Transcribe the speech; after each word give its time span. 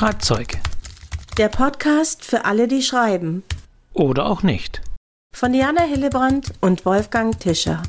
Schreibzeug. 0.00 0.56
Der 1.36 1.50
Podcast 1.50 2.24
für 2.24 2.46
alle, 2.46 2.68
die 2.68 2.80
schreiben. 2.82 3.42
Oder 3.92 4.24
auch 4.24 4.42
nicht. 4.42 4.80
Von 5.36 5.52
Diana 5.52 5.82
Hillebrand 5.82 6.54
und 6.62 6.86
Wolfgang 6.86 7.38
Tischer. 7.38 7.82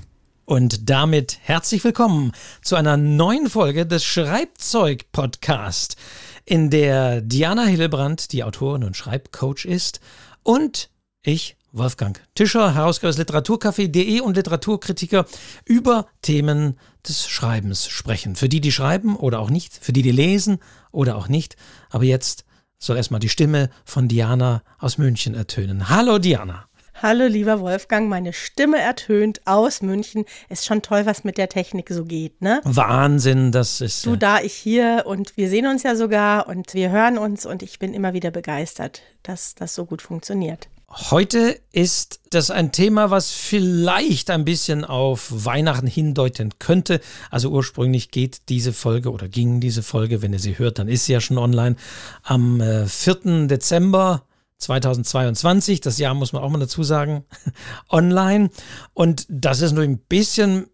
Und 0.43 0.89
damit 0.89 1.39
herzlich 1.41 1.85
willkommen 1.85 2.33
zu 2.61 2.75
einer 2.75 2.97
neuen 2.97 3.49
Folge 3.49 3.85
des 3.85 4.03
Schreibzeug-Podcast, 4.03 5.95
in 6.43 6.69
der 6.69 7.21
Diana 7.21 7.63
Hillebrand 7.63 8.33
die 8.33 8.43
Autorin 8.43 8.83
und 8.83 8.97
Schreibcoach 8.97 9.63
ist 9.63 10.01
und 10.43 10.89
ich, 11.23 11.55
Wolfgang 11.71 12.21
Tischer, 12.35 12.75
Herausgeber 12.75 13.13
des 13.13 13.25
Literaturcafé.de 13.25 14.19
und 14.19 14.35
Literaturkritiker 14.35 15.25
über 15.63 16.07
Themen 16.21 16.77
des 17.07 17.29
Schreibens 17.29 17.87
sprechen. 17.87 18.35
Für 18.35 18.49
die, 18.49 18.59
die 18.59 18.73
schreiben 18.73 19.15
oder 19.15 19.39
auch 19.39 19.49
nicht, 19.49 19.73
für 19.73 19.93
die, 19.93 20.01
die 20.01 20.11
lesen 20.11 20.59
oder 20.91 21.15
auch 21.15 21.27
nicht. 21.27 21.55
Aber 21.89 22.03
jetzt 22.03 22.45
soll 22.77 22.97
erstmal 22.97 23.19
die 23.19 23.29
Stimme 23.29 23.69
von 23.85 24.07
Diana 24.07 24.63
aus 24.79 24.97
München 24.97 25.35
ertönen. 25.35 25.89
Hallo 25.89 26.17
Diana. 26.17 26.65
Hallo 27.01 27.25
lieber 27.25 27.61
Wolfgang, 27.61 28.09
meine 28.09 28.31
Stimme 28.31 28.79
ertönt 28.79 29.41
aus 29.45 29.81
München. 29.81 30.25
Ist 30.49 30.65
schon 30.65 30.83
toll, 30.83 31.07
was 31.07 31.23
mit 31.23 31.39
der 31.39 31.49
Technik 31.49 31.89
so 31.89 32.05
geht, 32.05 32.43
ne? 32.43 32.61
Wahnsinn, 32.63 33.51
das 33.51 33.81
ist. 33.81 34.05
Du 34.05 34.15
da, 34.15 34.39
ich 34.39 34.53
hier 34.53 35.05
und 35.07 35.35
wir 35.35 35.49
sehen 35.49 35.65
uns 35.65 35.81
ja 35.81 35.95
sogar 35.95 36.47
und 36.47 36.75
wir 36.75 36.91
hören 36.91 37.17
uns 37.17 37.47
und 37.47 37.63
ich 37.63 37.79
bin 37.79 37.95
immer 37.95 38.13
wieder 38.13 38.29
begeistert, 38.29 39.01
dass 39.23 39.55
das 39.55 39.73
so 39.73 39.85
gut 39.85 40.03
funktioniert. 40.03 40.67
Heute 40.93 41.57
ist 41.71 42.19
das 42.31 42.51
ein 42.51 42.73
Thema, 42.73 43.11
was 43.11 43.31
vielleicht 43.31 44.29
ein 44.29 44.43
bisschen 44.43 44.83
auf 44.83 45.29
Weihnachten 45.31 45.87
hindeuten 45.87 46.51
könnte. 46.59 46.99
Also 47.29 47.49
ursprünglich 47.49 48.11
geht 48.11 48.49
diese 48.49 48.73
Folge 48.73 49.11
oder 49.11 49.29
ging 49.29 49.61
diese 49.61 49.83
Folge, 49.83 50.21
wenn 50.21 50.33
ihr 50.33 50.39
sie 50.39 50.59
hört, 50.59 50.79
dann 50.79 50.89
ist 50.89 51.05
sie 51.05 51.13
ja 51.13 51.21
schon 51.21 51.37
online, 51.37 51.77
am 52.23 52.61
4. 52.87 53.25
Äh, 53.25 53.47
Dezember 53.47 54.23
2022, 54.57 55.79
das 55.79 55.97
Jahr 55.97 56.13
muss 56.13 56.33
man 56.33 56.43
auch 56.43 56.49
mal 56.49 56.59
dazu 56.59 56.83
sagen, 56.83 57.23
online. 57.89 58.49
Und 58.93 59.25
das 59.29 59.61
ist 59.61 59.71
nur 59.71 59.83
ein 59.83 59.97
bisschen 59.97 60.67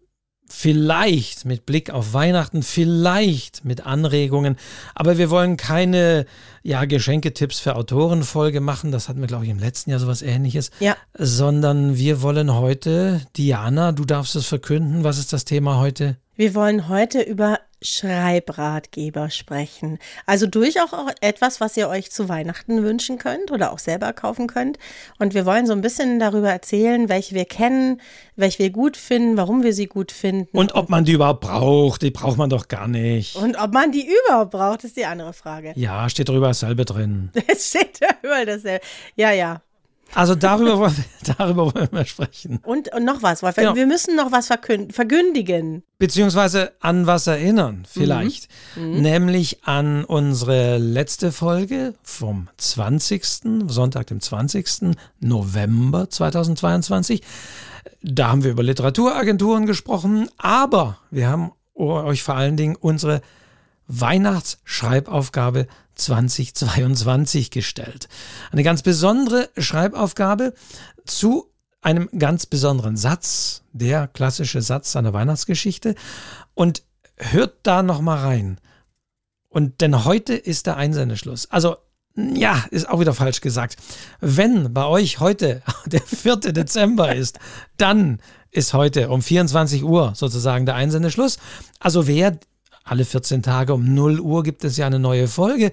vielleicht 0.48 1.44
mit 1.44 1.66
Blick 1.66 1.90
auf 1.90 2.12
Weihnachten, 2.12 2.62
vielleicht 2.62 3.64
mit 3.64 3.86
Anregungen. 3.86 4.56
Aber 4.94 5.18
wir 5.18 5.30
wollen 5.30 5.56
keine 5.56 6.26
ja, 6.62 6.84
Geschenketipps 6.84 7.60
für 7.60 7.76
Autorenfolge 7.76 8.60
machen. 8.60 8.92
Das 8.92 9.08
hatten 9.08 9.20
wir, 9.20 9.26
glaube 9.26 9.44
ich, 9.44 9.50
im 9.50 9.58
letzten 9.58 9.90
Jahr 9.90 10.00
sowas 10.00 10.22
ähnliches. 10.22 10.70
Ja. 10.80 10.96
Sondern 11.14 11.96
wir 11.96 12.22
wollen 12.22 12.54
heute, 12.54 13.22
Diana, 13.36 13.92
du 13.92 14.04
darfst 14.04 14.36
es 14.36 14.46
verkünden. 14.46 15.04
Was 15.04 15.18
ist 15.18 15.32
das 15.32 15.44
Thema 15.44 15.78
heute? 15.78 16.16
Wir 16.36 16.54
wollen 16.54 16.88
heute 16.88 17.20
über 17.20 17.58
Schreibratgeber 17.82 19.30
sprechen. 19.30 19.98
Also 20.26 20.46
durchaus 20.46 20.92
auch 20.92 21.08
etwas, 21.20 21.60
was 21.60 21.76
ihr 21.76 21.88
euch 21.88 22.10
zu 22.10 22.28
Weihnachten 22.28 22.82
wünschen 22.82 23.18
könnt 23.18 23.50
oder 23.50 23.72
auch 23.72 23.78
selber 23.78 24.12
kaufen 24.12 24.46
könnt. 24.46 24.78
Und 25.18 25.34
wir 25.34 25.46
wollen 25.46 25.66
so 25.66 25.72
ein 25.72 25.80
bisschen 25.80 26.18
darüber 26.18 26.50
erzählen, 26.50 27.08
welche 27.08 27.34
wir 27.34 27.44
kennen, 27.44 28.00
welche 28.36 28.58
wir 28.58 28.70
gut 28.70 28.96
finden, 28.96 29.36
warum 29.36 29.62
wir 29.62 29.72
sie 29.72 29.86
gut 29.86 30.12
finden. 30.12 30.56
Und 30.56 30.74
ob 30.74 30.88
man 30.88 31.04
die 31.04 31.12
überhaupt 31.12 31.40
braucht. 31.40 32.02
Die 32.02 32.10
braucht 32.10 32.38
man 32.38 32.50
doch 32.50 32.68
gar 32.68 32.88
nicht. 32.88 33.36
Und 33.36 33.56
ob 33.56 33.72
man 33.72 33.92
die 33.92 34.08
überhaupt 34.26 34.50
braucht, 34.50 34.84
ist 34.84 34.96
die 34.96 35.04
andere 35.04 35.32
Frage. 35.32 35.72
Ja, 35.76 36.08
steht 36.08 36.28
drüber 36.28 36.48
dasselbe 36.48 36.84
drin. 36.84 37.30
Es 37.46 37.70
steht 37.70 38.02
da 38.02 38.08
überall 38.22 38.46
dasselbe. 38.46 38.84
Ja, 39.16 39.32
ja. 39.32 39.62
Also 40.14 40.34
darüber, 40.34 40.78
wollen 40.78 40.96
wir, 40.96 41.34
darüber 41.36 41.74
wollen 41.74 41.88
wir 41.90 42.04
sprechen. 42.06 42.60
Und, 42.64 42.92
und 42.94 43.04
noch 43.04 43.22
was, 43.22 43.42
Wolfgang. 43.42 43.68
Genau. 43.68 43.76
Wir 43.76 43.86
müssen 43.86 44.16
noch 44.16 44.32
was 44.32 44.46
verkündigen. 44.46 45.82
Beziehungsweise 45.98 46.72
an 46.80 47.06
was 47.06 47.26
erinnern, 47.26 47.84
vielleicht. 47.88 48.48
Mhm. 48.76 48.90
Mhm. 48.90 49.02
Nämlich 49.02 49.64
an 49.64 50.04
unsere 50.04 50.78
letzte 50.78 51.32
Folge 51.32 51.94
vom 52.02 52.48
20. 52.56 53.24
Sonntag, 53.68 54.06
dem 54.06 54.20
20. 54.20 54.96
November 55.20 56.08
2022. 56.08 57.22
Da 58.02 58.28
haben 58.28 58.44
wir 58.44 58.52
über 58.52 58.62
Literaturagenturen 58.62 59.66
gesprochen, 59.66 60.28
aber 60.38 60.98
wir 61.10 61.28
haben 61.28 61.52
euch 61.74 62.22
vor 62.22 62.34
allen 62.36 62.56
Dingen 62.56 62.76
unsere 62.76 63.22
Weihnachtsschreibaufgabe 63.88 65.66
2022 65.98 67.50
gestellt. 67.50 68.08
Eine 68.50 68.62
ganz 68.62 68.82
besondere 68.82 69.50
Schreibaufgabe 69.58 70.54
zu 71.04 71.52
einem 71.80 72.08
ganz 72.18 72.46
besonderen 72.46 72.96
Satz, 72.96 73.62
der 73.72 74.08
klassische 74.08 74.62
Satz 74.62 74.96
einer 74.96 75.12
Weihnachtsgeschichte. 75.12 75.94
Und 76.54 76.82
hört 77.16 77.58
da 77.62 77.82
noch 77.82 78.00
mal 78.00 78.18
rein. 78.18 78.58
Und 79.48 79.80
denn 79.80 80.04
heute 80.04 80.34
ist 80.34 80.66
der 80.66 80.76
Einsendeschluss. 80.76 81.50
Also 81.50 81.76
ja, 82.16 82.64
ist 82.70 82.88
auch 82.88 82.98
wieder 83.00 83.14
falsch 83.14 83.40
gesagt. 83.40 83.76
Wenn 84.20 84.74
bei 84.74 84.84
euch 84.86 85.20
heute 85.20 85.62
der 85.86 86.00
4. 86.00 86.36
Dezember 86.36 87.14
ist, 87.14 87.38
dann 87.76 88.20
ist 88.50 88.74
heute 88.74 89.10
um 89.10 89.22
24 89.22 89.84
Uhr 89.84 90.12
sozusagen 90.14 90.66
der 90.66 90.74
Einsendeschluss. 90.74 91.38
Also 91.78 92.06
wer 92.06 92.38
alle 92.90 93.04
14 93.04 93.42
Tage 93.42 93.74
um 93.74 93.94
0 93.94 94.20
Uhr 94.20 94.42
gibt 94.42 94.64
es 94.64 94.76
ja 94.76 94.86
eine 94.86 94.98
neue 94.98 95.28
Folge. 95.28 95.72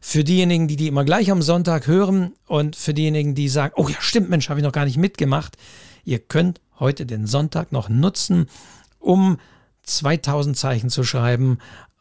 Für 0.00 0.24
diejenigen, 0.24 0.68
die 0.68 0.76
die 0.76 0.88
immer 0.88 1.04
gleich 1.04 1.30
am 1.30 1.42
Sonntag 1.42 1.86
hören 1.86 2.32
und 2.46 2.76
für 2.76 2.94
diejenigen, 2.94 3.34
die 3.34 3.48
sagen, 3.48 3.74
oh 3.76 3.88
ja, 3.88 3.96
stimmt, 4.00 4.30
Mensch, 4.30 4.48
habe 4.48 4.60
ich 4.60 4.64
noch 4.64 4.72
gar 4.72 4.84
nicht 4.84 4.98
mitgemacht. 4.98 5.56
Ihr 6.04 6.18
könnt 6.18 6.60
heute 6.78 7.06
den 7.06 7.26
Sonntag 7.26 7.72
noch 7.72 7.88
nutzen, 7.88 8.46
um 8.98 9.38
2000 9.82 10.56
Zeichen 10.56 10.90
zu 10.90 11.04
schreiben. 11.04 11.58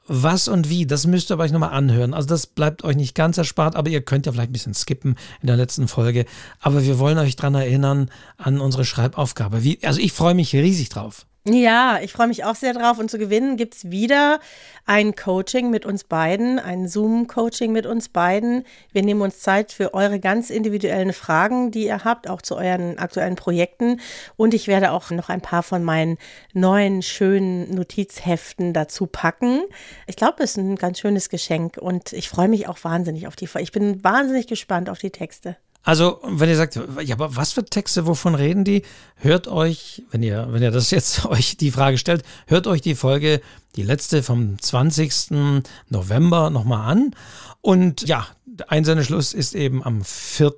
Was 0.08 0.48
und 0.48 0.70
wie, 0.70 0.86
das 0.86 1.08
müsst 1.08 1.32
ihr 1.32 1.40
euch 1.40 1.52
nochmal 1.52 1.72
anhören. 1.72 2.14
Also 2.14 2.28
das 2.28 2.46
bleibt 2.46 2.84
euch 2.84 2.96
nicht 2.96 3.16
ganz 3.16 3.40
erspart, 3.40 3.76
aber 3.76 3.90
ihr 3.90 4.02
könnt 4.02 4.28
ja 4.28 4.32
vielleicht 4.32 4.52
ein 4.52 4.54
bisschen 4.54 4.76
skippen 4.76 5.16
in 5.42 5.48
der 5.48 5.58
letzten 5.58 5.88
Folge. 5.88 6.26
Aber 6.60 6.84
wir 6.84 7.00
wollen 7.00 7.18
euch 7.18 7.36
daran 7.36 7.56
erinnern 7.56 8.12
an 8.38 8.60
unsere 8.60 8.86
Schreibaufgabe. 8.86 9.64
Wie, 9.64 9.80
also 9.84 10.00
ich 10.00 10.14
freue 10.14 10.36
mich 10.36 10.54
riesig 10.54 10.90
drauf. 10.90 11.26
Ja, 11.48 12.00
ich 12.02 12.12
freue 12.12 12.26
mich 12.26 12.44
auch 12.44 12.56
sehr 12.56 12.74
drauf. 12.74 12.98
Und 12.98 13.12
zu 13.12 13.20
gewinnen 13.20 13.56
gibt 13.56 13.76
es 13.76 13.92
wieder 13.92 14.40
ein 14.88 15.16
Coaching 15.16 15.70
mit 15.70 15.86
uns 15.86 16.04
beiden, 16.04 16.58
ein 16.58 16.88
Zoom-Coaching 16.88 17.72
mit 17.72 17.86
uns 17.86 18.10
beiden. 18.10 18.64
Wir 18.92 19.04
nehmen 19.04 19.22
uns 19.22 19.42
Zeit 19.42 19.72
für 19.72 19.94
eure 19.94 20.20
ganz 20.20 20.50
individuellen 20.50 21.14
Fragen, 21.14 21.70
die 21.70 21.86
ihr 21.86 22.04
habt, 22.04 22.28
auch 22.28 22.42
zu 22.42 22.56
euren 22.56 22.98
aktuellen 22.98 23.36
Projekten. 23.36 24.02
Und 24.38 24.56
ich 24.56 24.68
werde 24.68 24.92
auch 24.92 25.12
noch 25.12 25.30
ein 25.30 25.42
paar 25.42 25.62
von 25.62 25.84
meinen 25.84 26.18
neuen, 26.54 27.04
schönen 27.04 27.76
Notizheften 27.76 28.74
dazu 28.74 29.06
packen. 29.06 29.62
Ich 30.08 30.16
glaube, 30.16 30.44
es 30.44 30.52
ist 30.52 30.58
ein 30.58 30.78
ganz 30.78 31.00
schönes 31.00 31.30
Geschenk 31.30 31.78
und 31.78 32.12
ich 32.12 32.28
freue 32.28 32.48
mich 32.48 32.68
auch 32.68 32.84
wahnsinnig 32.84 33.28
auf 33.28 33.36
die. 33.36 33.48
Ich 33.60 33.72
bin 33.72 34.04
wahnsinnig 34.04 34.48
gespannt 34.48 34.90
auf 34.90 34.98
die 34.98 35.12
Texte. 35.12 35.58
Also, 35.86 36.20
wenn 36.24 36.50
ihr 36.50 36.56
sagt, 36.56 36.80
ja, 37.04 37.14
aber 37.14 37.36
was 37.36 37.54
für 37.54 37.64
Texte, 37.64 38.08
wovon 38.08 38.34
reden 38.34 38.64
die? 38.64 38.82
Hört 39.18 39.48
euch, 39.48 40.04
wenn 40.10 40.24
ihr, 40.24 40.48
wenn 40.50 40.64
ihr 40.64 40.72
das 40.72 40.90
jetzt 40.92 41.26
euch 41.28 41.58
die 41.58 41.70
Frage 41.70 42.00
stellt, 42.00 42.24
hört 42.48 42.66
euch 42.66 42.82
die 42.82 42.96
Folge, 42.96 43.40
die 43.76 43.84
letzte 43.84 44.24
vom 44.24 44.60
20. 44.60 45.62
November 45.90 46.50
nochmal 46.50 46.92
an. 46.92 47.16
Und 47.62 48.08
ja, 48.08 48.28
Einsendeschluss 48.68 49.34
ist 49.34 49.54
eben 49.54 49.84
am 49.84 50.04
4. 50.04 50.54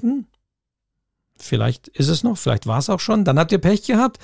Vielleicht 1.40 1.90
ist 1.90 2.08
es 2.08 2.24
noch, 2.24 2.38
vielleicht 2.38 2.66
war 2.66 2.80
es 2.80 2.90
auch 2.90 3.02
schon. 3.02 3.26
Dann 3.26 3.38
habt 3.38 3.52
ihr 3.52 3.60
Pech 3.60 3.84
gehabt. 3.84 4.20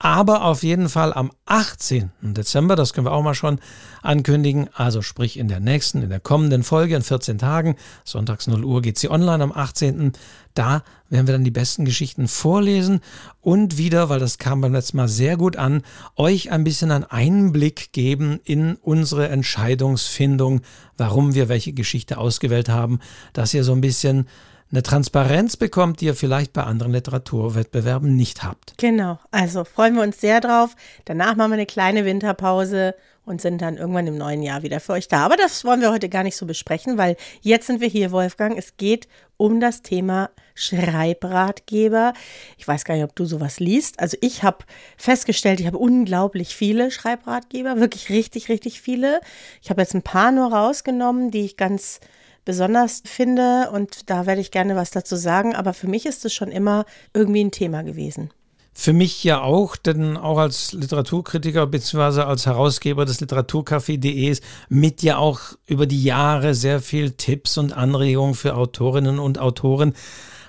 Aber 0.00 0.44
auf 0.44 0.62
jeden 0.62 0.88
Fall 0.88 1.12
am 1.12 1.32
18. 1.46 2.10
Dezember, 2.22 2.76
das 2.76 2.92
können 2.92 3.06
wir 3.06 3.12
auch 3.12 3.22
mal 3.22 3.34
schon 3.34 3.58
ankündigen. 4.00 4.68
Also 4.72 5.02
sprich 5.02 5.36
in 5.36 5.48
der 5.48 5.58
nächsten, 5.58 6.02
in 6.02 6.10
der 6.10 6.20
kommenden 6.20 6.62
Folge, 6.62 6.94
in 6.94 7.02
14 7.02 7.38
Tagen, 7.38 7.74
sonntags 8.04 8.46
0 8.46 8.64
Uhr 8.64 8.80
geht 8.80 8.96
sie 8.96 9.10
online 9.10 9.42
am 9.42 9.50
18. 9.50 10.12
Da 10.54 10.84
werden 11.08 11.26
wir 11.26 11.34
dann 11.34 11.42
die 11.42 11.50
besten 11.50 11.84
Geschichten 11.84 12.28
vorlesen 12.28 13.00
und 13.40 13.76
wieder, 13.76 14.08
weil 14.08 14.20
das 14.20 14.38
kam 14.38 14.60
beim 14.60 14.72
letzten 14.72 14.98
Mal 14.98 15.08
sehr 15.08 15.36
gut 15.36 15.56
an, 15.56 15.82
euch 16.14 16.52
ein 16.52 16.62
bisschen 16.62 16.92
einen 16.92 17.04
Einblick 17.04 17.92
geben 17.92 18.38
in 18.44 18.76
unsere 18.76 19.28
Entscheidungsfindung, 19.28 20.60
warum 20.96 21.34
wir 21.34 21.48
welche 21.48 21.72
Geschichte 21.72 22.18
ausgewählt 22.18 22.68
haben, 22.68 23.00
dass 23.32 23.52
ihr 23.52 23.64
so 23.64 23.72
ein 23.72 23.80
bisschen 23.80 24.28
eine 24.70 24.82
Transparenz 24.82 25.56
bekommt, 25.56 26.00
die 26.00 26.06
ihr 26.06 26.14
vielleicht 26.14 26.52
bei 26.52 26.62
anderen 26.62 26.92
Literaturwettbewerben 26.92 28.14
nicht 28.14 28.42
habt. 28.42 28.74
Genau, 28.76 29.18
also 29.30 29.64
freuen 29.64 29.94
wir 29.94 30.02
uns 30.02 30.20
sehr 30.20 30.40
drauf. 30.40 30.76
Danach 31.06 31.36
machen 31.36 31.50
wir 31.50 31.54
eine 31.54 31.66
kleine 31.66 32.04
Winterpause 32.04 32.94
und 33.28 33.40
sind 33.40 33.60
dann 33.60 33.76
irgendwann 33.76 34.06
im 34.06 34.16
neuen 34.16 34.42
Jahr 34.42 34.62
wieder 34.62 34.80
für 34.80 34.92
euch 34.92 35.06
da. 35.06 35.24
Aber 35.24 35.36
das 35.36 35.64
wollen 35.64 35.80
wir 35.80 35.92
heute 35.92 36.08
gar 36.08 36.22
nicht 36.22 36.36
so 36.36 36.46
besprechen, 36.46 36.98
weil 36.98 37.16
jetzt 37.42 37.66
sind 37.66 37.80
wir 37.80 37.88
hier, 37.88 38.10
Wolfgang. 38.10 38.56
Es 38.56 38.76
geht 38.76 39.06
um 39.36 39.60
das 39.60 39.82
Thema 39.82 40.30
Schreibratgeber. 40.54 42.14
Ich 42.56 42.66
weiß 42.66 42.84
gar 42.84 42.94
nicht, 42.94 43.04
ob 43.04 43.14
du 43.14 43.26
sowas 43.26 43.60
liest. 43.60 44.00
Also 44.00 44.16
ich 44.20 44.42
habe 44.42 44.64
festgestellt, 44.96 45.60
ich 45.60 45.66
habe 45.66 45.78
unglaublich 45.78 46.56
viele 46.56 46.90
Schreibratgeber, 46.90 47.78
wirklich 47.78 48.08
richtig, 48.08 48.48
richtig 48.48 48.80
viele. 48.80 49.20
Ich 49.62 49.70
habe 49.70 49.82
jetzt 49.82 49.94
ein 49.94 50.02
paar 50.02 50.32
nur 50.32 50.52
rausgenommen, 50.52 51.30
die 51.30 51.44
ich 51.44 51.56
ganz 51.56 52.00
besonders 52.48 53.02
finde 53.04 53.68
und 53.74 54.08
da 54.08 54.24
werde 54.24 54.40
ich 54.40 54.50
gerne 54.50 54.74
was 54.74 54.90
dazu 54.90 55.16
sagen. 55.16 55.54
Aber 55.54 55.74
für 55.74 55.86
mich 55.86 56.06
ist 56.06 56.24
es 56.24 56.32
schon 56.32 56.50
immer 56.50 56.86
irgendwie 57.12 57.44
ein 57.44 57.50
Thema 57.50 57.82
gewesen. 57.82 58.30
für 58.72 58.94
mich 58.94 59.22
ja 59.22 59.42
auch, 59.42 59.76
denn 59.76 60.16
auch 60.16 60.38
als 60.38 60.72
Literaturkritiker 60.72 61.66
bzw. 61.66 62.22
als 62.22 62.46
Herausgeber 62.46 63.04
des 63.04 63.20
Literaturcafé.de 63.20 64.38
mit 64.70 65.02
ja 65.02 65.18
auch 65.18 65.40
über 65.66 65.84
die 65.84 66.02
Jahre 66.02 66.54
sehr 66.54 66.80
viel 66.80 67.10
Tipps 67.10 67.58
und 67.58 67.74
Anregungen 67.74 68.34
für 68.34 68.54
Autorinnen 68.54 69.18
und 69.18 69.38
Autoren, 69.38 69.92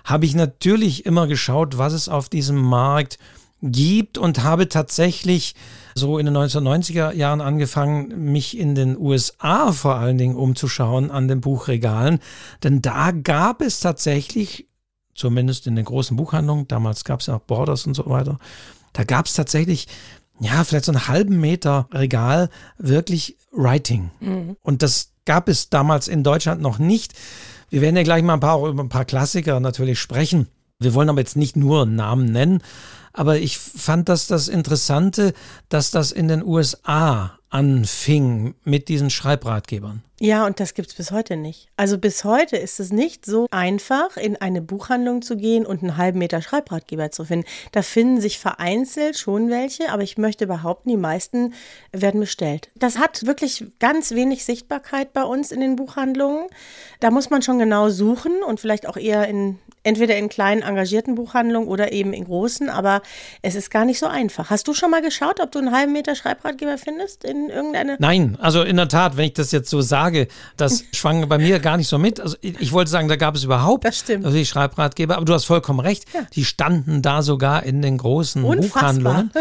habe 0.05 0.25
ich 0.25 0.35
natürlich 0.35 1.05
immer 1.05 1.27
geschaut, 1.27 1.77
was 1.77 1.91
es 1.91 2.07
auf 2.07 2.29
diesem 2.29 2.61
Markt 2.61 3.17
gibt 3.17 3.38
und 3.61 4.43
habe 4.43 4.69
tatsächlich 4.69 5.55
so 5.95 6.17
in 6.17 6.25
den 6.25 6.37
1990er 6.37 7.13
Jahren 7.13 7.41
angefangen, 7.41 8.31
mich 8.31 8.57
in 8.57 8.75
den 8.75 8.97
USA 8.97 9.71
vor 9.71 9.95
allen 9.95 10.17
Dingen 10.17 10.35
umzuschauen 10.35 11.11
an 11.11 11.27
den 11.27 11.41
Buchregalen. 11.41 12.19
Denn 12.63 12.81
da 12.81 13.11
gab 13.11 13.61
es 13.61 13.79
tatsächlich 13.79 14.69
zumindest 15.13 15.67
in 15.67 15.75
den 15.75 15.85
großen 15.85 16.15
Buchhandlungen, 16.15 16.67
damals 16.67 17.03
gab 17.03 17.19
es 17.19 17.27
ja 17.27 17.35
auch 17.35 17.41
Borders 17.41 17.85
und 17.85 17.93
so 17.93 18.09
weiter, 18.09 18.39
da 18.93 19.03
gab 19.03 19.25
es 19.25 19.33
tatsächlich, 19.33 19.87
ja, 20.39 20.63
vielleicht 20.63 20.85
so 20.85 20.93
einen 20.93 21.07
halben 21.07 21.39
Meter 21.41 21.87
Regal 21.93 22.49
wirklich 22.77 23.37
Writing. 23.51 24.11
Mhm. 24.21 24.55
Und 24.61 24.81
das 24.81 25.11
gab 25.25 25.49
es 25.49 25.69
damals 25.69 26.07
in 26.07 26.23
Deutschland 26.23 26.61
noch 26.61 26.79
nicht. 26.79 27.13
Wir 27.69 27.81
werden 27.81 27.97
ja 27.97 28.03
gleich 28.03 28.23
mal 28.23 28.35
ein 28.35 28.39
paar, 28.39 28.65
über 28.65 28.81
ein 28.81 28.89
paar 28.89 29.05
Klassiker 29.05 29.59
natürlich 29.59 29.99
sprechen. 29.99 30.47
Wir 30.79 30.93
wollen 30.93 31.09
aber 31.09 31.19
jetzt 31.19 31.35
nicht 31.35 31.57
nur 31.57 31.85
Namen 31.85 32.31
nennen, 32.31 32.63
aber 33.13 33.37
ich 33.37 33.57
fand 33.57 34.09
das 34.09 34.27
das 34.27 34.47
Interessante, 34.47 35.33
dass 35.69 35.91
das 35.91 36.11
in 36.11 36.27
den 36.27 36.43
USA 36.43 37.39
anfing 37.49 38.55
mit 38.63 38.87
diesen 38.87 39.09
Schreibratgebern. 39.09 40.03
Ja, 40.19 40.45
und 40.45 40.59
das 40.59 40.73
gibt 40.73 40.89
es 40.89 40.95
bis 40.95 41.11
heute 41.11 41.37
nicht. 41.37 41.69
Also 41.77 41.97
bis 41.97 42.23
heute 42.25 42.57
ist 42.57 42.79
es 42.79 42.91
nicht 42.91 43.25
so 43.25 43.47
einfach, 43.51 44.17
in 44.17 44.35
eine 44.35 44.61
Buchhandlung 44.61 45.21
zu 45.21 45.37
gehen 45.37 45.65
und 45.65 45.81
einen 45.81 45.95
halben 45.95 46.19
Meter 46.19 46.41
Schreibratgeber 46.41 47.11
zu 47.11 47.23
finden. 47.23 47.47
Da 47.71 47.81
finden 47.81 48.19
sich 48.19 48.37
vereinzelt 48.37 49.17
schon 49.17 49.49
welche, 49.49 49.91
aber 49.91 50.03
ich 50.03 50.17
möchte 50.17 50.45
behaupten, 50.45 50.89
die 50.89 50.97
meisten 50.97 51.53
werden 51.93 52.19
bestellt. 52.19 52.69
Das 52.75 52.97
hat 52.97 53.25
wirklich 53.25 53.65
ganz 53.79 54.11
wenig 54.11 54.43
Sichtbarkeit 54.43 55.13
bei 55.13 55.23
uns 55.23 55.51
in 55.51 55.61
den 55.61 55.77
Buchhandlungen. 55.77 56.47
Da 56.99 57.11
muss 57.11 57.29
man 57.29 57.41
schon 57.41 57.59
genau 57.59 57.89
suchen 57.89 58.43
und 58.45 58.59
vielleicht 58.59 58.87
auch 58.87 58.97
eher 58.97 59.27
in 59.27 59.57
entweder 59.83 60.17
in 60.17 60.29
kleinen 60.29 60.61
engagierten 60.61 61.15
Buchhandlungen 61.15 61.69
oder 61.69 61.91
eben 61.91 62.13
in 62.13 62.25
großen, 62.25 62.69
aber 62.69 63.01
es 63.41 63.55
ist 63.55 63.71
gar 63.71 63.85
nicht 63.85 63.99
so 63.99 64.07
einfach. 64.07 64.49
Hast 64.49 64.67
du 64.67 64.73
schon 64.73 64.91
mal 64.91 65.01
geschaut, 65.01 65.39
ob 65.39 65.51
du 65.51 65.59
einen 65.59 65.71
halben 65.71 65.93
Meter 65.93 66.15
Schreibratgeber 66.15 66.77
findest 66.77 67.23
in 67.23 67.49
irgendeine? 67.49 67.95
Nein, 67.99 68.37
also 68.41 68.63
in 68.63 68.75
der 68.77 68.87
Tat, 68.87 69.17
wenn 69.17 69.25
ich 69.25 69.33
das 69.33 69.51
jetzt 69.51 69.69
so 69.69 69.81
sage, 69.81 70.08
sage, 70.09 70.27
das 70.57 70.83
schwang 70.93 71.27
bei 71.29 71.37
mir 71.37 71.59
gar 71.59 71.77
nicht 71.77 71.87
so 71.87 71.97
mit. 71.97 72.19
Also 72.19 72.35
ich, 72.41 72.59
ich 72.59 72.71
wollte 72.71 72.91
sagen, 72.91 73.07
da 73.07 73.15
gab 73.15 73.35
es 73.35 73.43
überhaupt 73.43 73.85
also 73.85 74.31
die 74.31 74.45
Schreibratgeber, 74.45 75.15
aber 75.15 75.25
du 75.25 75.33
hast 75.33 75.45
vollkommen 75.45 75.79
recht. 75.79 76.05
Ja. 76.13 76.21
Die 76.33 76.45
standen 76.45 77.01
da 77.01 77.21
sogar 77.21 77.63
in 77.63 77.81
den 77.81 77.97
großen 77.97 78.43
Unfassbar. 78.43 78.93
Buchhandlungen. 78.93 79.31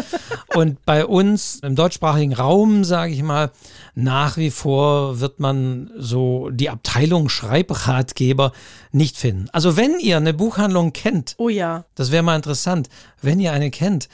Und 0.55 0.85
bei 0.85 1.07
uns 1.07 1.61
im 1.63 1.75
deutschsprachigen 1.75 2.35
Raum, 2.35 2.85
sage 2.85 3.13
ich 3.13 3.23
mal, 3.23 3.51
nach 3.95 4.37
wie 4.37 4.51
vor 4.51 5.21
wird 5.21 5.41
man 5.41 5.91
so 5.97 6.51
die 6.51 6.71
Abteilung 6.71 7.29
Schreibratgeber 7.29 8.53
nicht 8.93 9.17
finden. 9.17 9.49
Also 9.53 9.77
wenn 9.77 9.99
ihr 9.99 10.17
eine 10.17 10.35
Buchhandlung 10.35 10.93
kennt, 10.93 11.35
oh 11.39 11.49
ja, 11.49 11.85
das 11.95 12.13
wäre 12.13 12.23
mal 12.23 12.37
interessant, 12.37 12.89
wenn 13.23 13.41
ihr 13.41 13.53
eine 13.53 13.71
kennt. 13.71 14.09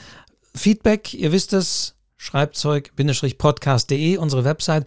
Feedback, 0.55 1.13
ihr 1.13 1.31
wisst 1.31 1.53
es, 1.53 1.95
schreibzeug-podcast.de, 2.17 4.17
unsere 4.17 4.45
Website. 4.45 4.85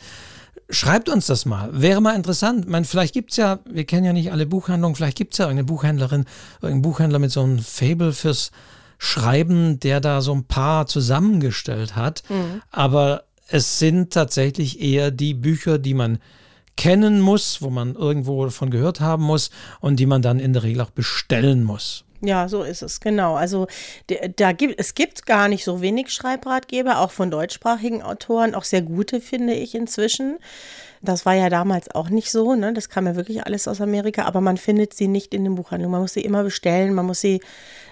Schreibt 0.70 1.08
uns 1.08 1.26
das 1.26 1.46
mal. 1.46 1.70
Wäre 1.72 2.02
mal 2.02 2.14
interessant. 2.14 2.68
Meine, 2.68 2.84
vielleicht 2.84 3.14
gibt 3.14 3.30
es 3.30 3.38
ja, 3.38 3.58
wir 3.64 3.84
kennen 3.84 4.04
ja 4.04 4.12
nicht 4.12 4.32
alle 4.32 4.44
Buchhandlungen, 4.44 4.94
vielleicht 4.94 5.16
gibt 5.16 5.32
es 5.32 5.38
ja 5.38 5.46
irgendeine 5.46 5.66
Buchhändlerin, 5.66 6.26
irgendeinen 6.56 6.82
Buchhändler 6.82 7.18
mit 7.18 7.30
so 7.30 7.42
einem 7.42 7.58
Fable 7.58 8.12
fürs 8.12 8.50
Schreiben, 8.98 9.80
der 9.80 10.00
da 10.00 10.20
so 10.20 10.34
ein 10.34 10.44
paar 10.44 10.86
zusammengestellt 10.86 11.96
hat. 11.96 12.22
Mhm. 12.28 12.60
Aber 12.70 13.24
es 13.48 13.78
sind 13.78 14.12
tatsächlich 14.12 14.80
eher 14.80 15.10
die 15.10 15.32
Bücher, 15.32 15.78
die 15.78 15.94
man 15.94 16.18
kennen 16.76 17.20
muss, 17.20 17.62
wo 17.62 17.70
man 17.70 17.94
irgendwo 17.94 18.44
davon 18.44 18.70
gehört 18.70 19.00
haben 19.00 19.24
muss 19.24 19.50
und 19.80 19.96
die 19.98 20.06
man 20.06 20.22
dann 20.22 20.38
in 20.38 20.52
der 20.52 20.64
Regel 20.64 20.82
auch 20.82 20.90
bestellen 20.90 21.64
muss. 21.64 22.04
Ja, 22.20 22.48
so 22.48 22.62
ist 22.62 22.82
es, 22.82 23.00
genau. 23.00 23.34
Also 23.34 23.68
da 24.36 24.52
gibt, 24.52 24.78
es 24.78 24.94
gibt 24.94 25.24
gar 25.26 25.48
nicht 25.48 25.64
so 25.64 25.80
wenig 25.80 26.10
Schreibratgeber, 26.10 26.98
auch 26.98 27.12
von 27.12 27.30
deutschsprachigen 27.30 28.02
Autoren, 28.02 28.54
auch 28.54 28.64
sehr 28.64 28.82
gute, 28.82 29.20
finde 29.20 29.54
ich 29.54 29.74
inzwischen. 29.74 30.38
Das 31.00 31.24
war 31.24 31.34
ja 31.34 31.48
damals 31.48 31.94
auch 31.94 32.10
nicht 32.10 32.32
so, 32.32 32.56
ne? 32.56 32.72
Das 32.72 32.88
kam 32.88 33.06
ja 33.06 33.14
wirklich 33.14 33.46
alles 33.46 33.68
aus 33.68 33.80
Amerika, 33.80 34.24
aber 34.24 34.40
man 34.40 34.56
findet 34.56 34.94
sie 34.94 35.06
nicht 35.06 35.32
in 35.32 35.44
den 35.44 35.54
Buchhandlungen. 35.54 35.92
Man 35.92 36.00
muss 36.00 36.14
sie 36.14 36.22
immer 36.22 36.42
bestellen, 36.42 36.92
man 36.92 37.06
muss 37.06 37.20
sie 37.20 37.40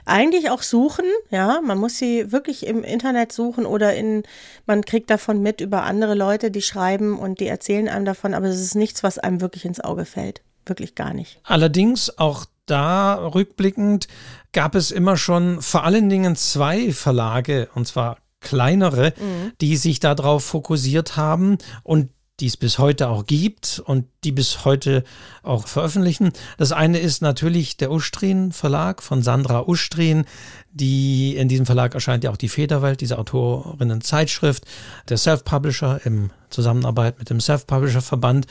eigentlich 0.06 0.50
auch 0.50 0.62
suchen, 0.62 1.04
ja, 1.30 1.60
man 1.62 1.78
muss 1.78 1.98
sie 1.98 2.32
wirklich 2.32 2.66
im 2.66 2.82
Internet 2.82 3.30
suchen 3.32 3.64
oder 3.64 3.94
in, 3.94 4.24
man 4.66 4.84
kriegt 4.84 5.10
davon 5.10 5.40
mit 5.40 5.60
über 5.60 5.82
andere 5.82 6.14
Leute, 6.14 6.50
die 6.50 6.62
schreiben 6.62 7.18
und 7.18 7.38
die 7.38 7.46
erzählen 7.46 7.88
einem 7.88 8.04
davon, 8.04 8.34
aber 8.34 8.46
es 8.46 8.60
ist 8.60 8.74
nichts, 8.74 9.02
was 9.02 9.18
einem 9.18 9.40
wirklich 9.40 9.64
ins 9.64 9.80
Auge 9.80 10.04
fällt. 10.04 10.42
Wirklich 10.64 10.96
gar 10.96 11.14
nicht. 11.14 11.38
Allerdings 11.44 12.18
auch 12.18 12.46
da 12.66 13.14
rückblickend 13.14 14.08
gab 14.52 14.74
es 14.74 14.90
immer 14.90 15.16
schon 15.16 15.62
vor 15.62 15.84
allen 15.84 16.08
Dingen 16.08 16.36
zwei 16.36 16.92
Verlage, 16.92 17.68
und 17.74 17.86
zwar 17.86 18.18
kleinere, 18.40 19.12
mhm. 19.16 19.52
die 19.60 19.76
sich 19.76 20.00
darauf 20.00 20.44
fokussiert 20.44 21.16
haben 21.16 21.58
und 21.82 22.10
die 22.40 22.46
es 22.46 22.56
bis 22.56 22.78
heute 22.78 23.08
auch 23.08 23.24
gibt 23.24 23.82
und 23.86 24.06
die 24.22 24.32
bis 24.32 24.64
heute 24.66 25.04
auch 25.42 25.66
veröffentlichen. 25.66 26.32
Das 26.58 26.70
eine 26.70 26.98
ist 26.98 27.22
natürlich 27.22 27.78
der 27.78 27.90
Ustrin 27.90 28.52
Verlag 28.52 29.02
von 29.02 29.22
Sandra 29.22 29.66
Ustrin, 29.66 30.26
die 30.70 31.34
in 31.36 31.48
diesem 31.48 31.64
Verlag 31.64 31.94
erscheint 31.94 32.24
ja 32.24 32.30
auch 32.30 32.36
die 32.36 32.50
Federwelt, 32.50 33.00
diese 33.00 33.18
Autorinnen-Zeitschrift, 33.18 34.66
der 35.08 35.16
Self-Publisher 35.16 36.00
im 36.04 36.30
Zusammenarbeit 36.50 37.18
mit 37.18 37.30
dem 37.30 37.40
Self-Publisher 37.40 38.02
Verband 38.02 38.46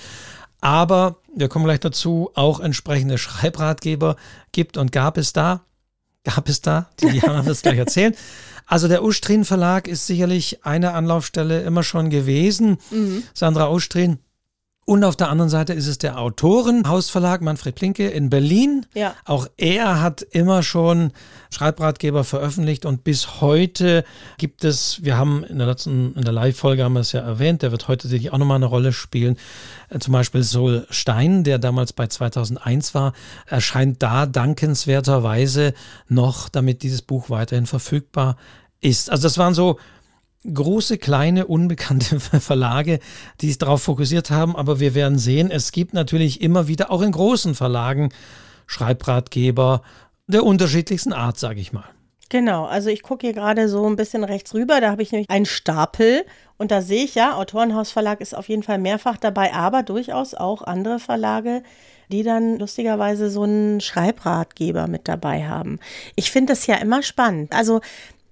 aber 0.62 1.18
wir 1.34 1.50
kommen 1.50 1.66
gleich 1.66 1.80
dazu, 1.80 2.32
auch 2.34 2.60
entsprechende 2.60 3.18
Schreibratgeber 3.18 4.16
gibt 4.52 4.78
und 4.78 4.92
gab 4.92 5.18
es 5.18 5.34
da. 5.34 5.62
Gab 6.24 6.50
es 6.50 6.62
da, 6.62 6.90
die 7.00 7.10
Diana 7.10 7.46
wird 7.46 7.56
es 7.56 7.62
gleich 7.62 7.78
erzählen. 7.78 8.16
Also 8.66 8.88
der 8.88 9.04
Ustrin 9.04 9.46
Verlag 9.46 9.88
ist 9.88 10.08
sicherlich 10.08 10.66
eine 10.66 10.94
Anlaufstelle 10.94 11.62
immer 11.62 11.84
schon 11.84 12.10
gewesen. 12.10 12.80
Mhm. 12.90 13.24
Sandra 13.34 13.70
Ustrin 13.70 14.20
und 14.88 15.04
auf 15.04 15.16
der 15.16 15.30
anderen 15.30 15.50
Seite 15.50 15.74
ist 15.74 15.88
es 15.88 15.98
der 15.98 16.20
Autorenhausverlag 16.20 17.42
Manfred 17.42 17.74
Plinke 17.74 18.08
in 18.08 18.30
Berlin. 18.30 18.86
Ja. 18.94 19.16
Auch 19.26 19.48
er 19.58 20.00
hat 20.00 20.22
immer 20.22 20.62
schon 20.62 21.12
Schreibratgeber 21.50 22.24
veröffentlicht 22.24 22.86
und 22.86 23.04
bis 23.04 23.42
heute 23.42 24.06
gibt 24.38 24.64
es, 24.64 25.04
wir 25.04 25.18
haben 25.18 25.44
in 25.44 25.58
der 25.58 25.66
letzten, 25.66 26.14
in 26.14 26.22
der 26.22 26.34
Live-Folge 26.34 26.84
haben 26.84 26.94
wir 26.94 27.00
es 27.00 27.14
ja 27.14 27.22
erwähnt, 27.22 27.64
der 27.64 27.72
wird 27.72 27.88
heute 27.88 28.08
sicherlich 28.08 28.32
auch 28.32 28.38
nochmal 28.38 28.58
eine 28.58 28.68
Rolle 28.68 28.94
spielen. 28.94 29.38
Äh, 29.90 29.98
zum 29.98 30.12
Beispiel 30.14 30.44
Sol 30.44 30.86
Stein, 30.92 31.44
der 31.44 31.58
damals 31.58 31.92
bei 31.92 32.06
2001 32.06 32.94
war, 32.94 33.14
erscheint 33.48 34.04
da 34.04 34.28
dankenswerterweise 34.28 35.74
noch, 36.10 36.48
damit 36.48 36.84
dieses 36.84 37.02
Buch 37.02 37.32
weiterhin 37.32 37.66
verfügbar 37.66 38.38
ist. 38.82 39.10
Also 39.10 39.24
das 39.24 39.40
waren 39.40 39.56
so 39.56 39.80
große, 40.54 40.98
kleine, 40.98 41.48
unbekannte 41.48 42.20
Verlage, 42.40 43.00
die 43.42 43.50
es 43.50 43.58
darauf 43.58 43.84
fokussiert 43.84 44.32
haben. 44.32 44.56
Aber 44.56 44.80
wir 44.80 44.96
werden 44.96 45.18
sehen, 45.18 45.52
es 45.52 45.72
gibt 45.72 45.94
natürlich 45.94 46.42
immer 46.42 46.68
wieder 46.68 46.92
auch 46.92 47.02
in 47.02 47.12
großen 47.12 47.56
Verlagen 47.56 48.10
Schreibratgeber 48.68 49.82
der 50.28 50.44
unterschiedlichsten 50.44 51.14
Art, 51.14 51.38
sage 51.38 51.60
ich 51.60 51.72
mal. 51.72 51.86
Genau, 52.30 52.66
also 52.66 52.90
ich 52.90 53.04
gucke 53.04 53.28
hier 53.28 53.36
gerade 53.36 53.70
so 53.70 53.86
ein 53.88 53.96
bisschen 53.96 54.24
rechts 54.24 54.56
rüber, 54.56 54.82
da 54.82 54.90
habe 54.90 55.04
ich 55.04 55.12
nämlich 55.12 55.30
einen 55.30 55.46
Stapel 55.46 56.26
und 56.58 56.72
da 56.72 56.82
sehe 56.82 57.04
ich 57.04 57.14
ja, 57.14 57.36
Autorenhausverlag 57.36 58.20
ist 58.20 58.36
auf 58.36 58.50
jeden 58.50 58.64
Fall 58.64 58.80
mehrfach 58.80 59.18
dabei, 59.18 59.54
aber 59.54 59.84
durchaus 59.84 60.34
auch 60.34 60.64
andere 60.64 60.98
Verlage, 60.98 61.62
die 62.12 62.24
dann 62.24 62.58
lustigerweise 62.58 63.30
so 63.30 63.44
einen 63.44 63.80
Schreibratgeber 63.80 64.88
mit 64.88 65.08
dabei 65.08 65.48
haben. 65.48 65.80
Ich 66.16 66.32
finde 66.32 66.54
das 66.54 66.66
ja 66.66 66.76
immer 66.76 67.04
spannend. 67.04 67.54
Also 67.54 67.82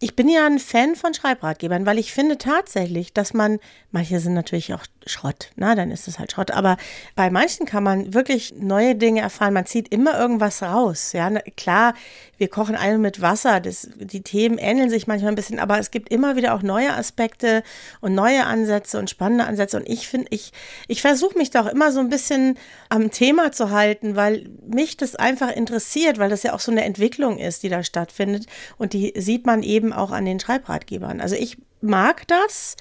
ich 0.04 0.18
bin 0.18 0.28
ja 0.28 0.46
ein 0.46 0.60
Fan 0.60 0.96
von 0.96 1.14
Schreibratgebern, 1.14 1.86
weil 1.86 1.98
ich 1.98 2.12
finde 2.12 2.38
tatsächlich, 2.38 3.14
dass 3.14 3.34
man, 3.34 3.60
manche 3.92 4.20
sind 4.20 4.34
natürlich 4.34 4.74
auch 4.74 4.86
Schrott, 5.06 5.52
na, 5.56 5.76
dann 5.76 5.92
ist 5.92 6.08
es 6.08 6.20
halt 6.20 6.32
Schrott, 6.32 6.52
aber 6.52 6.78
bei 7.16 7.30
manchen 7.30 7.66
kann 7.66 7.84
man 7.84 8.14
wirklich 8.14 8.54
neue 8.58 8.96
Dinge 8.96 9.22
erfahren. 9.22 9.54
Man 9.54 9.66
zieht 9.66 9.90
immer 9.90 10.18
irgendwas 10.20 10.64
raus. 10.64 11.14
Ja, 11.14 11.30
klar, 11.58 11.94
wir 12.38 12.50
kochen 12.50 12.76
alle 12.76 12.98
mit 12.98 13.22
Wasser, 13.22 13.60
das, 13.60 13.90
die 13.96 14.22
Themen 14.22 14.58
ähneln 14.58 14.90
sich 14.90 15.08
manchmal 15.08 15.32
ein 15.32 15.36
bisschen, 15.36 15.60
aber 15.60 15.80
es 15.80 15.92
gibt 15.92 16.10
immer 16.10 16.36
wieder 16.36 16.54
auch 16.54 16.62
neue 16.62 16.94
Aspekte 16.94 17.64
und 18.02 18.16
neue 18.16 18.46
Ansätze 18.46 19.00
und 19.00 19.10
spannende 19.10 19.46
Ansätze. 19.46 19.78
Und 19.78 19.88
ich 19.88 20.08
finde, 20.08 20.28
ich, 20.30 20.52
ich 20.88 21.02
versuche 21.02 21.38
mich 21.38 21.52
doch 21.52 21.68
immer 21.68 21.92
so 21.92 22.00
ein 22.00 22.10
bisschen 22.10 22.58
am 22.90 23.12
Thema 23.12 23.52
zu 23.52 23.70
halten, 23.72 24.16
weil 24.16 24.50
mich 24.68 24.98
das 24.98 25.16
einfach 25.16 25.52
interessiert, 25.52 26.18
weil 26.18 26.30
das 26.30 26.44
ja 26.44 26.54
auch 26.54 26.60
so 26.60 26.72
eine 26.72 26.84
Entwicklung 26.84 27.38
ist, 27.38 27.64
die 27.64 27.70
da 27.70 27.84
stattfindet. 27.84 28.46
Und 28.78 28.94
die 28.94 29.14
sieht 29.16 29.46
man 29.46 29.64
eben 29.64 29.94
auch 29.94 30.12
an 30.12 30.26
den 30.26 30.40
Schreibratgebern. 30.40 31.22
Also 31.22 31.36
ich 31.36 31.58
mag 31.84 32.28
das. 32.28 32.76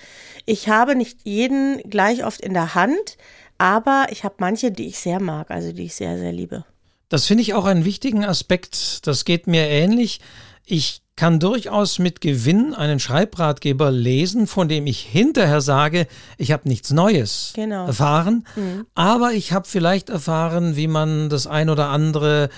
Ich 0.47 0.69
habe 0.69 0.95
nicht 0.97 1.19
jeden 1.25 1.79
gleich 1.91 2.25
oft 2.25 2.41
in 2.41 2.55
der 2.55 2.75
Hand, 2.75 3.17
aber 3.59 4.07
ich 4.11 4.25
habe 4.25 4.37
manche, 4.39 4.71
die 4.73 4.87
ich 4.89 4.99
sehr 4.99 5.21
mag, 5.21 5.51
also 5.51 5.73
die 5.73 5.85
ich 5.85 5.95
sehr, 5.95 6.19
sehr 6.19 6.33
liebe. 6.33 6.65
Das 7.09 7.27
finde 7.27 7.43
ich 7.43 7.55
auch 7.55 7.67
einen 7.67 7.85
wichtigen 7.85 8.25
Aspekt. 8.25 9.07
Das 9.07 9.25
geht 9.25 9.47
mir 9.47 9.69
ähnlich. 9.69 10.21
Ich 10.65 11.03
kann 11.15 11.39
durchaus 11.39 11.99
mit 11.99 12.23
Gewinn 12.23 12.73
einen 12.73 12.99
Schreibratgeber 12.99 13.91
lesen, 13.91 14.47
von 14.47 14.69
dem 14.69 14.87
ich 14.87 15.01
hinterher 15.01 15.61
sage, 15.61 16.07
ich 16.39 16.53
habe 16.53 16.67
nichts 16.69 16.91
Neues 16.91 17.53
Genau. 17.55 17.87
erfahren, 17.87 18.47
aber 18.95 19.33
ich 19.33 19.53
habe 19.53 19.69
vielleicht 19.69 20.09
erfahren, 20.09 20.75
wie 20.75 20.89
man 20.89 21.29
das 21.29 21.47
ein 21.47 21.69
oder 21.69 21.89
andere 21.89 22.49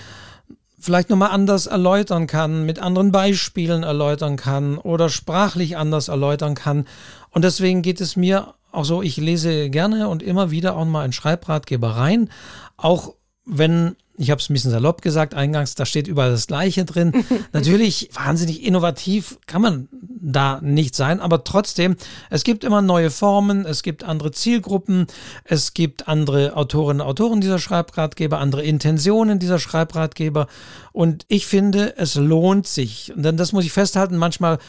vielleicht 0.85 1.09
nochmal 1.09 1.31
anders 1.31 1.65
erläutern 1.65 2.27
kann, 2.27 2.65
mit 2.65 2.79
anderen 2.79 3.11
Beispielen 3.11 3.83
erläutern 3.83 4.37
kann 4.37 4.77
oder 4.77 5.09
sprachlich 5.09 5.77
anders 5.77 6.07
erläutern 6.07 6.55
kann. 6.55 6.85
Und 7.31 7.43
deswegen 7.43 7.81
geht 7.81 7.99
es 7.99 8.15
mir 8.15 8.53
auch 8.71 8.85
so, 8.85 9.01
ich 9.01 9.17
lese 9.17 9.69
gerne 9.69 10.07
und 10.07 10.21
immer 10.21 10.51
wieder 10.51 10.75
auch 10.75 10.85
mal 10.85 11.03
einen 11.03 11.13
Schreibratgeber 11.13 11.89
rein, 11.89 12.29
auch 12.77 13.15
wenn 13.45 13.95
ich 14.17 14.31
habe 14.31 14.39
es 14.39 14.49
ein 14.49 14.53
bisschen 14.53 14.71
salopp 14.71 15.01
gesagt, 15.01 15.33
eingangs, 15.33 15.75
da 15.75 15.85
steht 15.85 16.07
überall 16.07 16.31
das 16.31 16.47
Gleiche 16.47 16.85
drin. 16.85 17.11
Natürlich 17.53 18.09
wahnsinnig 18.13 18.63
innovativ 18.63 19.37
kann 19.45 19.61
man 19.61 19.87
da 19.91 20.59
nicht 20.61 20.95
sein, 20.95 21.19
aber 21.19 21.43
trotzdem, 21.43 21.95
es 22.29 22.43
gibt 22.43 22.63
immer 22.63 22.81
neue 22.81 23.11
Formen, 23.11 23.65
es 23.65 23.83
gibt 23.83 24.03
andere 24.03 24.31
Zielgruppen, 24.31 25.07
es 25.43 25.73
gibt 25.73 26.07
andere 26.07 26.55
Autorinnen 26.55 27.01
und 27.01 27.07
Autoren 27.07 27.41
dieser 27.41 27.59
Schreibratgeber, 27.59 28.39
andere 28.39 28.63
Intentionen 28.63 29.39
dieser 29.39 29.59
Schreibratgeber 29.59 30.47
und 30.91 31.25
ich 31.27 31.45
finde, 31.45 31.97
es 31.97 32.15
lohnt 32.15 32.67
sich. 32.67 33.13
Und 33.15 33.23
dann, 33.23 33.37
das 33.37 33.51
muss 33.51 33.65
ich 33.65 33.73
festhalten, 33.73 34.17
manchmal 34.17 34.59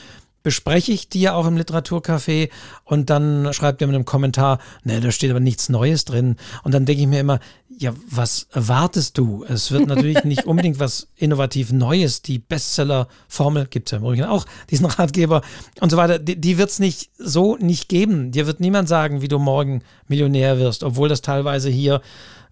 bespreche 0.46 0.92
ich 0.92 1.08
die 1.08 1.22
ja 1.22 1.34
auch 1.34 1.44
im 1.44 1.56
Literaturcafé 1.56 2.50
und 2.84 3.10
dann 3.10 3.52
schreibt 3.52 3.80
jemand 3.80 3.96
im 3.96 4.04
Kommentar, 4.04 4.60
ne, 4.84 5.00
da 5.00 5.10
steht 5.10 5.28
aber 5.30 5.40
nichts 5.40 5.68
Neues 5.68 6.04
drin. 6.04 6.36
Und 6.62 6.72
dann 6.72 6.86
denke 6.86 7.02
ich 7.02 7.08
mir 7.08 7.18
immer, 7.18 7.40
ja, 7.68 7.92
was 8.08 8.46
erwartest 8.52 9.18
du? 9.18 9.44
Es 9.48 9.72
wird 9.72 9.88
natürlich 9.88 10.22
nicht 10.22 10.44
unbedingt 10.46 10.78
was 10.78 11.08
innovativ 11.16 11.72
Neues. 11.72 12.22
Die 12.22 12.38
Bestseller-Formel 12.38 13.66
gibt 13.66 13.88
es 13.88 13.90
ja 13.90 13.98
im 13.98 14.04
Übrigen 14.04 14.22
auch, 14.22 14.46
diesen 14.70 14.86
Ratgeber 14.86 15.42
und 15.80 15.90
so 15.90 15.96
weiter. 15.96 16.20
Die, 16.20 16.40
die 16.40 16.58
wird 16.58 16.70
es 16.70 16.78
nicht 16.78 17.10
so 17.18 17.56
nicht 17.56 17.88
geben. 17.88 18.30
Dir 18.30 18.46
wird 18.46 18.60
niemand 18.60 18.88
sagen, 18.88 19.22
wie 19.22 19.28
du 19.28 19.40
morgen 19.40 19.82
Millionär 20.06 20.60
wirst, 20.60 20.84
obwohl 20.84 21.08
das 21.08 21.22
teilweise 21.22 21.70
hier 21.70 22.02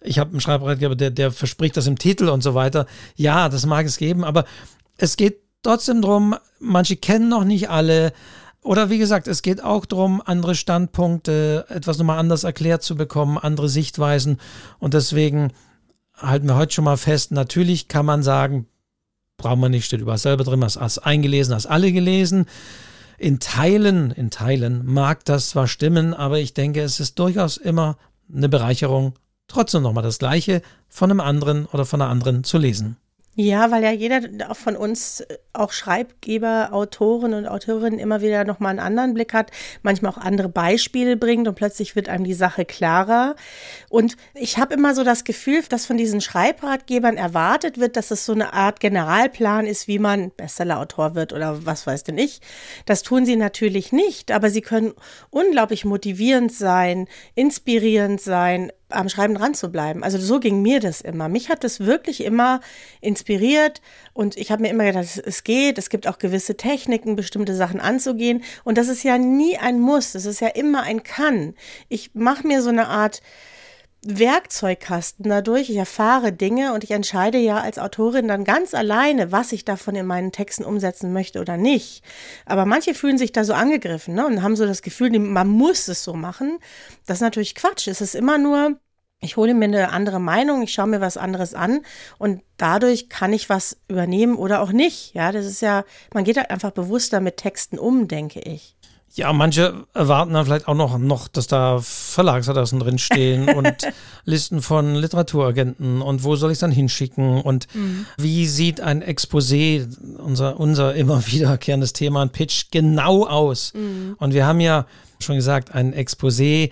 ich 0.00 0.18
habe 0.18 0.30
einen 0.30 0.40
Schreibratgeber, 0.40 0.96
der, 0.96 1.10
der 1.10 1.30
verspricht 1.30 1.76
das 1.76 1.86
im 1.86 1.96
Titel 1.96 2.28
und 2.28 2.42
so 2.42 2.54
weiter. 2.54 2.86
Ja, 3.14 3.48
das 3.48 3.64
mag 3.66 3.86
es 3.86 3.98
geben, 3.98 4.24
aber 4.24 4.46
es 4.98 5.16
geht 5.16 5.43
trotzdem 5.64 6.02
drum, 6.02 6.36
manche 6.60 6.96
kennen 6.96 7.28
noch 7.28 7.44
nicht 7.44 7.68
alle. 7.68 8.12
Oder 8.62 8.88
wie 8.88 8.98
gesagt, 8.98 9.28
es 9.28 9.42
geht 9.42 9.62
auch 9.62 9.84
darum, 9.84 10.22
andere 10.24 10.54
Standpunkte, 10.54 11.66
etwas 11.68 11.98
nochmal 11.98 12.18
anders 12.18 12.44
erklärt 12.44 12.82
zu 12.82 12.96
bekommen, 12.96 13.36
andere 13.36 13.68
Sichtweisen. 13.68 14.38
Und 14.78 14.94
deswegen 14.94 15.52
halten 16.16 16.46
wir 16.46 16.56
heute 16.56 16.72
schon 16.72 16.84
mal 16.84 16.96
fest, 16.96 17.32
natürlich 17.32 17.88
kann 17.88 18.06
man 18.06 18.22
sagen, 18.22 18.66
brauchen 19.36 19.60
wir 19.60 19.68
nicht, 19.68 19.84
steht 19.84 20.00
überall 20.00 20.18
selber 20.18 20.44
drin, 20.44 20.64
hast, 20.64 20.80
hast 20.80 20.98
eingelesen, 20.98 21.54
hast 21.54 21.66
alle 21.66 21.92
gelesen. 21.92 22.46
In 23.18 23.40
Teilen, 23.40 24.10
in 24.10 24.30
Teilen 24.30 24.86
mag 24.86 25.24
das 25.24 25.50
zwar 25.50 25.66
stimmen, 25.66 26.14
aber 26.14 26.38
ich 26.38 26.54
denke, 26.54 26.80
es 26.82 27.00
ist 27.00 27.18
durchaus 27.18 27.56
immer 27.56 27.96
eine 28.32 28.48
Bereicherung, 28.48 29.14
trotzdem 29.46 29.82
nochmal 29.82 30.02
das 30.02 30.18
Gleiche 30.18 30.62
von 30.88 31.10
einem 31.10 31.20
anderen 31.20 31.66
oder 31.66 31.84
von 31.84 32.00
einer 32.00 32.10
anderen 32.10 32.44
zu 32.44 32.58
lesen. 32.58 32.96
Ja, 33.36 33.72
weil 33.72 33.82
ja 33.82 33.90
jeder 33.90 34.54
von 34.54 34.76
uns, 34.76 35.20
äh, 35.20 35.38
auch 35.52 35.72
Schreibgeber, 35.72 36.68
Autoren 36.72 37.34
und 37.34 37.46
Autorinnen 37.48 37.98
immer 37.98 38.20
wieder 38.20 38.44
nochmal 38.44 38.70
einen 38.70 38.78
anderen 38.78 39.14
Blick 39.14 39.34
hat, 39.34 39.50
manchmal 39.82 40.12
auch 40.12 40.18
andere 40.18 40.48
Beispiele 40.48 41.16
bringt 41.16 41.48
und 41.48 41.56
plötzlich 41.56 41.96
wird 41.96 42.08
einem 42.08 42.24
die 42.24 42.34
Sache 42.34 42.64
klarer. 42.64 43.34
Und 43.88 44.16
ich 44.34 44.58
habe 44.58 44.74
immer 44.74 44.94
so 44.94 45.02
das 45.02 45.24
Gefühl, 45.24 45.62
dass 45.68 45.86
von 45.86 45.96
diesen 45.96 46.20
Schreibratgebern 46.20 47.16
erwartet 47.16 47.78
wird, 47.78 47.96
dass 47.96 48.12
es 48.12 48.24
so 48.24 48.32
eine 48.32 48.52
Art 48.52 48.78
Generalplan 48.78 49.66
ist, 49.66 49.88
wie 49.88 49.98
man 49.98 50.30
Bestsellerautor 50.36 51.16
wird 51.16 51.32
oder 51.32 51.66
was 51.66 51.88
weiß 51.88 52.04
denn 52.04 52.18
ich. 52.18 52.40
Das 52.86 53.02
tun 53.02 53.26
sie 53.26 53.36
natürlich 53.36 53.92
nicht, 53.92 54.30
aber 54.30 54.48
sie 54.48 54.62
können 54.62 54.92
unglaublich 55.30 55.84
motivierend 55.84 56.52
sein, 56.52 57.08
inspirierend 57.34 58.20
sein, 58.20 58.70
am 58.88 59.08
Schreiben 59.08 59.34
dran 59.34 59.54
zu 59.54 59.70
bleiben. 59.70 60.02
Also 60.04 60.18
so 60.18 60.40
ging 60.40 60.62
mir 60.62 60.80
das 60.80 61.00
immer. 61.00 61.28
Mich 61.28 61.48
hat 61.48 61.64
das 61.64 61.80
wirklich 61.80 62.22
immer 62.22 62.60
inspiriert 63.00 63.80
und 64.12 64.36
ich 64.36 64.50
habe 64.50 64.62
mir 64.62 64.68
immer 64.68 64.84
gedacht, 64.84 65.22
es 65.24 65.44
geht, 65.44 65.78
es 65.78 65.90
gibt 65.90 66.06
auch 66.06 66.18
gewisse 66.18 66.56
Techniken, 66.56 67.16
bestimmte 67.16 67.54
Sachen 67.54 67.80
anzugehen 67.80 68.42
und 68.64 68.78
das 68.78 68.88
ist 68.88 69.02
ja 69.02 69.18
nie 69.18 69.56
ein 69.58 69.80
Muss, 69.80 70.12
das 70.12 70.26
ist 70.26 70.40
ja 70.40 70.48
immer 70.48 70.82
ein 70.82 71.02
Kann. 71.02 71.54
Ich 71.88 72.14
mache 72.14 72.46
mir 72.46 72.62
so 72.62 72.70
eine 72.70 72.88
Art 72.88 73.22
Werkzeugkasten 74.06 75.28
dadurch. 75.28 75.70
Ich 75.70 75.76
erfahre 75.76 76.32
Dinge 76.32 76.72
und 76.72 76.84
ich 76.84 76.90
entscheide 76.90 77.38
ja 77.38 77.58
als 77.58 77.78
Autorin 77.78 78.28
dann 78.28 78.44
ganz 78.44 78.74
alleine, 78.74 79.32
was 79.32 79.52
ich 79.52 79.64
davon 79.64 79.96
in 79.96 80.06
meinen 80.06 80.32
Texten 80.32 80.64
umsetzen 80.64 81.12
möchte 81.12 81.40
oder 81.40 81.56
nicht. 81.56 82.04
Aber 82.46 82.66
manche 82.66 82.94
fühlen 82.94 83.18
sich 83.18 83.32
da 83.32 83.44
so 83.44 83.54
angegriffen 83.54 84.14
ne, 84.14 84.26
und 84.26 84.42
haben 84.42 84.56
so 84.56 84.66
das 84.66 84.82
Gefühl, 84.82 85.18
man 85.18 85.48
muss 85.48 85.88
es 85.88 86.04
so 86.04 86.14
machen. 86.14 86.58
Das 87.06 87.18
ist 87.18 87.22
natürlich 87.22 87.54
Quatsch. 87.54 87.88
Es 87.88 88.00
ist 88.00 88.14
immer 88.14 88.38
nur, 88.38 88.78
ich 89.20 89.36
hole 89.36 89.54
mir 89.54 89.64
eine 89.64 89.90
andere 89.90 90.20
Meinung, 90.20 90.62
ich 90.62 90.72
schaue 90.72 90.88
mir 90.88 91.00
was 91.00 91.16
anderes 91.16 91.54
an 91.54 91.80
und 92.18 92.42
dadurch 92.56 93.08
kann 93.08 93.32
ich 93.32 93.48
was 93.48 93.78
übernehmen 93.88 94.36
oder 94.36 94.60
auch 94.60 94.72
nicht. 94.72 95.14
Ja, 95.14 95.32
das 95.32 95.46
ist 95.46 95.62
ja, 95.62 95.84
man 96.12 96.24
geht 96.24 96.36
halt 96.36 96.50
einfach 96.50 96.72
bewusster 96.72 97.20
mit 97.20 97.38
Texten 97.38 97.78
um, 97.78 98.06
denke 98.06 98.40
ich. 98.40 98.73
Ja, 99.16 99.32
manche 99.32 99.86
erwarten 99.94 100.34
dann 100.34 100.44
vielleicht 100.44 100.66
auch 100.66 100.74
noch, 100.74 100.98
noch 100.98 101.28
dass 101.28 101.46
da 101.46 101.78
Verlagsadressen 101.80 102.80
drinstehen 102.80 103.48
und 103.54 103.86
Listen 104.24 104.60
von 104.60 104.96
Literaturagenten 104.96 106.02
und 106.02 106.24
wo 106.24 106.34
soll 106.34 106.50
ich 106.50 106.56
es 106.56 106.60
dann 106.60 106.72
hinschicken 106.72 107.40
und 107.40 107.72
mhm. 107.74 108.06
wie 108.16 108.46
sieht 108.46 108.80
ein 108.80 109.04
Exposé, 109.04 109.86
unser, 110.18 110.58
unser 110.58 110.94
immer 110.96 111.24
wiederkehrendes 111.28 111.92
Thema, 111.92 112.22
ein 112.22 112.30
Pitch, 112.30 112.66
genau 112.72 113.24
aus. 113.24 113.72
Mhm. 113.74 114.16
Und 114.18 114.34
wir 114.34 114.46
haben 114.46 114.60
ja 114.60 114.86
schon 115.20 115.36
gesagt, 115.36 115.72
ein 115.72 115.94
Exposé, 115.94 116.70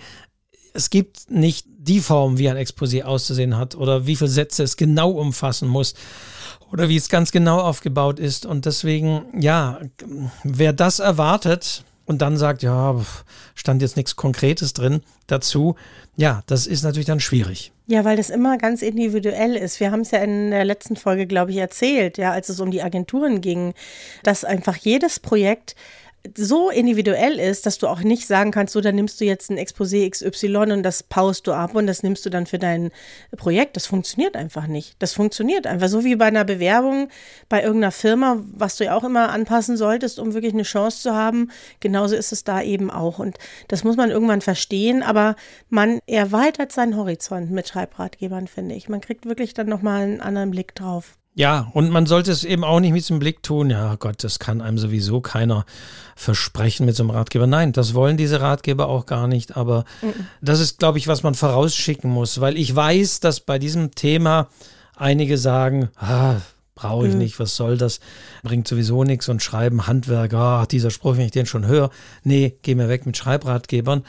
es 0.73 0.89
gibt 0.89 1.31
nicht 1.31 1.65
die 1.77 2.01
Form, 2.01 2.37
wie 2.37 2.49
ein 2.49 2.57
Exposé 2.57 3.03
auszusehen 3.03 3.55
hat 3.55 3.75
oder 3.75 4.05
wie 4.05 4.17
viele 4.17 4.29
Sätze 4.29 4.63
es 4.63 4.75
genau 4.75 5.11
umfassen 5.11 5.69
muss 5.69 5.93
oder 6.71 6.89
wie 6.89 6.97
es 6.97 7.07
ganz 7.07 7.31
genau 7.31 7.59
aufgebaut 7.59 8.19
ist. 8.19 8.45
Und 8.45 8.65
deswegen, 8.65 9.25
ja, 9.39 9.79
wer 10.43 10.73
das 10.73 10.99
erwartet, 10.99 11.83
und 12.05 12.21
dann 12.21 12.37
sagt, 12.37 12.63
ja, 12.63 12.95
stand 13.55 13.81
jetzt 13.81 13.97
nichts 13.97 14.15
Konkretes 14.15 14.73
drin 14.73 15.01
dazu, 15.27 15.75
ja, 16.15 16.43
das 16.47 16.67
ist 16.67 16.83
natürlich 16.83 17.07
dann 17.07 17.19
schwierig. 17.19 17.71
Ja, 17.87 18.05
weil 18.05 18.17
das 18.17 18.29
immer 18.29 18.57
ganz 18.57 18.81
individuell 18.81 19.55
ist. 19.55 19.79
Wir 19.79 19.91
haben 19.91 20.01
es 20.01 20.11
ja 20.11 20.19
in 20.19 20.51
der 20.51 20.63
letzten 20.63 20.95
Folge, 20.95 21.27
glaube 21.27 21.51
ich, 21.51 21.57
erzählt, 21.57 22.17
ja, 22.17 22.31
als 22.31 22.49
es 22.49 22.59
um 22.59 22.71
die 22.71 22.81
Agenturen 22.81 23.41
ging, 23.41 23.73
dass 24.23 24.45
einfach 24.45 24.75
jedes 24.75 25.19
Projekt 25.19 25.75
so 26.37 26.69
individuell 26.69 27.37
ist, 27.37 27.65
dass 27.65 27.77
du 27.79 27.87
auch 27.87 27.99
nicht 27.99 28.27
sagen 28.27 28.51
kannst, 28.51 28.73
so, 28.73 28.81
dann 28.81 28.95
nimmst 28.95 29.19
du 29.19 29.25
jetzt 29.25 29.49
ein 29.49 29.57
Exposé 29.57 30.09
XY 30.09 30.71
und 30.71 30.83
das 30.83 31.03
paust 31.03 31.47
du 31.47 31.51
ab 31.51 31.75
und 31.75 31.85
das 31.85 32.01
nimmst 32.01 32.25
du 32.25 32.29
dann 32.29 32.45
für 32.45 32.59
dein 32.59 32.91
Projekt. 33.35 33.75
Das 33.75 33.87
funktioniert 33.87 34.37
einfach 34.37 34.67
nicht. 34.67 34.95
Das 34.99 35.13
funktioniert 35.13 35.67
einfach 35.67 35.89
so 35.89 36.05
wie 36.05 36.15
bei 36.15 36.25
einer 36.25 36.45
Bewerbung 36.45 37.09
bei 37.49 37.61
irgendeiner 37.61 37.91
Firma, 37.91 38.37
was 38.53 38.77
du 38.77 38.85
ja 38.85 38.95
auch 38.95 39.03
immer 39.03 39.29
anpassen 39.29 39.75
solltest, 39.75 40.17
um 40.17 40.33
wirklich 40.33 40.53
eine 40.53 40.63
Chance 40.63 41.01
zu 41.01 41.13
haben. 41.13 41.51
Genauso 41.81 42.15
ist 42.15 42.31
es 42.31 42.45
da 42.45 42.61
eben 42.61 42.89
auch. 42.89 43.19
Und 43.19 43.37
das 43.67 43.83
muss 43.83 43.97
man 43.97 44.09
irgendwann 44.09 44.41
verstehen, 44.41 45.03
aber 45.03 45.35
man 45.69 45.99
erweitert 46.07 46.71
seinen 46.71 46.95
Horizont 46.95 47.51
mit 47.51 47.67
Schreibratgebern, 47.67 48.47
finde 48.47 48.75
ich. 48.75 48.87
Man 48.87 49.01
kriegt 49.01 49.25
wirklich 49.25 49.53
dann 49.53 49.67
nochmal 49.67 50.03
einen 50.03 50.21
anderen 50.21 50.51
Blick 50.51 50.73
drauf. 50.73 51.17
Ja, 51.35 51.71
und 51.73 51.89
man 51.89 52.05
sollte 52.05 52.31
es 52.31 52.43
eben 52.43 52.63
auch 52.63 52.79
nicht 52.79 52.91
mit 52.91 53.09
dem 53.09 53.17
Blick 53.17 53.41
tun, 53.41 53.71
ja 53.71 53.95
Gott, 53.95 54.23
das 54.23 54.37
kann 54.37 54.61
einem 54.61 54.77
sowieso 54.77 55.19
keiner 55.19 55.65
versprechen 56.15 56.85
mit 56.85 56.95
so 56.95 57.01
einem 57.03 57.09
Ratgeber. 57.09 57.47
Nein, 57.47 57.71
das 57.71 57.95
wollen 57.95 58.17
diese 58.17 58.39
Ratgeber 58.39 58.87
auch 58.87 59.07
gar 59.07 59.27
nicht, 59.27 59.57
aber 59.57 59.85
mhm. 60.03 60.27
das 60.41 60.59
ist, 60.59 60.77
glaube 60.77 60.99
ich, 60.99 61.07
was 61.07 61.23
man 61.23 61.33
vorausschicken 61.33 62.09
muss, 62.09 62.39
weil 62.39 62.55
ich 62.55 62.75
weiß, 62.75 63.19
dass 63.19 63.39
bei 63.39 63.57
diesem 63.57 63.95
Thema 63.95 64.47
einige 64.95 65.39
sagen, 65.39 65.89
ah, 65.97 66.35
brauche 66.75 67.07
ich 67.07 67.13
mhm. 67.13 67.19
nicht, 67.19 67.39
was 67.39 67.55
soll 67.55 67.77
das, 67.77 67.99
bringt 68.43 68.67
sowieso 68.67 69.03
nichts 69.03 69.27
und 69.27 69.41
schreiben 69.41 69.87
Handwerk, 69.87 70.33
ah, 70.35 70.67
dieser 70.67 70.91
Spruch, 70.91 71.17
wenn 71.17 71.25
ich 71.25 71.31
den 71.31 71.47
schon 71.47 71.65
höre, 71.65 71.89
nee, 72.23 72.57
geh 72.61 72.75
mir 72.75 72.89
weg 72.89 73.07
mit 73.07 73.17
Schreibratgebern 73.17 74.03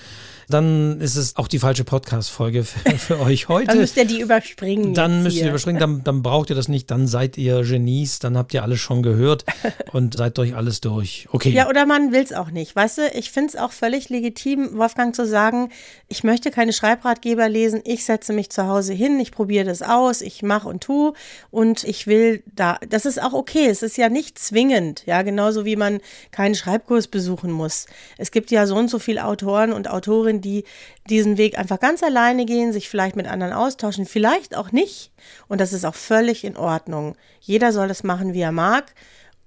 dann 0.49 1.01
ist 1.01 1.17
es 1.17 1.37
auch 1.37 1.49
die 1.49 1.59
falsche 1.59 1.85
Podcast-Folge 1.85 2.65
für, 2.65 2.91
für, 2.99 3.21
euch 3.21 3.49
heute. 3.49 3.69
dann 3.69 3.79
müsst 3.79 3.97
ihr 3.97 4.05
die 4.05 4.21
überspringen. 4.21 4.95
Dann 4.95 5.23
müsst 5.23 5.37
ihr 5.37 5.49
überspringen, 5.49 5.81
dann, 5.81 6.05
dann, 6.05 6.23
braucht 6.23 6.51
ihr 6.51 6.57
das 6.57 6.69
nicht, 6.69 6.91
dann 6.91 7.07
seid 7.07 7.37
ihr 7.39 7.63
Genies, 7.63 8.19
dann 8.19 8.37
habt 8.37 8.55
ihr 8.55 8.63
alles 8.63 8.81
schon 8.81 9.03
gehört 9.03 9.45
und 9.93 10.17
seid 10.17 10.39
durch 10.39 10.55
alles 10.55 10.81
durch. 10.81 11.29
Okay. 11.33 11.51
Ja, 11.51 11.69
oder 11.69 11.87
man 11.87 12.13
will 12.13 12.23
es 12.23 12.33
auch 12.33 12.51
nicht. 12.51 12.75
Weißt 12.75 12.99
du, 12.99 13.09
ich 13.15 13.31
finde 13.31 13.49
es 13.49 13.57
auch 13.57 13.73
völlig 13.73 14.09
legitim, 14.09 14.77
Wolfgang 14.77 15.15
zu 15.15 15.27
sagen, 15.27 15.71
ich 16.09 16.25
möchte 16.25 16.51
keine 16.51 16.73
Schreibratgeber 16.73 17.49
lesen, 17.49 17.81
ich 17.85 18.05
setze 18.05 18.33
mich 18.33 18.51
zu 18.51 18.67
Hause 18.67 18.93
hin, 18.93 19.19
ich 19.21 19.33
probiere 19.33 19.65
das 19.65 19.83
aus, 19.83 20.21
ich 20.21 20.43
mache 20.43 20.69
und 20.69 20.83
tue 20.83 21.13
und 21.51 21.85
ich 21.85 22.07
will 22.07 22.43
da, 22.55 22.79
das 22.89 23.07
ist 23.07 23.23
auch 23.23 23.33
okay, 23.33 23.67
es 23.67 23.83
ist 23.83 23.97
ja 23.97 24.09
nicht 24.09 24.39
zwingend, 24.39 25.05
ja, 25.07 25.23
genauso 25.23 25.65
wie 25.65 25.77
man 25.77 26.01
keinen 26.31 26.55
Schreibkurs 26.55 27.09
besuchen 27.09 27.51
muss. 27.51 27.87
Es 28.19 28.31
gibt 28.31 28.51
ja 28.51 28.67
so 28.67 28.77
und 28.77 28.89
so 28.89 28.99
viele 28.99 29.25
Autoren 29.25 29.73
und 29.73 29.89
Autorinnen, 29.89 30.34
Autorin, 30.35 30.41
die 30.41 30.65
diesen 31.09 31.37
Weg 31.37 31.59
einfach 31.59 31.81
ganz 31.81 32.03
alleine 32.03 32.45
gehen, 32.45 32.73
sich 32.73 32.89
vielleicht 32.89 33.17
mit 33.17 33.27
anderen 33.27 33.53
austauschen, 33.53 34.07
vielleicht 34.07 34.57
auch 34.57 34.73
nicht. 34.73 35.13
Und 35.49 35.61
das 35.61 35.73
ist 35.73 35.85
auch 35.85 35.95
völlig 35.95 36.45
in 36.45 36.57
Ordnung. 36.57 37.17
Jeder 37.41 37.73
soll 37.73 37.89
das 37.89 38.03
machen, 38.03 38.33
wie 38.35 38.41
er 38.41 38.53
mag. 38.53 38.95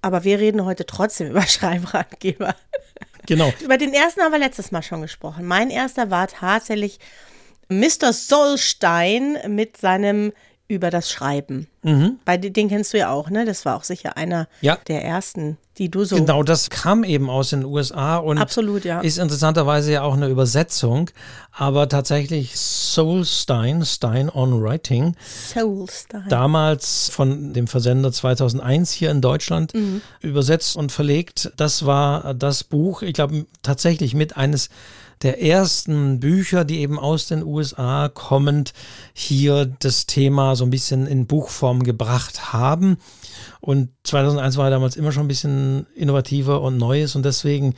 aber 0.01 0.23
wir 0.23 0.39
reden 0.39 0.63
heute 0.63 0.85
trotzdem 0.85 1.27
über 1.31 1.41
Schreibratgeber. 1.41 2.55
Genau. 3.25 3.51
Über 3.61 3.77
den 3.77 3.93
ersten 3.93 4.21
haben 4.21 4.31
wir 4.31 4.39
letztes 4.39 4.71
Mal 4.71 4.83
schon 4.83 5.01
gesprochen. 5.01 5.45
Mein 5.45 5.69
erster 5.69 6.09
war 6.09 6.27
tatsächlich 6.27 6.99
Mr. 7.67 8.13
Solstein 8.13 9.37
mit 9.47 9.75
seinem 9.75 10.31
über 10.67 10.89
das 10.89 11.09
Schreiben. 11.09 11.67
Mhm. 11.83 12.19
Bei 12.25 12.35
den 12.37 12.67
kennst 12.67 12.93
du 12.93 12.97
ja 12.97 13.09
auch, 13.11 13.29
ne? 13.29 13.45
Das 13.45 13.63
war 13.65 13.77
auch 13.77 13.83
sicher 13.83 14.17
einer 14.17 14.47
Ja. 14.61 14.77
der 14.87 15.03
ersten, 15.05 15.57
die 15.77 15.89
du 15.89 16.03
so. 16.03 16.17
Genau, 16.17 16.43
das 16.43 16.69
kam 16.69 17.05
eben 17.05 17.29
aus 17.29 17.51
den 17.51 17.63
USA 17.63 18.17
und 18.17 18.37
Absolut, 18.37 18.83
ja. 18.83 18.99
ist 18.99 19.17
interessanterweise 19.17 19.93
ja 19.93 20.01
auch 20.01 20.15
eine 20.15 20.27
Übersetzung, 20.27 21.09
aber 21.53 21.87
tatsächlich 21.87 22.57
Soulstein, 22.57 23.85
Stein 23.85 24.29
on 24.29 24.61
Writing, 24.61 25.15
Soulstein. 25.53 26.25
damals 26.29 27.09
von 27.09 27.53
dem 27.53 27.67
Versender 27.67 28.11
2001 28.11 28.91
hier 28.91 29.11
in 29.11 29.21
Deutschland 29.21 29.73
Mhm. 29.73 30.01
übersetzt 30.21 30.75
und 30.75 30.91
verlegt. 30.91 31.51
Das 31.57 31.85
war 31.85 32.33
das 32.33 32.63
Buch, 32.63 33.01
ich 33.03 33.13
glaube 33.13 33.45
tatsächlich 33.63 34.13
mit 34.13 34.35
eines 34.35 34.69
der 35.21 35.41
ersten 35.41 36.19
Bücher, 36.19 36.65
die 36.65 36.79
eben 36.79 36.99
aus 36.99 37.27
den 37.27 37.43
USA 37.43 38.09
kommend 38.09 38.73
hier 39.13 39.65
das 39.65 40.05
Thema 40.05 40.55
so 40.55 40.63
ein 40.65 40.69
bisschen 40.69 41.07
in 41.07 41.27
Buchform 41.27 41.83
gebracht 41.83 42.53
haben. 42.53 42.97
Und 43.59 43.89
2001 44.03 44.57
war 44.57 44.69
damals 44.69 44.95
immer 44.95 45.11
schon 45.11 45.25
ein 45.25 45.29
bisschen 45.29 45.87
innovativer 45.95 46.61
und 46.61 46.77
Neues 46.77 47.15
und 47.15 47.23
deswegen 47.23 47.75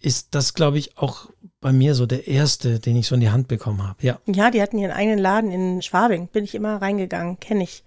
ist 0.00 0.34
das, 0.34 0.54
glaube 0.54 0.78
ich, 0.78 0.98
auch 0.98 1.28
bei 1.62 1.72
mir 1.72 1.94
so 1.94 2.04
der 2.04 2.26
erste, 2.28 2.78
den 2.80 2.96
ich 2.96 3.06
so 3.06 3.14
in 3.14 3.20
die 3.22 3.30
Hand 3.30 3.48
bekommen 3.48 3.82
habe. 3.82 3.96
Ja. 4.02 4.18
Ja, 4.26 4.50
die 4.50 4.60
hatten 4.60 4.76
ihren 4.78 4.90
eigenen 4.92 5.18
Laden 5.18 5.50
in 5.50 5.80
Schwabing. 5.80 6.26
Bin 6.28 6.44
ich 6.44 6.54
immer 6.54 6.82
reingegangen, 6.82 7.40
kenne 7.40 7.64
ich. 7.64 7.82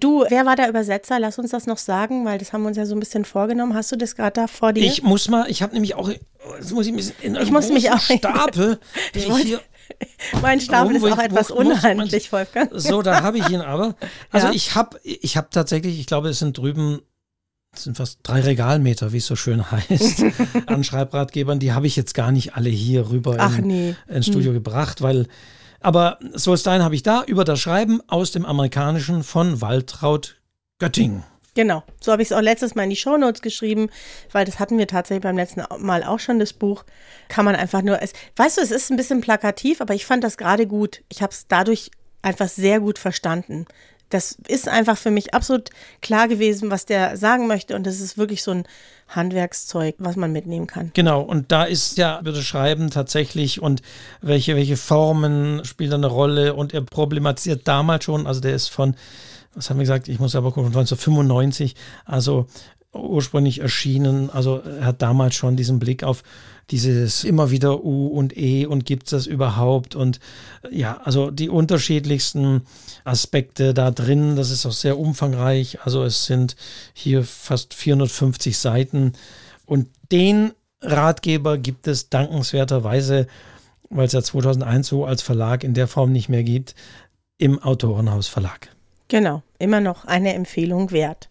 Du, 0.00 0.24
wer 0.28 0.44
war 0.46 0.56
der 0.56 0.68
Übersetzer? 0.68 1.20
Lass 1.20 1.38
uns 1.38 1.50
das 1.50 1.66
noch 1.66 1.78
sagen, 1.78 2.24
weil 2.24 2.38
das 2.38 2.52
haben 2.52 2.62
wir 2.62 2.68
uns 2.68 2.76
ja 2.76 2.86
so 2.86 2.96
ein 2.96 3.00
bisschen 3.00 3.24
vorgenommen. 3.24 3.74
Hast 3.74 3.92
du 3.92 3.96
das 3.96 4.16
gerade 4.16 4.32
da 4.32 4.46
vor 4.48 4.72
dir? 4.72 4.82
Ich 4.84 5.02
muss 5.04 5.28
mal, 5.28 5.48
ich 5.48 5.62
habe 5.62 5.74
nämlich 5.74 5.94
auch, 5.94 6.08
jetzt 6.08 6.72
muss 6.72 6.86
ich 6.86 6.96
bisschen 6.96 7.14
in 7.20 7.36
einem 7.36 7.44
Ich 7.46 7.52
muss 7.52 7.68
mich 7.70 7.90
auch- 7.92 8.00
Stapel, 8.00 8.80
ich 9.14 9.30
wollte- 9.30 9.46
hier, 9.46 9.60
mein 10.42 10.60
Stapel 10.60 10.96
ist 10.96 11.04
auch 11.04 11.18
etwas 11.18 11.50
unhandlich, 11.50 12.32
Wolfgang. 12.32 12.70
so, 12.72 13.02
da 13.02 13.22
habe 13.22 13.38
ich 13.38 13.48
ihn 13.50 13.60
aber. 13.60 13.96
Also 14.30 14.46
Ja. 14.48 14.52
ich 14.54 14.74
habe, 14.74 14.98
ich 15.02 15.36
habe 15.36 15.48
tatsächlich, 15.50 16.00
ich 16.00 16.06
glaube, 16.06 16.28
es 16.30 16.38
sind 16.38 16.56
drüben, 16.56 17.00
es 17.72 17.84
sind 17.84 17.96
fast 17.96 18.20
drei 18.22 18.40
Regalmeter, 18.40 19.12
wie 19.12 19.18
es 19.18 19.26
so 19.26 19.36
schön 19.36 19.70
heißt, 19.70 20.24
an 20.66 20.84
Schreibratgebern. 20.84 21.58
Die 21.58 21.72
habe 21.72 21.86
ich 21.86 21.96
jetzt 21.96 22.14
gar 22.14 22.32
nicht 22.32 22.54
alle 22.54 22.68
hier 22.68 23.10
rüber 23.10 23.36
Ach 23.38 23.58
in, 23.58 23.66
nee. 23.66 23.96
ins 24.08 24.26
Studio 24.26 24.52
gebracht, 24.52 25.02
weil, 25.02 25.26
aber 25.80 26.18
Solstein 26.34 26.82
habe 26.82 26.94
ich 26.94 27.02
da 27.02 27.22
über 27.24 27.44
das 27.44 27.60
Schreiben 27.60 28.00
aus 28.08 28.32
dem 28.32 28.44
Amerikanischen 28.44 29.22
von 29.22 29.60
Waltraud 29.60 30.40
Götting. 30.78 31.22
Genau, 31.54 31.82
so 32.00 32.12
habe 32.12 32.22
ich 32.22 32.30
es 32.30 32.32
auch 32.32 32.40
letztes 32.40 32.74
Mal 32.74 32.84
in 32.84 32.90
die 32.90 32.96
Shownotes 32.96 33.42
geschrieben, 33.42 33.90
weil 34.30 34.44
das 34.44 34.60
hatten 34.60 34.78
wir 34.78 34.86
tatsächlich 34.86 35.22
beim 35.22 35.36
letzten 35.36 35.62
Mal 35.78 36.04
auch 36.04 36.20
schon, 36.20 36.38
das 36.38 36.52
Buch. 36.52 36.84
Kann 37.28 37.44
man 37.44 37.56
einfach 37.56 37.82
nur, 37.82 38.00
es, 38.00 38.12
weißt 38.36 38.58
du, 38.58 38.62
es 38.62 38.70
ist 38.70 38.90
ein 38.90 38.96
bisschen 38.96 39.20
plakativ, 39.20 39.80
aber 39.80 39.94
ich 39.94 40.06
fand 40.06 40.22
das 40.22 40.36
gerade 40.36 40.66
gut. 40.66 41.02
Ich 41.08 41.22
habe 41.22 41.32
es 41.32 41.46
dadurch 41.48 41.90
einfach 42.22 42.48
sehr 42.48 42.80
gut 42.80 42.98
verstanden. 42.98 43.66
Das 44.10 44.36
ist 44.48 44.68
einfach 44.68 44.98
für 44.98 45.10
mich 45.10 45.34
absolut 45.34 45.70
klar 46.02 46.28
gewesen, 46.28 46.70
was 46.70 46.84
der 46.84 47.16
sagen 47.16 47.46
möchte. 47.46 47.74
Und 47.74 47.86
das 47.86 48.00
ist 48.00 48.18
wirklich 48.18 48.42
so 48.42 48.50
ein 48.50 48.64
Handwerkszeug, 49.08 49.96
was 49.98 50.16
man 50.16 50.32
mitnehmen 50.32 50.66
kann. 50.66 50.90
Genau, 50.94 51.20
und 51.22 51.50
da 51.50 51.64
ist 51.64 51.96
ja 51.98 52.20
das 52.22 52.44
Schreiben 52.44 52.90
tatsächlich 52.90 53.60
und 53.60 53.82
welche, 54.20 54.56
welche 54.56 54.76
Formen 54.76 55.64
spielen 55.64 55.90
da 55.90 55.96
eine 55.96 56.06
Rolle? 56.06 56.54
Und 56.54 56.74
er 56.74 56.82
problematisiert 56.82 57.66
damals 57.66 58.04
schon, 58.04 58.26
also 58.26 58.40
der 58.40 58.54
ist 58.54 58.68
von, 58.68 58.94
was 59.54 59.70
haben 59.70 59.78
wir 59.78 59.84
gesagt, 59.84 60.08
ich 60.08 60.18
muss 60.20 60.36
aber 60.36 60.52
gucken, 60.52 60.72
von 60.72 60.80
1995, 60.80 61.74
also 62.04 62.46
ursprünglich 62.92 63.60
erschienen, 63.60 64.30
also 64.30 64.58
er 64.58 64.84
hat 64.84 65.02
damals 65.02 65.34
schon 65.34 65.56
diesen 65.56 65.78
Blick 65.78 66.02
auf 66.02 66.22
dieses 66.70 67.24
immer 67.24 67.50
wieder 67.50 67.84
U 67.84 68.08
und 68.08 68.36
E 68.36 68.66
und 68.66 68.84
gibt 68.84 69.04
es 69.04 69.10
das 69.10 69.26
überhaupt 69.26 69.94
und 69.94 70.20
ja, 70.70 71.00
also 71.04 71.30
die 71.30 71.48
unterschiedlichsten 71.48 72.62
Aspekte 73.04 73.74
da 73.74 73.90
drin, 73.90 74.36
das 74.36 74.50
ist 74.50 74.66
auch 74.66 74.72
sehr 74.72 74.98
umfangreich, 74.98 75.78
also 75.82 76.04
es 76.04 76.26
sind 76.26 76.56
hier 76.92 77.24
fast 77.24 77.74
450 77.74 78.58
Seiten 78.58 79.12
und 79.66 79.88
den 80.10 80.52
Ratgeber 80.82 81.58
gibt 81.58 81.86
es 81.86 82.08
dankenswerterweise, 82.08 83.26
weil 83.90 84.06
es 84.06 84.12
ja 84.12 84.22
2001 84.22 84.88
so 84.88 85.04
als 85.04 85.22
Verlag 85.22 85.62
in 85.64 85.74
der 85.74 85.88
Form 85.88 86.12
nicht 86.12 86.28
mehr 86.28 86.42
gibt, 86.42 86.74
im 87.38 87.58
Autorenhaus 87.62 88.28
Verlag. 88.28 88.68
Genau, 89.08 89.42
immer 89.58 89.80
noch 89.80 90.04
eine 90.04 90.34
Empfehlung 90.34 90.92
wert. 90.92 91.28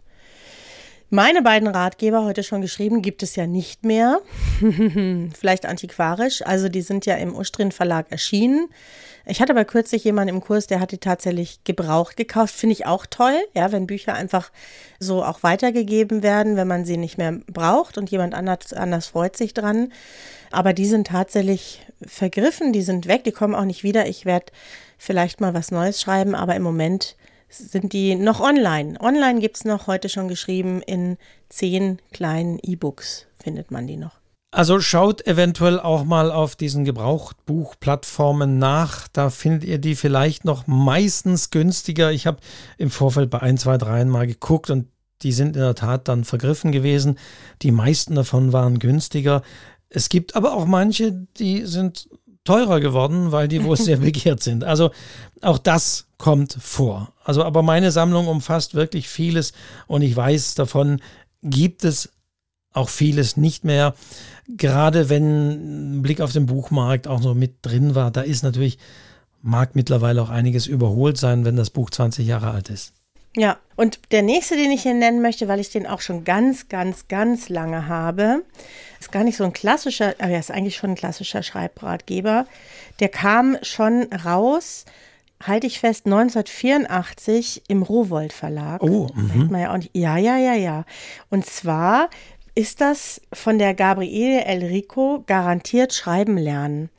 Meine 1.12 1.42
beiden 1.42 1.66
Ratgeber, 1.66 2.24
heute 2.24 2.44
schon 2.44 2.62
geschrieben, 2.62 3.02
gibt 3.02 3.24
es 3.24 3.34
ja 3.34 3.48
nicht 3.48 3.84
mehr. 3.84 4.20
Vielleicht 4.60 5.66
antiquarisch. 5.66 6.46
Also 6.46 6.68
die 6.68 6.82
sind 6.82 7.04
ja 7.04 7.16
im 7.16 7.34
Ustrin 7.34 7.72
Verlag 7.72 8.12
erschienen. 8.12 8.68
Ich 9.26 9.40
hatte 9.40 9.52
aber 9.52 9.64
kürzlich 9.64 10.04
jemanden 10.04 10.36
im 10.36 10.40
Kurs, 10.40 10.68
der 10.68 10.78
hat 10.78 10.92
die 10.92 10.98
tatsächlich 10.98 11.64
gebraucht 11.64 12.16
gekauft. 12.16 12.54
Finde 12.54 12.74
ich 12.74 12.86
auch 12.86 13.06
toll, 13.06 13.34
ja, 13.56 13.72
wenn 13.72 13.88
Bücher 13.88 14.14
einfach 14.14 14.52
so 15.00 15.24
auch 15.24 15.42
weitergegeben 15.42 16.22
werden, 16.22 16.54
wenn 16.54 16.68
man 16.68 16.84
sie 16.84 16.96
nicht 16.96 17.18
mehr 17.18 17.40
braucht 17.48 17.98
und 17.98 18.08
jemand 18.12 18.32
anders, 18.32 18.72
anders 18.72 19.08
freut 19.08 19.36
sich 19.36 19.52
dran. 19.52 19.92
Aber 20.52 20.72
die 20.72 20.86
sind 20.86 21.08
tatsächlich 21.08 21.84
vergriffen, 22.06 22.72
die 22.72 22.82
sind 22.82 23.08
weg, 23.08 23.24
die 23.24 23.32
kommen 23.32 23.56
auch 23.56 23.64
nicht 23.64 23.82
wieder. 23.82 24.06
Ich 24.06 24.26
werde 24.26 24.52
vielleicht 24.96 25.40
mal 25.40 25.54
was 25.54 25.72
Neues 25.72 26.00
schreiben, 26.00 26.36
aber 26.36 26.54
im 26.54 26.62
Moment 26.62 27.16
sind 27.50 27.92
die 27.92 28.14
noch 28.14 28.40
online. 28.40 29.00
Online 29.00 29.40
gibt 29.40 29.56
es 29.56 29.64
noch 29.64 29.86
heute 29.86 30.08
schon 30.08 30.28
geschrieben 30.28 30.82
in 30.82 31.18
zehn 31.48 32.00
kleinen 32.12 32.58
E-Books 32.62 33.26
findet 33.42 33.70
man 33.70 33.86
die 33.86 33.96
noch. 33.96 34.20
Also 34.52 34.80
schaut 34.80 35.26
eventuell 35.28 35.78
auch 35.78 36.04
mal 36.04 36.32
auf 36.32 36.56
diesen 36.56 36.84
Gebrauchtbuchplattformen 36.84 38.58
nach. 38.58 39.06
Da 39.06 39.30
findet 39.30 39.64
ihr 39.64 39.78
die 39.78 39.94
vielleicht 39.94 40.44
noch 40.44 40.66
meistens 40.66 41.50
günstiger. 41.50 42.10
Ich 42.10 42.26
habe 42.26 42.38
im 42.76 42.90
Vorfeld 42.90 43.30
bei 43.30 43.40
1, 43.40 43.60
2, 43.60 43.78
3 43.78 44.04
mal 44.06 44.26
geguckt 44.26 44.70
und 44.70 44.88
die 45.22 45.32
sind 45.32 45.54
in 45.54 45.62
der 45.62 45.76
Tat 45.76 46.08
dann 46.08 46.24
vergriffen 46.24 46.72
gewesen. 46.72 47.18
Die 47.62 47.70
meisten 47.70 48.16
davon 48.16 48.52
waren 48.52 48.80
günstiger. 48.80 49.42
Es 49.88 50.08
gibt 50.08 50.34
aber 50.34 50.54
auch 50.54 50.66
manche, 50.66 51.12
die 51.36 51.66
sind 51.66 52.08
teurer 52.44 52.80
geworden, 52.80 53.32
weil 53.32 53.48
die 53.48 53.64
wohl 53.64 53.76
sehr 53.76 53.96
begehrt 53.98 54.42
sind. 54.42 54.64
Also 54.64 54.90
auch 55.42 55.58
das 55.58 56.06
kommt 56.18 56.56
vor. 56.60 57.12
Also 57.24 57.44
aber 57.44 57.62
meine 57.62 57.90
Sammlung 57.90 58.28
umfasst 58.28 58.74
wirklich 58.74 59.08
vieles 59.08 59.52
und 59.86 60.02
ich 60.02 60.14
weiß, 60.14 60.54
davon 60.54 61.00
gibt 61.42 61.84
es 61.84 62.10
auch 62.72 62.88
vieles 62.88 63.36
nicht 63.36 63.64
mehr. 63.64 63.94
Gerade 64.48 65.08
wenn 65.08 65.98
ein 65.98 66.02
Blick 66.02 66.20
auf 66.20 66.32
den 66.32 66.46
Buchmarkt 66.46 67.08
auch 67.08 67.20
noch 67.20 67.34
mit 67.34 67.56
drin 67.62 67.94
war, 67.94 68.10
da 68.10 68.20
ist 68.20 68.42
natürlich, 68.42 68.78
mag 69.42 69.74
mittlerweile 69.74 70.22
auch 70.22 70.30
einiges 70.30 70.66
überholt 70.66 71.16
sein, 71.18 71.44
wenn 71.44 71.56
das 71.56 71.70
Buch 71.70 71.90
20 71.90 72.26
Jahre 72.26 72.50
alt 72.50 72.70
ist. 72.70 72.92
Ja, 73.36 73.58
und 73.76 74.00
der 74.10 74.22
nächste, 74.22 74.56
den 74.56 74.72
ich 74.72 74.82
hier 74.82 74.94
nennen 74.94 75.22
möchte, 75.22 75.46
weil 75.46 75.60
ich 75.60 75.70
den 75.70 75.86
auch 75.86 76.00
schon 76.00 76.24
ganz, 76.24 76.68
ganz, 76.68 77.06
ganz 77.06 77.48
lange 77.48 77.86
habe, 77.86 78.42
ist 78.98 79.12
gar 79.12 79.22
nicht 79.22 79.36
so 79.36 79.44
ein 79.44 79.52
klassischer, 79.52 80.14
aber 80.18 80.32
er 80.32 80.40
ist 80.40 80.50
eigentlich 80.50 80.76
schon 80.76 80.90
ein 80.90 80.96
klassischer 80.96 81.42
Schreibratgeber. 81.42 82.46
Der 82.98 83.08
kam 83.08 83.56
schon 83.62 84.12
raus, 84.12 84.84
halte 85.42 85.68
ich 85.68 85.78
fest, 85.78 86.06
1984 86.06 87.62
im 87.68 87.82
Rowold 87.82 88.32
Verlag. 88.32 88.82
Oh. 88.82 89.08
Hat 89.08 89.50
man 89.50 89.60
ja, 89.60 89.72
auch 89.72 89.78
nicht, 89.78 89.96
ja, 89.96 90.16
ja, 90.16 90.36
ja, 90.36 90.54
ja. 90.54 90.84
Und 91.30 91.46
zwar 91.46 92.10
ist 92.54 92.80
das 92.80 93.20
von 93.32 93.58
der 93.58 93.74
Gabriele 93.74 94.44
Elrico 94.44 95.22
garantiert 95.26 95.94
schreiben 95.94 96.36
lernen. 96.36 96.90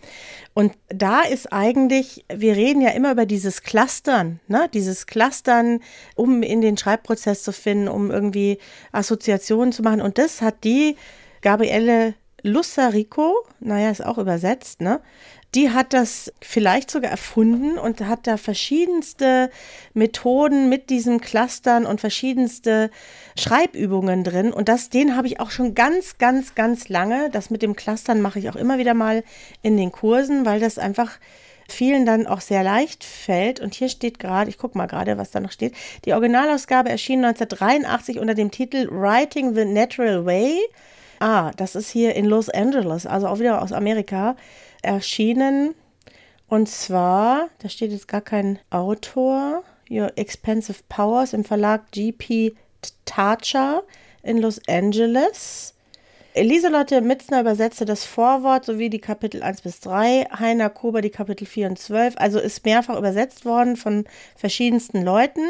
Und 0.54 0.74
da 0.90 1.22
ist 1.22 1.54
eigentlich, 1.54 2.26
wir 2.34 2.56
reden 2.56 2.82
ja 2.82 2.90
immer 2.90 3.12
über 3.12 3.26
dieses 3.26 3.64
Clustern, 3.64 4.42
ne? 4.48 4.70
dieses 4.74 5.08
Clustern, 5.08 5.80
um 6.16 6.44
in 6.44 6.62
den 6.62 6.78
Schreibprozess 6.78 7.44
zu 7.44 7.54
finden, 7.54 7.88
um 7.88 8.12
irgendwie 8.12 8.58
Assoziationen 8.92 9.72
zu 9.72 9.82
machen. 9.82 10.02
Und 10.02 10.18
das 10.18 10.42
hat 10.42 10.64
die 10.66 10.98
Gabriele 11.42 12.16
Lussarico, 12.44 13.46
naja, 13.60 13.92
ist 13.92 14.04
auch 14.04 14.18
übersetzt, 14.18 14.82
ne? 14.82 15.00
Die 15.54 15.72
hat 15.72 15.92
das 15.92 16.32
vielleicht 16.42 16.90
sogar 16.90 17.12
erfunden 17.12 17.78
und 17.78 18.00
hat 18.02 18.26
da 18.26 18.38
verschiedenste 18.38 19.50
Methoden 19.94 20.70
mit 20.70 20.90
diesen 20.90 21.20
Clustern 21.20 21.86
und 21.86 22.00
verschiedenste 22.00 22.90
Schreibübungen 23.38 24.24
drin. 24.24 24.54
Und 24.54 24.70
das, 24.70 24.90
den 24.90 25.18
habe 25.18 25.28
ich 25.28 25.42
auch 25.42 25.52
schon 25.52 25.76
ganz, 25.76 26.18
ganz, 26.18 26.56
ganz 26.56 26.88
lange. 26.88 27.30
Das 27.30 27.50
mit 27.50 27.62
dem 27.62 27.76
Clustern 27.76 28.22
mache 28.22 28.40
ich 28.40 28.50
auch 28.50 28.56
immer 28.56 28.78
wieder 28.78 28.94
mal 28.94 29.26
in 29.62 29.76
den 29.76 29.92
Kursen, 29.92 30.46
weil 30.46 30.62
das 30.62 30.78
einfach 30.78 31.20
vielen 31.68 32.06
dann 32.06 32.28
auch 32.28 32.42
sehr 32.42 32.64
leicht 32.64 33.04
fällt. 33.04 33.60
Und 33.60 33.74
hier 33.74 33.90
steht 33.90 34.20
gerade, 34.20 34.50
ich 34.50 34.58
gucke 34.58 34.78
mal 34.78 34.88
gerade, 34.88 35.18
was 35.18 35.32
da 35.32 35.42
noch 35.42 35.52
steht. 35.52 35.74
Die 36.06 36.14
Originalausgabe 36.14 36.90
erschien 36.90 37.26
1983 37.26 38.20
unter 38.20 38.36
dem 38.36 38.52
Titel 38.52 38.88
Writing 38.90 39.54
the 39.54 39.66
Natural 39.66 40.26
Way. 40.26 40.60
Ah, 41.20 41.52
das 41.58 41.76
ist 41.76 41.92
hier 41.92 42.16
in 42.16 42.26
Los 42.26 42.50
Angeles, 42.50 43.06
also 43.06 43.28
auch 43.28 43.38
wieder 43.38 43.62
aus 43.62 43.72
Amerika, 43.72 44.36
erschienen. 44.82 45.76
Und 46.48 46.68
zwar, 46.68 47.50
da 47.60 47.70
steht 47.70 47.92
jetzt 47.92 48.08
gar 48.08 48.22
kein 48.22 48.60
Autor, 48.70 49.64
Your 49.90 50.12
Expensive 50.18 50.80
Powers 50.90 51.34
im 51.34 51.44
Verlag 51.44 51.92
GP 51.92 52.56
Tacha 53.06 53.84
in 54.24 54.38
Los 54.38 54.60
Angeles. 54.68 55.74
Lieselotte 56.34 57.02
Mitzner 57.02 57.42
übersetzte 57.42 57.84
das 57.84 58.06
Vorwort 58.06 58.64
sowie 58.64 58.90
die 58.90 59.02
Kapitel 59.02 59.44
1 59.44 59.62
bis 59.62 59.82
3, 59.82 60.28
Heiner 60.40 60.70
Kober 60.70 61.02
die 61.02 61.10
Kapitel 61.10 61.46
4 61.46 61.68
und 61.68 61.80
12. 61.80 62.14
Also 62.18 62.40
ist 62.40 62.64
mehrfach 62.64 62.98
übersetzt 62.98 63.44
worden 63.44 63.76
von 63.76 64.06
verschiedensten 64.38 65.04
Leuten. 65.04 65.42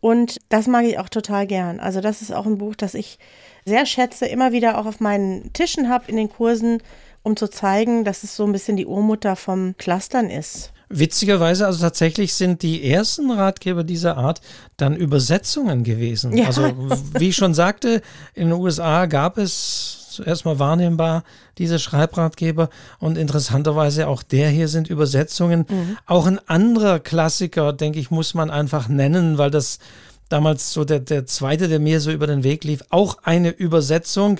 Und 0.00 0.38
das 0.48 0.68
mag 0.68 0.84
ich 0.84 1.00
auch 1.00 1.08
total 1.08 1.48
gern. 1.48 1.80
Also 1.80 2.00
das 2.00 2.22
ist 2.22 2.32
auch 2.32 2.46
ein 2.46 2.58
Buch, 2.58 2.76
das 2.76 2.94
ich 2.94 3.18
sehr 3.64 3.86
schätze, 3.86 4.26
immer 4.26 4.52
wieder 4.52 4.78
auch 4.78 4.86
auf 4.86 5.00
meinen 5.00 5.52
Tischen 5.52 5.88
habe 5.88 6.04
in 6.08 6.16
den 6.16 6.30
Kursen, 6.30 6.80
um 7.28 7.36
zu 7.36 7.48
zeigen, 7.48 8.04
dass 8.04 8.24
es 8.24 8.34
so 8.34 8.44
ein 8.44 8.52
bisschen 8.52 8.76
die 8.76 8.86
Urmutter 8.86 9.36
vom 9.36 9.76
Clustern 9.76 10.30
ist. 10.30 10.72
Witzigerweise, 10.88 11.66
also 11.66 11.80
tatsächlich 11.80 12.32
sind 12.32 12.62
die 12.62 12.90
ersten 12.90 13.30
Ratgeber 13.30 13.84
dieser 13.84 14.16
Art 14.16 14.40
dann 14.78 14.96
Übersetzungen 14.96 15.84
gewesen. 15.84 16.34
Ja. 16.34 16.46
Also 16.46 16.72
wie 17.18 17.28
ich 17.28 17.36
schon 17.36 17.52
sagte, 17.52 18.00
in 18.34 18.48
den 18.48 18.58
USA 18.58 19.04
gab 19.04 19.36
es 19.36 20.06
zuerst 20.10 20.46
mal 20.46 20.58
wahrnehmbar 20.58 21.22
diese 21.58 21.78
Schreibratgeber 21.78 22.70
und 22.98 23.18
interessanterweise 23.18 24.08
auch 24.08 24.22
der 24.22 24.48
hier 24.48 24.68
sind 24.68 24.88
Übersetzungen. 24.88 25.66
Mhm. 25.68 25.98
Auch 26.06 26.26
ein 26.26 26.40
anderer 26.48 26.98
Klassiker, 26.98 27.74
denke 27.74 28.00
ich, 28.00 28.10
muss 28.10 28.32
man 28.32 28.50
einfach 28.50 28.88
nennen, 28.88 29.36
weil 29.36 29.50
das 29.50 29.78
damals 30.28 30.72
so 30.72 30.84
der, 30.84 31.00
der 31.00 31.26
zweite, 31.26 31.68
der 31.68 31.78
mir 31.78 32.00
so 32.00 32.10
über 32.10 32.26
den 32.26 32.44
Weg 32.44 32.64
lief, 32.64 32.82
auch 32.90 33.18
eine 33.22 33.50
Übersetzung 33.50 34.38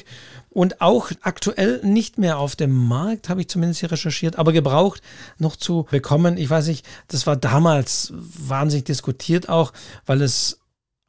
und 0.51 0.81
auch 0.81 1.11
aktuell 1.23 1.81
nicht 1.85 2.19
mehr 2.19 2.39
auf 2.39 2.57
dem 2.57 2.75
Markt, 2.75 3.29
habe 3.29 3.41
ich 3.41 3.49
zumindest 3.49 3.81
hier 3.81 3.93
recherchiert, 3.93 4.37
aber 4.37 4.53
gebraucht 4.53 5.03
noch 5.39 5.57
zu 5.57 5.87
bekommen. 5.91 6.37
Ich 6.37 6.51
weiß 6.51 6.67
nicht, 6.67 6.87
das 7.09 7.27
war 7.27 7.37
damals 7.37 8.13
wahnsinnig 8.13 8.85
diskutiert 8.85 9.49
auch, 9.49 9.73
weil 10.07 10.23
es 10.23 10.58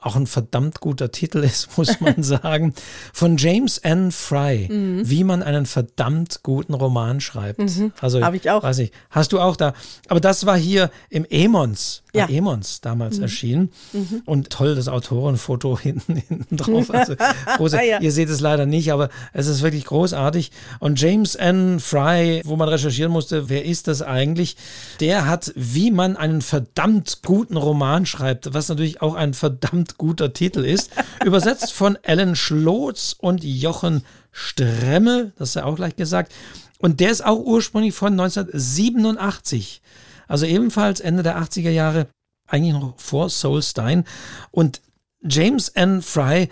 auch 0.02 0.16
ein 0.16 0.28
verdammt 0.28 0.80
guter 0.80 1.12
Titel 1.12 1.40
ist, 1.40 1.70
muss 1.78 2.00
man 2.00 2.24
sagen, 2.24 2.74
von 3.14 3.38
James 3.38 3.78
N. 3.80 4.12
Fry, 4.12 4.68
mhm. 4.70 5.10
wie 5.10 5.24
man 5.24 5.44
einen 5.44 5.66
verdammt 5.66 6.40
guten 6.44 6.74
Roman 6.74 7.20
schreibt. 7.20 7.60
Mhm. 7.60 7.92
Also, 8.00 8.22
habe 8.22 8.38
ich 8.38 8.50
auch. 8.50 8.64
Weiß 8.64 8.80
ich, 8.80 8.92
hast 9.10 9.34
du 9.34 9.40
auch 9.40 9.56
da. 9.56 9.74
Aber 10.08 10.20
das 10.20 10.46
war 10.46 10.58
hier 10.58 10.90
im 11.10 11.26
Emons, 11.30 12.04
ja. 12.14 12.28
Emons 12.28 12.82
damals 12.82 13.18
mhm. 13.18 13.24
erschienen. 13.24 13.72
Mhm. 13.94 14.22
Und 14.26 14.50
toll 14.50 14.76
das 14.76 14.88
Autorenfoto 14.88 15.78
hinten, 15.82 16.16
hinten 16.16 16.58
drauf. 16.58 16.92
Also, 16.92 17.16
große, 17.58 17.84
ja. 17.84 18.00
Ihr 18.00 18.12
seht 18.12 18.30
es 18.30 18.40
leider 18.40 18.66
nicht, 18.66 18.92
aber 18.94 19.10
es 19.34 19.48
ist 19.48 19.62
wirklich 19.62 19.86
großartig. 19.86 20.52
Und 20.80 21.00
James 21.00 21.36
N. 21.36 21.80
Fry, 21.80 22.42
wo 22.46 22.56
man 22.56 22.70
recherchieren 22.70 23.12
musste, 23.12 23.50
wer 23.50 23.66
ist 23.66 23.88
das 23.88 24.02
eigentlich? 24.02 24.56
Der 25.02 25.26
hat, 25.26 25.52
wie 25.56 25.92
man 25.92 26.16
einen 26.16 26.42
verdammt 26.42 27.20
guten 27.26 27.58
Roman 27.58 28.06
schreibt, 28.06 28.54
was 28.54 28.70
natürlich 28.70 29.02
auch 29.02 29.16
ein 29.16 29.34
verdammt 29.34 29.89
verdammt 29.90 29.98
guter 29.98 30.34
Titel 30.34 30.64
ist. 30.66 30.92
Übersetzt 31.26 31.74
von 31.74 31.98
Ellen 32.04 32.36
Schlotz 32.36 33.16
und 33.18 33.44
Jochen 33.44 34.04
Stremmel, 34.32 35.34
das 35.38 35.50
ist 35.50 35.56
ja 35.56 35.66
auch 35.66 35.76
gleich 35.76 35.96
gesagt. 35.96 36.34
Und 36.80 37.00
der 37.00 37.12
ist 37.12 37.26
auch 37.26 37.40
ursprünglich 37.40 37.94
von 37.94 38.14
1987. 38.14 39.82
Also 40.28 40.46
ebenfalls 40.46 41.00
Ende 41.00 41.24
der 41.24 41.38
80er 41.40 41.72
Jahre, 41.72 42.08
eigentlich 42.48 42.74
noch 42.74 42.94
vor 42.98 43.30
Soulstein. 43.30 44.06
Und 44.52 44.82
James 45.22 45.70
N. 45.70 46.02
Fry, 46.02 46.50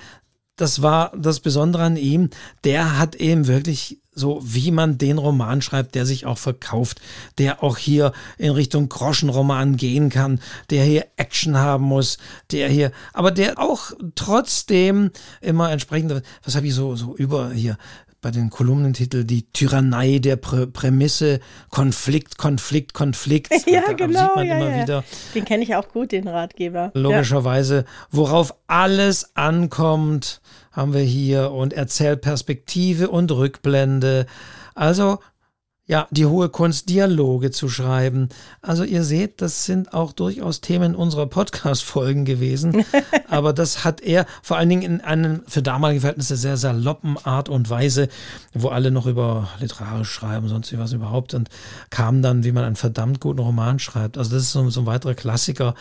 das 0.57 0.81
war 0.81 1.11
das 1.15 1.39
Besondere 1.39 1.83
an 1.83 1.95
ihm, 1.95 2.29
der 2.63 2.97
hat 2.97 3.15
eben 3.15 3.47
wirklich 3.47 3.99
so 4.17 4.41
wie 4.43 4.71
man 4.71 4.97
den 4.97 5.17
Roman 5.17 5.61
schreibt, 5.61 5.95
der 5.95 6.05
sich 6.05 6.25
auch 6.25 6.37
verkauft, 6.37 6.99
der 7.37 7.63
auch 7.63 7.77
hier 7.77 8.11
in 8.37 8.51
Richtung 8.51 8.89
Groschenroman 8.89 9.77
gehen 9.77 10.09
kann, 10.09 10.39
der 10.69 10.83
hier 10.83 11.05
Action 11.17 11.57
haben 11.57 11.85
muss, 11.85 12.17
der 12.51 12.67
hier, 12.67 12.91
aber 13.13 13.31
der 13.31 13.59
auch 13.59 13.91
trotzdem 14.15 15.11
immer 15.39 15.71
entsprechend, 15.71 16.23
was 16.43 16.55
habe 16.55 16.67
ich 16.67 16.73
so, 16.73 16.95
so 16.95 17.15
über 17.15 17.51
hier, 17.51 17.77
bei 18.21 18.31
den 18.31 18.49
Kolumnentitel 18.49 19.23
die 19.23 19.43
Tyrannei 19.53 20.17
der 20.17 20.35
Prä 20.37 20.65
Prämisse, 20.65 21.39
Konflikt, 21.69 22.37
Konflikt, 22.37 22.93
Konflikt. 22.93 23.53
Ja, 23.67 23.83
da 23.85 23.93
genau. 23.93 24.19
Sieht 24.19 24.35
man 24.35 24.47
ja, 24.47 24.57
immer 24.57 24.69
ja. 24.69 24.83
wieder. 24.83 25.03
Den 25.35 25.45
kenne 25.45 25.63
ich 25.63 25.75
auch 25.75 25.89
gut, 25.89 26.11
den 26.11 26.27
Ratgeber. 26.27 26.91
Logischerweise, 26.93 27.85
worauf 28.09 28.55
alles 28.65 29.35
ankommt, 29.35 30.41
haben 30.77 30.93
wir 30.93 31.01
hier 31.01 31.51
und 31.51 31.73
Erzählperspektive 31.73 33.09
und 33.09 33.31
Rückblende. 33.31 34.27
Also 34.75 35.17
ja, 35.87 36.05
die 36.11 36.25
hohe 36.27 36.49
Kunst, 36.49 36.89
Dialoge 36.89 37.49
zu 37.49 37.67
schreiben. 37.67 38.29
Also 38.61 38.83
ihr 38.83 39.03
seht, 39.03 39.41
das 39.41 39.65
sind 39.65 39.93
auch 39.93 40.11
durchaus 40.11 40.61
Themen 40.61 40.95
unserer 40.95 41.25
Podcast-Folgen 41.25 42.25
gewesen. 42.25 42.85
Aber 43.29 43.53
das 43.53 43.85
hat 43.85 44.01
er 44.01 44.27
vor 44.43 44.57
allen 44.57 44.69
Dingen 44.69 44.81
in 44.83 45.01
einem 45.01 45.41
für 45.47 45.63
damalige 45.63 46.01
Verhältnisse 46.01 46.35
sehr 46.35 46.57
saloppen 46.57 47.17
Art 47.23 47.49
und 47.49 47.71
Weise, 47.71 48.07
wo 48.53 48.67
alle 48.67 48.91
noch 48.91 49.07
über 49.07 49.47
literarisch 49.59 50.11
schreiben, 50.11 50.47
sonst 50.47 50.71
wie 50.73 50.77
was 50.77 50.93
überhaupt 50.93 51.33
und 51.33 51.49
kam 51.89 52.21
dann, 52.21 52.43
wie 52.43 52.51
man 52.51 52.65
einen 52.65 52.75
verdammt 52.75 53.19
guten 53.19 53.39
Roman 53.39 53.79
schreibt. 53.79 54.19
Also 54.19 54.31
das 54.31 54.43
ist 54.43 54.51
so, 54.51 54.69
so 54.69 54.81
ein 54.81 54.85
weiterer 54.85 55.15
Klassiker, 55.15 55.73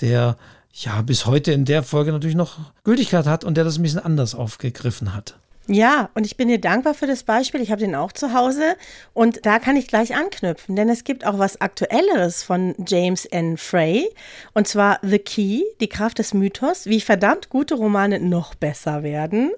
der 0.00 0.36
ja 0.74 1.02
bis 1.02 1.26
heute 1.26 1.52
in 1.52 1.64
der 1.64 1.82
Folge 1.82 2.12
natürlich 2.12 2.36
noch 2.36 2.58
Gültigkeit 2.82 3.26
hat 3.26 3.44
und 3.44 3.56
der 3.56 3.64
das 3.64 3.78
ein 3.78 3.82
bisschen 3.82 4.00
anders 4.00 4.34
aufgegriffen 4.34 5.14
hat. 5.14 5.38
Ja, 5.66 6.10
und 6.12 6.26
ich 6.26 6.36
bin 6.36 6.48
dir 6.48 6.60
dankbar 6.60 6.92
für 6.92 7.06
das 7.06 7.22
Beispiel. 7.22 7.62
Ich 7.62 7.70
habe 7.70 7.80
den 7.80 7.94
auch 7.94 8.12
zu 8.12 8.34
Hause 8.34 8.76
und 9.14 9.46
da 9.46 9.58
kann 9.58 9.76
ich 9.76 9.88
gleich 9.88 10.14
anknüpfen, 10.14 10.76
denn 10.76 10.90
es 10.90 11.04
gibt 11.04 11.24
auch 11.24 11.38
was 11.38 11.58
Aktuelleres 11.58 12.42
von 12.42 12.74
James 12.86 13.24
N. 13.24 13.56
Frey 13.56 14.10
und 14.52 14.68
zwar 14.68 14.98
The 15.00 15.18
Key, 15.18 15.62
die 15.80 15.88
Kraft 15.88 16.18
des 16.18 16.34
Mythos, 16.34 16.84
wie 16.84 17.00
verdammt 17.00 17.48
gute 17.48 17.76
Romane 17.76 18.20
noch 18.20 18.54
besser 18.54 19.02
werden. 19.02 19.52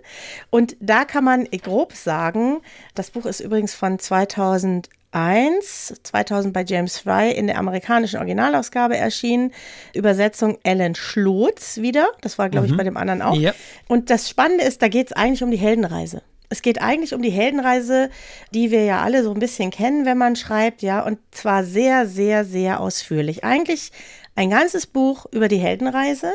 Und 0.50 0.76
da 0.78 1.04
kann 1.04 1.24
man 1.24 1.44
grob 1.46 1.92
sagen, 1.94 2.60
das 2.94 3.10
Buch 3.10 3.26
ist 3.26 3.40
übrigens 3.40 3.74
von 3.74 3.98
2000 3.98 4.88
1, 5.12 5.94
2000 6.02 6.52
bei 6.52 6.64
James 6.64 6.98
Fry 6.98 7.30
in 7.30 7.46
der 7.46 7.58
amerikanischen 7.58 8.18
Originalausgabe 8.18 8.96
erschienen. 8.96 9.52
Übersetzung 9.94 10.58
Ellen 10.62 10.94
Schlotz 10.94 11.78
wieder. 11.78 12.08
Das 12.20 12.38
war, 12.38 12.48
glaube 12.48 12.66
mhm. 12.66 12.72
ich, 12.72 12.78
bei 12.78 12.84
dem 12.84 12.96
anderen 12.96 13.22
auch. 13.22 13.36
Ja. 13.36 13.54
Und 13.88 14.10
das 14.10 14.28
Spannende 14.28 14.64
ist, 14.64 14.82
da 14.82 14.88
geht 14.88 15.08
es 15.08 15.12
eigentlich 15.12 15.42
um 15.42 15.50
die 15.50 15.56
Heldenreise. 15.56 16.22
Es 16.48 16.62
geht 16.62 16.80
eigentlich 16.80 17.14
um 17.14 17.22
die 17.22 17.30
Heldenreise, 17.30 18.10
die 18.54 18.70
wir 18.70 18.84
ja 18.84 19.02
alle 19.02 19.22
so 19.22 19.32
ein 19.32 19.40
bisschen 19.40 19.70
kennen, 19.70 20.06
wenn 20.06 20.18
man 20.18 20.36
schreibt, 20.36 20.82
ja, 20.82 21.04
und 21.04 21.18
zwar 21.30 21.64
sehr, 21.64 22.06
sehr, 22.06 22.44
sehr 22.44 22.80
ausführlich. 22.80 23.44
Eigentlich 23.44 23.90
ein 24.36 24.50
ganzes 24.50 24.86
Buch 24.86 25.26
über 25.32 25.48
die 25.48 25.58
Heldenreise. 25.58 26.30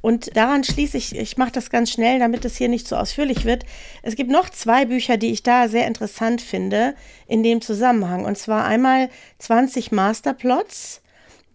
Und 0.00 0.36
daran 0.36 0.64
schließe 0.64 0.96
ich, 0.96 1.14
ich 1.16 1.36
mache 1.36 1.52
das 1.52 1.70
ganz 1.70 1.90
schnell, 1.90 2.18
damit 2.18 2.44
es 2.44 2.56
hier 2.56 2.68
nicht 2.68 2.88
so 2.88 2.96
ausführlich 2.96 3.44
wird. 3.44 3.64
Es 4.02 4.16
gibt 4.16 4.30
noch 4.30 4.48
zwei 4.48 4.86
Bücher, 4.86 5.18
die 5.18 5.30
ich 5.30 5.42
da 5.42 5.68
sehr 5.68 5.86
interessant 5.86 6.40
finde 6.40 6.94
in 7.26 7.42
dem 7.42 7.60
Zusammenhang. 7.60 8.24
Und 8.24 8.38
zwar 8.38 8.64
einmal 8.64 9.10
20 9.38 9.92
Masterplots, 9.92 11.02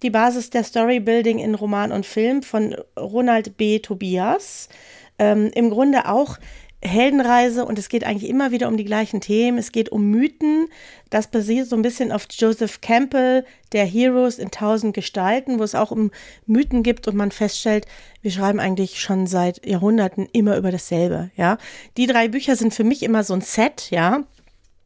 die 0.04 0.12
Basis 0.12 0.52
der 0.52 0.64
Storybuilding 0.64 1.40
in 1.40 1.56
Roman 1.56 1.92
und 1.92 2.06
Film 2.06 2.44
von 2.44 2.76
Ronald 2.98 3.58
B. 3.58 3.80
Tobias. 3.80 4.70
Ähm, 5.18 5.52
Im 5.54 5.70
Grunde 5.70 6.08
auch 6.08 6.38
Heldenreise 6.82 7.66
und 7.66 7.78
es 7.78 7.90
geht 7.90 8.04
eigentlich 8.04 8.30
immer 8.30 8.52
wieder 8.52 8.68
um 8.68 8.78
die 8.78 8.86
gleichen 8.86 9.20
Themen. 9.20 9.58
Es 9.58 9.72
geht 9.72 9.90
um 9.90 10.10
Mythen. 10.10 10.68
Das 11.10 11.28
basiert 11.28 11.68
so 11.68 11.76
ein 11.76 11.82
bisschen 11.82 12.12
auf 12.12 12.28
Joseph 12.32 12.80
Campbell, 12.82 13.46
der 13.74 13.86
Heroes 13.86 14.40
in 14.40 14.52
tausend 14.52 14.94
Gestalten, 14.94 15.60
wo 15.60 15.64
es 15.64 15.76
auch 15.76 15.92
um 15.92 16.12
Mythen 16.46 16.84
gibt 16.84 17.08
und 17.08 17.16
man 17.16 17.32
feststellt, 17.32 17.86
wir 18.22 18.32
schreiben 18.32 18.60
eigentlich 18.60 19.00
schon 19.00 19.28
seit 19.28 19.66
Jahrhunderten 19.66 20.28
immer 20.32 20.58
über 20.58 20.72
dasselbe, 20.72 21.32
ja. 21.36 21.58
Die 21.98 22.08
drei 22.08 22.28
Bücher 22.28 22.56
sind 22.56 22.74
für 22.74 22.84
mich 22.84 23.04
immer 23.04 23.24
so 23.24 23.34
ein 23.34 23.42
Set, 23.42 23.90
ja 23.92 24.24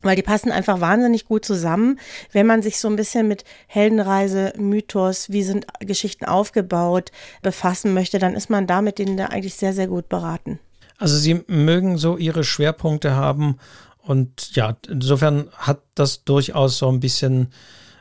weil 0.04 0.16
die 0.16 0.22
passen 0.22 0.52
einfach 0.52 0.82
wahnsinnig 0.82 1.26
gut 1.26 1.46
zusammen, 1.46 2.00
wenn 2.32 2.46
man 2.46 2.62
sich 2.62 2.78
so 2.78 2.88
ein 2.88 2.96
bisschen 2.96 3.28
mit 3.28 3.46
Heldenreise, 3.68 4.54
Mythos, 4.58 5.32
wie 5.32 5.44
sind 5.44 5.66
Geschichten 5.80 6.26
aufgebaut, 6.26 7.12
befassen 7.42 7.94
möchte, 7.94 8.20
dann 8.20 8.36
ist 8.36 8.50
man 8.50 8.68
da 8.68 8.82
mit 8.82 9.00
denen 9.00 9.18
da 9.18 9.28
eigentlich 9.28 9.56
sehr, 9.56 9.74
sehr 9.74 9.88
gut 9.88 10.10
beraten. 10.10 10.60
Also 11.04 11.18
sie 11.18 11.44
mögen 11.48 11.98
so 11.98 12.16
ihre 12.16 12.46
Schwerpunkte 12.46 13.14
haben 13.14 13.58
und 13.98 14.56
ja, 14.56 14.78
insofern 14.88 15.50
hat 15.52 15.82
das 15.96 16.24
durchaus 16.24 16.78
so 16.78 16.88
ein 16.88 17.02
bisschen 17.02 17.48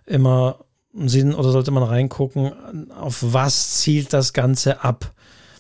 immer 0.07 0.61
Sinn 0.95 1.35
oder 1.35 1.51
sollte 1.51 1.73
man 1.73 1.83
reingucken, 1.83 2.93
auf 2.93 3.19
was 3.21 3.79
zielt 3.79 4.13
das 4.13 4.33
Ganze 4.35 4.85
ab? 4.85 5.13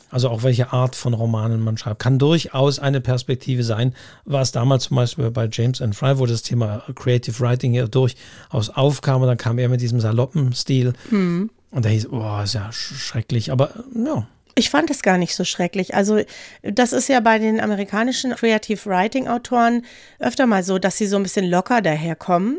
Also 0.08 0.28
auch 0.28 0.44
welche 0.44 0.72
Art 0.72 0.94
von 0.94 1.14
Romanen 1.14 1.64
man 1.64 1.76
schreibt. 1.76 2.00
Kann 2.00 2.20
durchaus 2.20 2.78
eine 2.78 3.00
Perspektive 3.00 3.64
sein. 3.64 3.92
War 4.24 4.42
es 4.42 4.52
damals 4.52 4.84
zum 4.84 4.98
Beispiel 4.98 5.28
bei 5.32 5.48
James 5.50 5.82
and 5.82 5.96
Fry, 5.96 6.20
wo 6.20 6.26
das 6.26 6.42
Thema 6.42 6.84
Creative 6.94 7.40
Writing 7.40 7.74
ja 7.74 7.88
durchaus 7.88 8.70
aufkam 8.72 9.22
und 9.22 9.26
dann 9.26 9.36
kam 9.36 9.58
er 9.58 9.68
mit 9.68 9.80
diesem 9.80 9.98
saloppen 9.98 10.52
Stil. 10.52 10.92
Mhm. 11.10 11.50
Und 11.72 11.84
da 11.84 11.88
hieß, 11.88 12.06
oh, 12.12 12.40
ist 12.44 12.52
ja 12.54 12.70
schrecklich. 12.70 13.50
Aber 13.50 13.70
ja, 13.96 14.28
ich 14.54 14.70
fand 14.70 14.90
es 14.90 15.02
gar 15.02 15.18
nicht 15.18 15.34
so 15.34 15.44
schrecklich. 15.44 15.94
Also 15.94 16.20
das 16.62 16.92
ist 16.92 17.08
ja 17.08 17.20
bei 17.20 17.38
den 17.38 17.60
amerikanischen 17.60 18.34
Creative 18.34 18.84
Writing 18.86 19.28
Autoren 19.28 19.84
öfter 20.18 20.46
mal 20.46 20.62
so, 20.62 20.78
dass 20.78 20.98
sie 20.98 21.06
so 21.06 21.16
ein 21.16 21.22
bisschen 21.22 21.48
locker 21.48 21.80
daherkommen. 21.80 22.58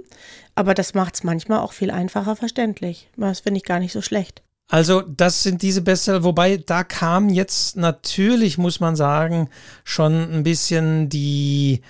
Aber 0.56 0.74
das 0.74 0.94
macht 0.94 1.16
es 1.16 1.24
manchmal 1.24 1.60
auch 1.60 1.74
viel 1.74 1.92
einfacher 1.92 2.36
verständlich. 2.36 3.10
Das 3.18 3.42
finde 3.42 3.58
ich 3.58 3.64
gar 3.64 3.80
nicht 3.80 3.94
so 3.94 4.02
schlecht. 4.02 4.44
Also 4.70 5.02
das 5.02 5.44
sind 5.44 5.62
diese 5.62 5.82
Bestseller, 5.82 6.24
wobei 6.24 6.58
da 6.58 6.84
kam 6.84 7.30
jetzt 7.30 7.76
natürlich, 7.76 8.58
muss 8.58 8.80
man 8.80 8.96
sagen, 8.96 9.50
schon 9.84 10.34
ein 10.34 10.44
bisschen 10.44 11.10
die 11.10 11.82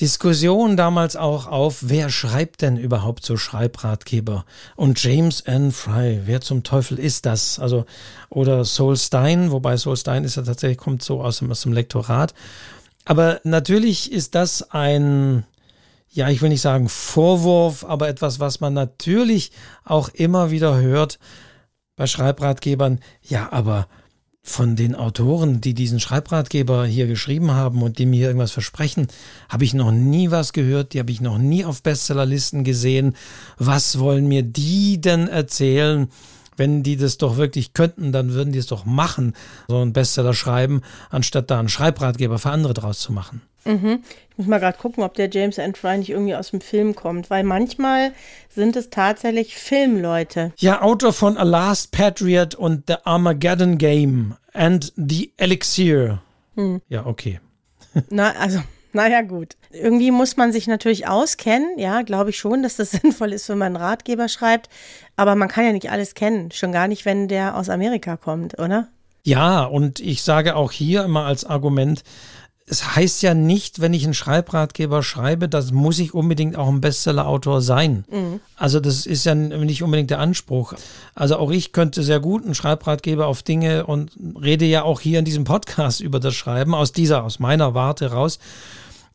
Diskussion 0.00 0.78
damals 0.78 1.14
auch 1.14 1.46
auf, 1.46 1.78
wer 1.82 2.08
schreibt 2.08 2.62
denn 2.62 2.78
überhaupt 2.78 3.24
so 3.24 3.36
Schreibratgeber? 3.36 4.46
Und 4.74 5.02
James 5.02 5.42
N. 5.42 5.72
Fry, 5.72 6.22
wer 6.24 6.40
zum 6.40 6.62
Teufel 6.62 6.98
ist 6.98 7.26
das? 7.26 7.58
Also, 7.58 7.84
oder 8.30 8.64
Sol 8.64 8.96
Stein, 8.96 9.50
wobei 9.50 9.76
Sol 9.76 9.98
Stein 9.98 10.24
ist 10.24 10.36
ja 10.36 10.42
tatsächlich, 10.42 10.78
kommt 10.78 11.02
so 11.02 11.22
aus 11.22 11.42
aus 11.42 11.60
dem 11.62 11.72
Lektorat. 11.74 12.32
Aber 13.04 13.40
natürlich 13.44 14.10
ist 14.10 14.34
das 14.34 14.70
ein, 14.70 15.44
ja, 16.08 16.30
ich 16.30 16.40
will 16.40 16.48
nicht 16.48 16.62
sagen 16.62 16.88
Vorwurf, 16.88 17.84
aber 17.84 18.08
etwas, 18.08 18.40
was 18.40 18.60
man 18.60 18.72
natürlich 18.72 19.52
auch 19.84 20.08
immer 20.08 20.50
wieder 20.50 20.80
hört 20.80 21.18
bei 21.96 22.06
Schreibratgebern. 22.06 23.00
Ja, 23.22 23.52
aber 23.52 23.86
von 24.42 24.74
den 24.74 24.94
Autoren, 24.94 25.60
die 25.60 25.74
diesen 25.74 26.00
Schreibratgeber 26.00 26.86
hier 26.86 27.06
geschrieben 27.06 27.50
haben 27.52 27.82
und 27.82 27.98
die 27.98 28.06
mir 28.06 28.26
irgendwas 28.26 28.52
versprechen, 28.52 29.08
habe 29.48 29.64
ich 29.64 29.74
noch 29.74 29.92
nie 29.92 30.30
was 30.30 30.52
gehört, 30.52 30.94
die 30.94 30.98
habe 30.98 31.12
ich 31.12 31.20
noch 31.20 31.38
nie 31.38 31.64
auf 31.64 31.82
Bestsellerlisten 31.82 32.64
gesehen. 32.64 33.16
Was 33.58 33.98
wollen 33.98 34.26
mir 34.26 34.42
die 34.42 35.00
denn 35.00 35.28
erzählen? 35.28 36.08
Wenn 36.56 36.82
die 36.82 36.96
das 36.96 37.18
doch 37.18 37.36
wirklich 37.36 37.74
könnten, 37.74 38.12
dann 38.12 38.32
würden 38.32 38.52
die 38.52 38.58
es 38.58 38.66
doch 38.66 38.84
machen, 38.84 39.34
so 39.68 39.78
einen 39.78 39.92
Bestseller 39.92 40.34
schreiben, 40.34 40.82
anstatt 41.08 41.50
da 41.50 41.58
einen 41.58 41.68
Schreibratgeber 41.68 42.38
für 42.38 42.50
andere 42.50 42.74
draus 42.74 42.98
zu 42.98 43.12
machen. 43.12 43.42
Mhm. 43.64 44.02
Ich 44.30 44.38
muss 44.38 44.46
mal 44.46 44.58
gerade 44.58 44.78
gucken, 44.78 45.02
ob 45.02 45.14
der 45.14 45.28
James 45.30 45.58
N. 45.58 45.74
Fry 45.74 45.98
nicht 45.98 46.10
irgendwie 46.10 46.34
aus 46.34 46.50
dem 46.50 46.60
Film 46.60 46.94
kommt, 46.94 47.30
weil 47.30 47.44
manchmal 47.44 48.12
sind 48.48 48.76
es 48.76 48.90
tatsächlich 48.90 49.56
Filmleute. 49.56 50.52
Ja, 50.58 50.82
Autor 50.82 51.12
von 51.12 51.36
A 51.36 51.42
Last 51.42 51.92
Patriot 51.92 52.54
und 52.54 52.84
The 52.88 52.96
Armageddon 53.04 53.78
Game 53.78 54.34
and 54.52 54.92
The 54.96 55.32
Elixir. 55.36 56.22
Hm. 56.56 56.80
Ja, 56.88 57.06
okay. 57.06 57.40
Na, 58.10 58.32
also, 58.32 58.60
naja, 58.92 59.22
gut. 59.22 59.56
Irgendwie 59.70 60.10
muss 60.10 60.36
man 60.36 60.52
sich 60.52 60.66
natürlich 60.66 61.06
auskennen. 61.06 61.78
Ja, 61.78 62.02
glaube 62.02 62.30
ich 62.30 62.38
schon, 62.38 62.62
dass 62.62 62.76
das 62.76 62.90
sinnvoll 62.92 63.32
ist, 63.32 63.48
wenn 63.48 63.58
man 63.58 63.76
einen 63.76 63.84
Ratgeber 63.84 64.28
schreibt. 64.28 64.68
Aber 65.16 65.34
man 65.34 65.48
kann 65.48 65.64
ja 65.64 65.72
nicht 65.72 65.90
alles 65.90 66.14
kennen. 66.14 66.50
Schon 66.50 66.72
gar 66.72 66.88
nicht, 66.88 67.04
wenn 67.04 67.28
der 67.28 67.56
aus 67.56 67.68
Amerika 67.68 68.16
kommt, 68.16 68.58
oder? 68.58 68.88
Ja, 69.22 69.64
und 69.64 70.00
ich 70.00 70.22
sage 70.22 70.56
auch 70.56 70.72
hier 70.72 71.04
immer 71.04 71.26
als 71.26 71.44
Argument, 71.44 72.02
es 72.70 72.94
heißt 72.94 73.22
ja 73.22 73.34
nicht, 73.34 73.80
wenn 73.80 73.92
ich 73.92 74.04
einen 74.04 74.14
Schreibratgeber 74.14 75.02
schreibe, 75.02 75.48
das 75.48 75.72
muss 75.72 75.98
ich 75.98 76.14
unbedingt 76.14 76.54
auch 76.54 76.68
ein 76.68 76.80
Bestseller-Autor 76.80 77.62
sein. 77.62 78.04
Mhm. 78.08 78.38
Also 78.54 78.78
das 78.78 79.06
ist 79.06 79.24
ja 79.24 79.34
nicht 79.34 79.82
unbedingt 79.82 80.10
der 80.10 80.20
Anspruch. 80.20 80.74
Also 81.16 81.36
auch 81.38 81.50
ich 81.50 81.72
könnte 81.72 82.04
sehr 82.04 82.20
gut 82.20 82.44
einen 82.44 82.54
Schreibratgeber 82.54 83.26
auf 83.26 83.42
Dinge 83.42 83.86
und 83.86 84.12
rede 84.40 84.66
ja 84.66 84.84
auch 84.84 85.00
hier 85.00 85.18
in 85.18 85.24
diesem 85.24 85.42
Podcast 85.42 86.00
über 86.00 86.20
das 86.20 86.36
Schreiben, 86.36 86.76
aus 86.76 86.92
dieser, 86.92 87.24
aus 87.24 87.40
meiner 87.40 87.74
Warte 87.74 88.12
raus. 88.12 88.38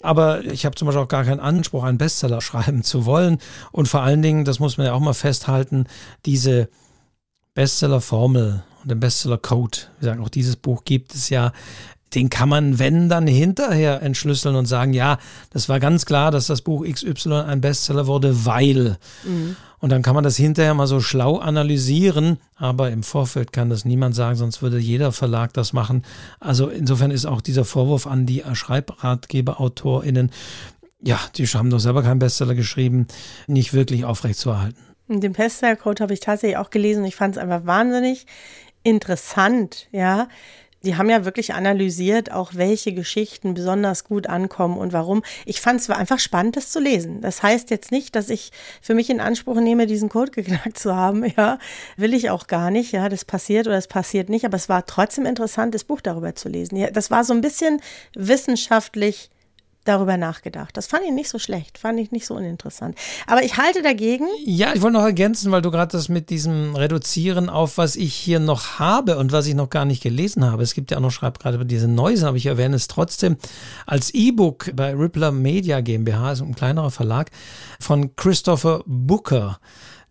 Aber 0.02 0.44
ich 0.44 0.66
habe 0.66 0.76
zum 0.76 0.88
Beispiel 0.88 1.04
auch 1.04 1.08
gar 1.08 1.24
keinen 1.24 1.40
Anspruch, 1.40 1.86
einen 1.86 1.98
Bestseller 1.98 2.42
schreiben 2.42 2.84
zu 2.84 3.06
wollen. 3.06 3.38
Und 3.72 3.88
vor 3.88 4.02
allen 4.02 4.22
Dingen, 4.22 4.44
das 4.44 4.60
muss 4.60 4.78
man 4.78 4.88
ja 4.88 4.94
auch 4.94 5.00
mal 5.00 5.14
festhalten, 5.14 5.86
diese 6.26 6.68
Bestseller-Formel 7.54 8.64
und 8.84 8.92
den 8.92 9.00
Bestseller-Code, 9.00 9.78
wie 9.98 10.02
gesagt, 10.02 10.20
auch 10.20 10.30
dieses 10.30 10.58
Buch 10.58 10.84
gibt 10.84 11.16
es 11.16 11.30
ja, 11.30 11.54
den 12.16 12.30
kann 12.30 12.50
man, 12.50 12.80
wenn, 12.80 13.10
dann 13.10 13.28
hinterher 13.28 14.02
entschlüsseln 14.02 14.56
und 14.56 14.66
sagen, 14.66 14.94
ja, 14.94 15.18
das 15.52 15.70
war 15.70 15.80
ganz 15.80 16.06
klar, 16.06 16.32
dass 16.32 16.48
das 16.48 16.62
Buch 16.62 16.86
XY 16.86 17.34
ein 17.48 17.62
Bestseller 17.62 18.08
wurde, 18.08 18.46
weil. 18.46 18.98
Mhm. 19.24 19.56
Und 19.80 19.92
dann 19.92 20.02
kann 20.02 20.16
man 20.16 20.24
das 20.24 20.38
hinterher 20.38 20.74
mal 20.74 20.88
so 20.88 21.00
schlau 21.00 21.38
analysieren, 21.38 22.40
aber 22.56 22.90
im 22.90 23.04
Vorfeld 23.04 23.52
kann 23.52 23.70
das 23.70 23.86
niemand 23.86 24.16
sagen, 24.16 24.36
sonst 24.36 24.62
würde 24.62 24.80
jeder 24.80 25.12
Verlag 25.12 25.54
das 25.54 25.74
machen. 25.74 26.04
Also 26.40 26.70
insofern 26.70 27.12
ist 27.12 27.26
auch 27.26 27.42
dieser 27.42 27.66
Vorwurf 27.66 28.08
an 28.08 28.26
die 28.26 28.44
SchreibratgeberautorInnen, 28.52 30.32
ja, 31.04 31.20
die 31.36 31.46
haben 31.46 31.70
doch 31.70 31.80
selber 31.80 32.02
keinen 32.02 32.18
Bestseller 32.18 32.56
geschrieben, 32.56 33.08
nicht 33.46 33.74
wirklich 33.74 34.06
aufrechtzuerhalten. 34.06 34.80
Den 35.08 35.34
Bestseller-Code 35.34 36.02
habe 36.02 36.14
ich 36.14 36.20
tatsächlich 36.20 36.58
auch 36.58 36.72
gelesen 36.72 37.02
und 37.02 37.08
ich 37.08 37.16
fand 37.16 37.36
es 37.36 37.42
einfach 37.42 37.68
wahnsinnig 37.68 38.26
interessant, 38.82 39.88
ja, 39.92 40.28
die 40.86 40.96
haben 40.96 41.10
ja 41.10 41.26
wirklich 41.26 41.54
analysiert, 41.54 42.32
auch 42.32 42.52
welche 42.54 42.94
Geschichten 42.94 43.54
besonders 43.54 44.04
gut 44.04 44.28
ankommen 44.28 44.78
und 44.78 44.94
warum. 44.94 45.24
Ich 45.46 45.62
fand 45.62 45.82
es 45.82 45.90
einfach 45.90 46.20
spannend, 46.20 46.56
das 46.56 46.72
zu 46.72 46.80
lesen. 46.80 47.22
Das 47.22 47.44
heißt 47.44 47.70
jetzt 47.72 47.92
nicht, 47.92 48.16
dass 48.16 48.30
ich 48.30 48.52
für 48.82 48.94
mich 48.94 49.10
in 49.10 49.20
Anspruch 49.20 49.60
nehme, 49.60 49.88
diesen 49.88 50.10
Code 50.10 50.32
geknackt 50.32 50.78
zu 50.78 50.96
haben. 50.96 51.26
Ja, 51.36 51.58
will 51.98 52.14
ich 52.14 52.30
auch 52.30 52.48
gar 52.48 52.72
nicht. 52.72 52.92
Ja, 52.92 53.10
das 53.10 53.26
passiert 53.26 53.68
oder 53.68 53.76
das 53.76 53.88
passiert 53.88 54.30
nicht. 54.30 54.46
Aber 54.46 54.56
es 54.56 54.70
war 54.70 54.86
trotzdem 54.86 55.26
interessant, 55.26 55.74
das 55.74 55.84
Buch 55.84 56.00
darüber 56.00 56.36
zu 56.36 56.48
lesen. 56.50 56.78
Ja, 56.78 56.92
das 56.92 57.12
war 57.12 57.24
so 57.24 57.34
ein 57.34 57.42
bisschen 57.42 57.82
wissenschaftlich 58.16 59.32
darüber 59.86 60.18
nachgedacht. 60.18 60.76
Das 60.76 60.88
fand 60.88 61.04
ich 61.06 61.12
nicht 61.12 61.30
so 61.30 61.40
schlecht, 61.40 61.78
fand 61.78 62.00
ich 62.00 62.12
nicht 62.12 62.26
so 62.26 62.36
uninteressant. 62.36 62.98
Aber 63.28 63.44
ich 63.44 63.58
halte 63.58 63.82
dagegen. 63.82 64.26
Ja, 64.44 64.74
ich 64.74 64.82
wollte 64.82 64.98
noch 64.98 65.04
ergänzen, 65.04 65.52
weil 65.52 65.62
du 65.62 65.72
gerade 65.72 65.92
das 65.92 66.10
mit 66.10 66.30
diesem 66.30 66.76
Reduzieren 66.76 67.50
auf, 67.50 67.78
was 67.78 67.96
ich 67.96 68.14
hier 68.14 68.40
noch 68.40 68.80
habe 68.80 69.18
und 69.18 69.32
was 69.32 69.48
ich 69.48 69.56
noch 69.56 69.70
gar 69.70 69.86
nicht 69.86 70.04
gelesen 70.04 70.44
habe. 70.44 70.64
Es 70.64 70.74
gibt 70.74 70.92
ja 70.92 70.98
auch 70.98 71.02
noch, 71.02 71.12
schreibt 71.12 71.42
gerade 71.42 71.56
über 71.56 71.66
diese 71.66 71.88
Neusen, 71.88 72.28
aber 72.28 72.38
ich 72.38 72.48
erwähne 72.48 72.76
es 72.76 72.88
trotzdem 72.88 73.38
als 73.86 74.14
E-Book 74.14 74.72
bei 74.76 74.94
Rippler 74.94 75.32
Media 75.32 75.82
GmbH, 75.82 76.30
also 76.30 76.46
ein 76.46 76.56
kleinerer 76.56 76.92
Verlag, 76.92 77.32
von 77.80 78.16
Christopher 78.16 78.84
Booker. 78.86 79.60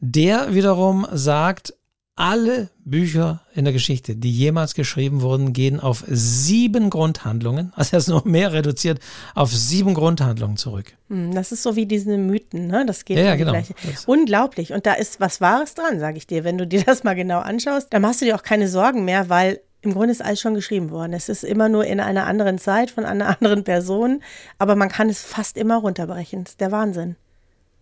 Der 0.00 0.54
wiederum 0.54 1.06
sagt, 1.12 1.74
alle 2.16 2.70
Bücher 2.84 3.42
in 3.54 3.64
der 3.64 3.72
Geschichte, 3.72 4.14
die 4.14 4.30
jemals 4.30 4.74
geschrieben 4.74 5.20
wurden, 5.20 5.52
gehen 5.52 5.80
auf 5.80 6.04
sieben 6.06 6.90
Grundhandlungen, 6.90 7.72
also 7.74 7.96
er 7.96 7.98
ist 7.98 8.08
noch 8.08 8.24
mehr 8.24 8.52
reduziert, 8.52 9.00
auf 9.34 9.52
sieben 9.52 9.94
Grundhandlungen 9.94 10.56
zurück. 10.56 10.92
Hm, 11.08 11.34
das 11.34 11.50
ist 11.50 11.62
so 11.62 11.74
wie 11.74 11.86
diese 11.86 12.16
Mythen, 12.16 12.68
ne? 12.68 12.84
Das 12.86 13.04
geht 13.04 13.18
ja, 13.18 13.24
ja 13.24 13.36
genau. 13.36 13.52
Gleiche. 13.52 13.74
Unglaublich. 14.06 14.72
Und 14.72 14.86
da 14.86 14.94
ist 14.94 15.20
was 15.20 15.40
Wahres 15.40 15.74
dran, 15.74 15.98
sage 15.98 16.18
ich 16.18 16.26
dir. 16.26 16.44
Wenn 16.44 16.58
du 16.58 16.66
dir 16.66 16.84
das 16.84 17.02
mal 17.02 17.14
genau 17.14 17.40
anschaust, 17.40 17.92
dann 17.92 18.02
machst 18.02 18.20
du 18.20 18.26
dir 18.26 18.36
auch 18.36 18.42
keine 18.42 18.68
Sorgen 18.68 19.04
mehr, 19.04 19.28
weil 19.28 19.60
im 19.80 19.92
Grunde 19.92 20.12
ist 20.12 20.22
alles 20.22 20.40
schon 20.40 20.54
geschrieben 20.54 20.90
worden. 20.90 21.12
Es 21.12 21.28
ist 21.28 21.44
immer 21.44 21.68
nur 21.68 21.84
in 21.84 22.00
einer 22.00 22.26
anderen 22.26 22.58
Zeit 22.58 22.90
von 22.90 23.04
einer 23.04 23.26
anderen 23.40 23.64
Person, 23.64 24.22
aber 24.58 24.76
man 24.76 24.88
kann 24.88 25.08
es 25.08 25.22
fast 25.22 25.56
immer 25.56 25.78
runterbrechen. 25.78 26.44
Das 26.44 26.52
ist 26.52 26.60
der 26.60 26.72
Wahnsinn. 26.72 27.16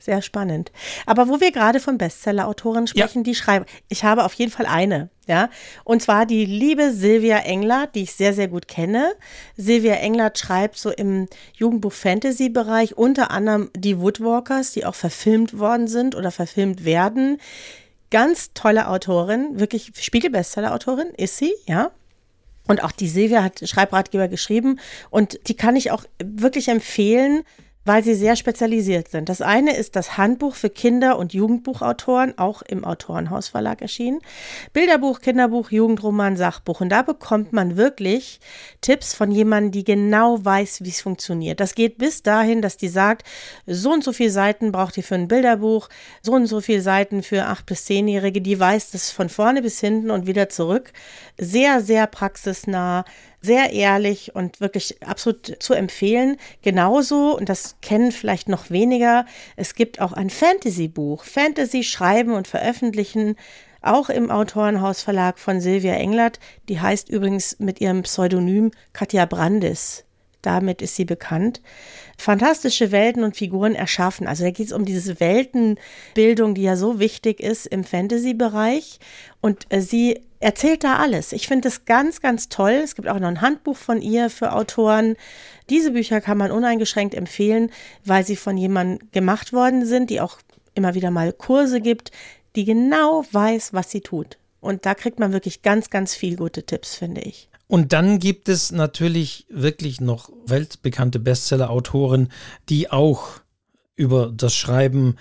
Sehr 0.03 0.21
spannend. 0.21 0.73
Aber 1.07 1.29
wo 1.29 1.41
wir 1.41 1.53
gerade 1.53 1.79
von 1.79 1.97
Bestseller-Autoren 1.97 2.89
sprechen, 2.89 3.19
ja. 3.19 3.23
die 3.23 3.37
schreiben, 3.37 3.67
ich 3.89 4.03
habe 4.03 4.25
auf 4.25 4.35
jeden 4.35 4.51
Fall 4.51 4.67
eine, 4.67 5.11
ja. 5.29 5.49
Und 5.85 6.03
zwar 6.03 6.27
die 6.27 6.45
liebe 6.45 6.91
Silvia 6.91 7.39
Englert, 7.39 7.95
die 7.95 8.03
ich 8.03 8.13
sehr, 8.13 8.35
sehr 8.35 8.49
gut 8.49 8.67
kenne. 8.67 9.13
Silvia 9.57 9.95
Englert 9.95 10.41
schreibt 10.41 10.77
so 10.77 10.91
im 10.91 11.29
Jugendbuch-Fantasy-Bereich 11.55 12.99
unter 12.99 13.31
anderem 13.31 13.71
die 13.77 14.01
Woodwalkers, 14.01 14.73
die 14.73 14.87
auch 14.87 14.97
verfilmt 14.97 15.61
worden 15.61 15.87
sind 15.87 16.17
oder 16.17 16.33
verfilmt 16.33 16.85
werden. 16.85 17.41
Ganz 18.11 18.55
tolle 18.55 18.89
Autorin, 18.89 19.61
wirklich 19.61 19.93
Spiegel-Bestseller-Autorin 19.97 21.13
ist 21.17 21.37
sie, 21.37 21.55
ja. 21.67 21.93
Und 22.67 22.83
auch 22.83 22.91
die 22.91 23.09
Silvia 23.09 23.45
hat 23.45 23.61
Schreibratgeber 23.69 24.27
geschrieben 24.27 24.81
und 25.11 25.39
die 25.47 25.55
kann 25.55 25.77
ich 25.77 25.93
auch 25.93 26.03
wirklich 26.21 26.67
empfehlen 26.67 27.45
weil 27.85 28.05
sie 28.05 28.15
sehr 28.15 28.37
spezialisiert 28.37 29.09
sind. 29.09 29.29
Das 29.29 29.43
eine 29.43 29.77
ist 29.77 29.97
das 29.97 30.17
Handbuch 30.17 30.55
für 30.55 30.71
Kinder- 30.71 31.19
und 31.19 31.35
Jugendbuchautoren, 31.35 32.39
auch 32.39 32.63
im 32.63 32.85
Autorenhausverlag 32.85 33.83
erschienen. 33.83 34.21
Bilderbuch, 34.73 35.21
Kinderbuch, 35.21 35.71
Jugendroman, 35.71 36.37
Sachbuch. 36.37 36.81
Und 36.81 36.91
da 36.91 37.03
bekommt 37.03 37.53
man 37.53 37.77
wirklich 37.77 38.41
Tipps 38.81 39.15
von 39.15 39.31
jemandem, 39.31 39.73
die 39.73 39.85
genau 39.85 40.45
weiß, 40.45 40.85
wie 40.85 40.91
es 40.91 41.01
funktioniert. 41.01 41.61
Das 41.61 41.75
geht 41.75 41.99
bis 41.99 42.23
dahin, 42.23 42.63
dass 42.63 42.77
die 42.77 42.89
sagt, 42.89 43.27
so 43.67 43.93
und 43.93 44.05
so 44.05 44.13
viele 44.13 44.31
Seiten 44.31 44.73
braucht 44.73 44.97
ihr 44.97 45.05
für 45.05 45.17
ein 45.17 45.29
Bilderbuch, 45.29 45.89
so 46.23 46.33
und 46.33 46.47
so 46.47 46.61
viele 46.61 46.83
Seiten 46.83 47.23
für 47.23 47.47
acht 47.47 47.67
bis 47.67 47.85
zehnjährige. 47.85 48.41
Die 48.41 48.59
weiß 48.59 48.93
das 48.93 49.11
von 49.11 49.29
vorne 49.29 49.63
bis 49.63 49.81
hinten 49.81 50.11
und 50.11 50.27
wieder 50.27 50.49
zurück. 50.49 50.93
Sehr, 51.39 51.81
sehr 51.81 52.07
praxisnah 52.07 53.05
sehr 53.43 53.73
ehrlich 53.73 54.35
und 54.35 54.61
wirklich 54.61 55.03
absolut 55.03 55.57
zu 55.61 55.75
empfehlen. 55.75 56.37
Genauso, 56.63 57.37
und 57.37 57.49
das 57.49 57.77
kennen 57.83 58.13
vielleicht 58.13 58.49
noch 58.49 58.71
weniger, 58.71 59.27
es 59.57 59.75
gibt 59.75 60.01
auch 60.01 60.13
ein 60.13 60.31
Fantasy-Buch. 60.31 61.25
Fantasy 61.25 61.83
schreiben 61.83 62.33
und 62.33 62.47
veröffentlichen, 62.47 63.37
auch 63.83 64.09
im 64.09 64.31
Autorenhausverlag 64.31 65.41
von 65.41 65.61
Silvia 65.61 65.95
Englert. 65.95 66.39
Die 66.69 66.81
heißt 66.81 67.09
übrigens 67.11 67.59
mit 67.59 67.81
ihrem 67.81 68.03
Pseudonym 68.03 68.71
Katja 68.93 69.27
Brandis. 69.27 70.05
Damit 70.41 70.83
ist 70.83 70.97
sie 70.97 71.05
bekannt. 71.05 71.61
Fantastische 72.19 72.91
Welten 72.91 73.23
und 73.23 73.37
Figuren 73.37 73.75
erschaffen. 73.75 74.27
Also 74.27 74.45
da 74.45 74.51
geht 74.51 74.67
es 74.67 74.73
um 74.73 74.85
diese 74.85 75.21
Weltenbildung, 75.21 76.55
die 76.55 76.63
ja 76.63 76.77
so 76.77 76.99
wichtig 76.99 77.41
ist 77.41 77.67
im 77.67 77.85
Fantasy-Bereich. 77.85 78.99
Und 79.41 79.67
äh, 79.71 79.81
sie 79.81 80.21
erzählt 80.43 80.85
da 80.85 80.97
alles. 80.97 81.33
Ich 81.33 81.47
finde 81.47 81.69
es 81.69 81.85
ganz, 81.85 82.21
ganz 82.21 82.49
toll. 82.49 82.81
Es 82.85 82.95
gibt 82.95 83.09
auch 83.09 83.19
noch 83.19 83.29
ein 83.29 83.41
Handbuch 83.41 83.77
von 83.77 84.03
ihr 84.03 84.29
für 84.29 84.53
Autoren. 84.53 85.17
Diese 85.71 85.93
Bücher 85.93 86.21
kann 86.21 86.39
man 86.39 86.51
uneingeschränkt 86.51 87.15
empfehlen, 87.15 87.71
weil 88.05 88.27
sie 88.27 88.37
von 88.37 88.57
jemandem 88.57 89.09
gemacht 89.13 89.53
worden 89.53 89.87
sind, 89.87 90.11
die 90.11 90.21
auch 90.21 90.39
immer 90.75 90.95
wieder 90.95 91.11
mal 91.11 91.33
Kurse 91.33 91.81
gibt, 91.81 92.11
die 92.57 92.65
genau 92.65 93.25
weiß, 93.31 93.73
was 93.73 93.91
sie 93.91 94.01
tut. 94.01 94.39
Und 94.61 94.87
da 94.87 94.95
kriegt 94.95 95.19
man 95.19 95.33
wirklich 95.33 95.63
ganz, 95.63 95.91
ganz 95.91 96.15
viel 96.15 96.37
gute 96.37 96.65
Tipps, 96.65 96.97
finde 96.97 97.23
ich. 97.23 97.49
Und 97.69 97.93
dann 97.93 98.19
gibt 98.19 98.49
es 98.49 98.71
natürlich 98.71 99.47
wirklich 99.49 100.01
noch 100.01 100.31
weltbekannte 100.47 101.19
Bestseller-Autoren, 101.19 102.29
die 102.69 102.91
auch 102.91 103.41
über 103.97 104.33
das 104.35 104.55
Schreiben 104.55 105.17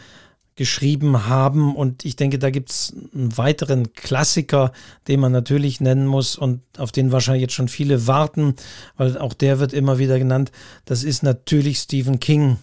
geschrieben 0.61 1.25
haben. 1.25 1.75
Und 1.75 2.05
ich 2.05 2.15
denke, 2.15 2.37
da 2.37 2.51
gibt 2.51 2.69
es 2.69 2.93
einen 3.15 3.35
weiteren 3.35 3.93
Klassiker, 3.93 4.73
den 5.07 5.19
man 5.19 5.31
natürlich 5.31 5.81
nennen 5.81 6.05
muss 6.05 6.35
und 6.35 6.61
auf 6.77 6.91
den 6.91 7.11
wahrscheinlich 7.11 7.41
jetzt 7.41 7.55
schon 7.55 7.67
viele 7.67 8.05
warten, 8.05 8.53
weil 8.95 9.17
auch 9.17 9.33
der 9.33 9.57
wird 9.57 9.73
immer 9.73 9.97
wieder 9.97 10.19
genannt. 10.19 10.51
Das 10.85 11.03
ist 11.03 11.23
natürlich 11.23 11.79
Stephen 11.79 12.19
King, 12.19 12.57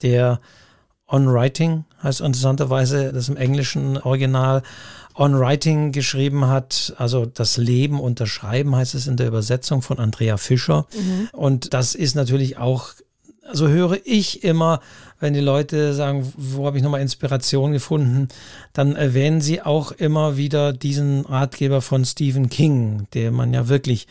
der 0.00 0.40
On 1.06 1.30
Writing 1.30 1.84
heißt 2.02 2.22
interessanterweise, 2.22 3.12
das 3.12 3.28
im 3.28 3.36
englischen 3.36 3.98
Original 3.98 4.62
On 5.14 5.38
Writing 5.38 5.92
geschrieben 5.92 6.46
hat, 6.46 6.94
also 6.96 7.26
das 7.26 7.58
Leben 7.58 8.00
und 8.00 8.18
das 8.18 8.30
Schreiben 8.30 8.74
heißt 8.74 8.94
es 8.94 9.06
in 9.06 9.18
der 9.18 9.28
Übersetzung 9.28 9.82
von 9.82 9.98
Andrea 9.98 10.38
Fischer. 10.38 10.86
Mhm. 10.94 11.28
Und 11.32 11.74
das 11.74 11.94
ist 11.94 12.14
natürlich 12.14 12.56
auch, 12.56 12.94
also 13.48 13.68
höre 13.68 13.98
ich 14.04 14.44
immer, 14.44 14.80
wenn 15.20 15.34
die 15.34 15.40
Leute 15.40 15.94
sagen, 15.94 16.32
wo 16.36 16.66
habe 16.66 16.76
ich 16.76 16.82
nochmal 16.82 17.00
Inspiration 17.00 17.72
gefunden, 17.72 18.28
dann 18.72 18.96
erwähnen 18.96 19.40
sie 19.40 19.62
auch 19.62 19.92
immer 19.92 20.36
wieder 20.36 20.72
diesen 20.72 21.24
Ratgeber 21.24 21.80
von 21.80 22.04
Stephen 22.04 22.48
King, 22.48 23.06
der 23.14 23.30
man 23.30 23.54
ja 23.54 23.68
wirklich 23.68 24.06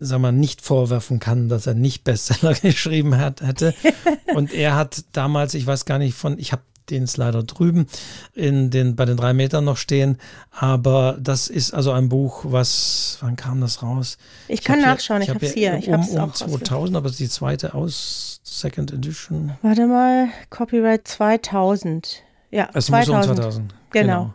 sag 0.00 0.20
mal, 0.20 0.32
nicht 0.32 0.62
vorwerfen 0.62 1.18
kann, 1.18 1.48
dass 1.48 1.66
er 1.66 1.74
nicht 1.74 2.04
Bestseller 2.04 2.54
geschrieben 2.62 3.18
hat, 3.18 3.42
hätte. 3.42 3.74
Und 4.34 4.52
er 4.52 4.76
hat 4.76 5.04
damals, 5.12 5.54
ich 5.54 5.66
weiß 5.66 5.84
gar 5.84 5.98
nicht 5.98 6.14
von, 6.14 6.38
ich 6.38 6.52
habe 6.52 6.62
den 6.90 7.04
ist 7.04 7.16
leider 7.16 7.42
drüben 7.42 7.86
in 8.34 8.70
den, 8.70 8.96
bei 8.96 9.04
den 9.04 9.16
drei 9.16 9.32
Metern 9.32 9.64
noch 9.64 9.76
stehen. 9.76 10.18
Aber 10.50 11.16
das 11.20 11.48
ist 11.48 11.72
also 11.72 11.92
ein 11.92 12.08
Buch, 12.08 12.44
was, 12.46 13.18
wann 13.20 13.36
kam 13.36 13.60
das 13.60 13.82
raus? 13.82 14.18
Ich, 14.48 14.60
ich 14.60 14.64
kann 14.64 14.80
nachschauen, 14.80 15.22
hier, 15.22 15.36
ich, 15.36 15.42
ich 15.42 15.44
habe 15.44 15.46
es 15.46 15.54
hier. 15.54 15.78
Ich 15.78 15.88
um, 15.88 16.20
hab's 16.20 16.42
um 16.42 16.50
2000, 16.50 16.96
aber 16.96 17.06
es 17.06 17.12
ist 17.12 17.20
die 17.20 17.28
zweite 17.28 17.74
aus 17.74 18.40
Second 18.42 18.92
Edition. 18.92 19.52
Warte 19.62 19.86
mal, 19.86 20.28
Copyright 20.50 21.06
2000. 21.06 22.22
Ja, 22.50 22.70
es 22.74 22.86
2000. 22.86 23.16
muss 23.16 23.28
um 23.28 23.36
2000. 23.36 23.74
Genau. 23.90 24.06
genau. 24.06 24.34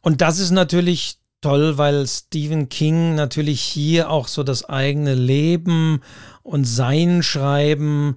Und 0.00 0.20
das 0.20 0.38
ist 0.38 0.50
natürlich 0.50 1.18
toll, 1.40 1.76
weil 1.76 2.06
Stephen 2.06 2.70
King 2.70 3.14
natürlich 3.14 3.60
hier 3.60 4.08
auch 4.10 4.28
so 4.28 4.42
das 4.42 4.66
eigene 4.66 5.14
Leben 5.14 6.00
und 6.42 6.64
sein 6.64 7.22
Schreiben 7.22 8.16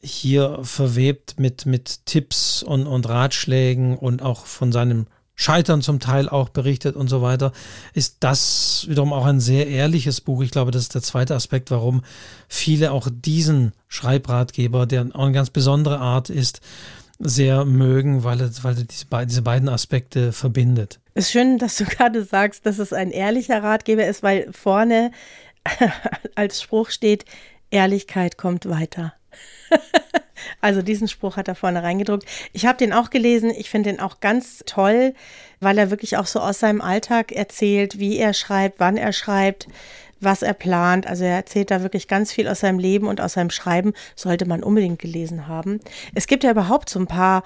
hier 0.00 0.60
verwebt 0.62 1.38
mit, 1.38 1.66
mit 1.66 2.06
Tipps 2.06 2.62
und, 2.62 2.86
und 2.86 3.08
Ratschlägen 3.08 3.96
und 3.96 4.22
auch 4.22 4.46
von 4.46 4.72
seinem 4.72 5.06
Scheitern 5.34 5.82
zum 5.82 6.00
Teil 6.00 6.28
auch 6.28 6.48
berichtet 6.48 6.96
und 6.96 7.06
so 7.06 7.22
weiter, 7.22 7.52
ist 7.94 8.16
das 8.20 8.86
wiederum 8.88 9.12
auch 9.12 9.24
ein 9.24 9.38
sehr 9.38 9.68
ehrliches 9.68 10.20
Buch. 10.20 10.42
Ich 10.42 10.50
glaube, 10.50 10.72
das 10.72 10.82
ist 10.82 10.96
der 10.96 11.02
zweite 11.02 11.36
Aspekt, 11.36 11.70
warum 11.70 12.02
viele 12.48 12.90
auch 12.90 13.08
diesen 13.08 13.72
Schreibratgeber, 13.86 14.86
der 14.86 15.06
auch 15.12 15.22
eine 15.22 15.32
ganz 15.32 15.50
besondere 15.50 16.00
Art 16.00 16.28
ist, 16.28 16.60
sehr 17.20 17.64
mögen, 17.64 18.24
weil 18.24 18.40
er, 18.40 18.50
weil 18.62 18.78
er 18.78 18.84
diese, 18.84 19.06
diese 19.26 19.42
beiden 19.42 19.68
Aspekte 19.68 20.32
verbindet. 20.32 20.98
Ist 21.14 21.30
schön, 21.30 21.58
dass 21.58 21.76
du 21.76 21.84
gerade 21.84 22.24
sagst, 22.24 22.66
dass 22.66 22.80
es 22.80 22.92
ein 22.92 23.12
ehrlicher 23.12 23.62
Ratgeber 23.62 24.06
ist, 24.06 24.24
weil 24.24 24.52
vorne 24.52 25.12
als 26.34 26.62
Spruch 26.62 26.90
steht, 26.90 27.24
Ehrlichkeit 27.70 28.38
kommt 28.38 28.68
weiter. 28.68 29.14
also 30.60 30.82
diesen 30.82 31.08
Spruch 31.08 31.36
hat 31.36 31.48
er 31.48 31.54
vorne 31.54 31.82
reingedruckt. 31.82 32.24
Ich 32.52 32.66
habe 32.66 32.78
den 32.78 32.92
auch 32.92 33.10
gelesen. 33.10 33.50
Ich 33.50 33.70
finde 33.70 33.90
den 33.90 34.00
auch 34.00 34.20
ganz 34.20 34.62
toll, 34.66 35.14
weil 35.60 35.78
er 35.78 35.90
wirklich 35.90 36.16
auch 36.16 36.26
so 36.26 36.40
aus 36.40 36.60
seinem 36.60 36.80
Alltag 36.80 37.32
erzählt, 37.32 37.98
wie 37.98 38.18
er 38.18 38.34
schreibt, 38.34 38.80
wann 38.80 38.96
er 38.96 39.12
schreibt, 39.12 39.68
was 40.20 40.42
er 40.42 40.54
plant. 40.54 41.06
Also 41.06 41.24
er 41.24 41.36
erzählt 41.36 41.70
da 41.70 41.82
wirklich 41.82 42.08
ganz 42.08 42.32
viel 42.32 42.48
aus 42.48 42.60
seinem 42.60 42.78
Leben 42.78 43.06
und 43.06 43.20
aus 43.20 43.34
seinem 43.34 43.50
Schreiben. 43.50 43.92
Sollte 44.16 44.46
man 44.46 44.62
unbedingt 44.62 44.98
gelesen 44.98 45.46
haben. 45.46 45.80
Es 46.14 46.26
gibt 46.26 46.44
ja 46.44 46.50
überhaupt 46.50 46.88
so 46.88 46.98
ein 46.98 47.06
paar 47.06 47.42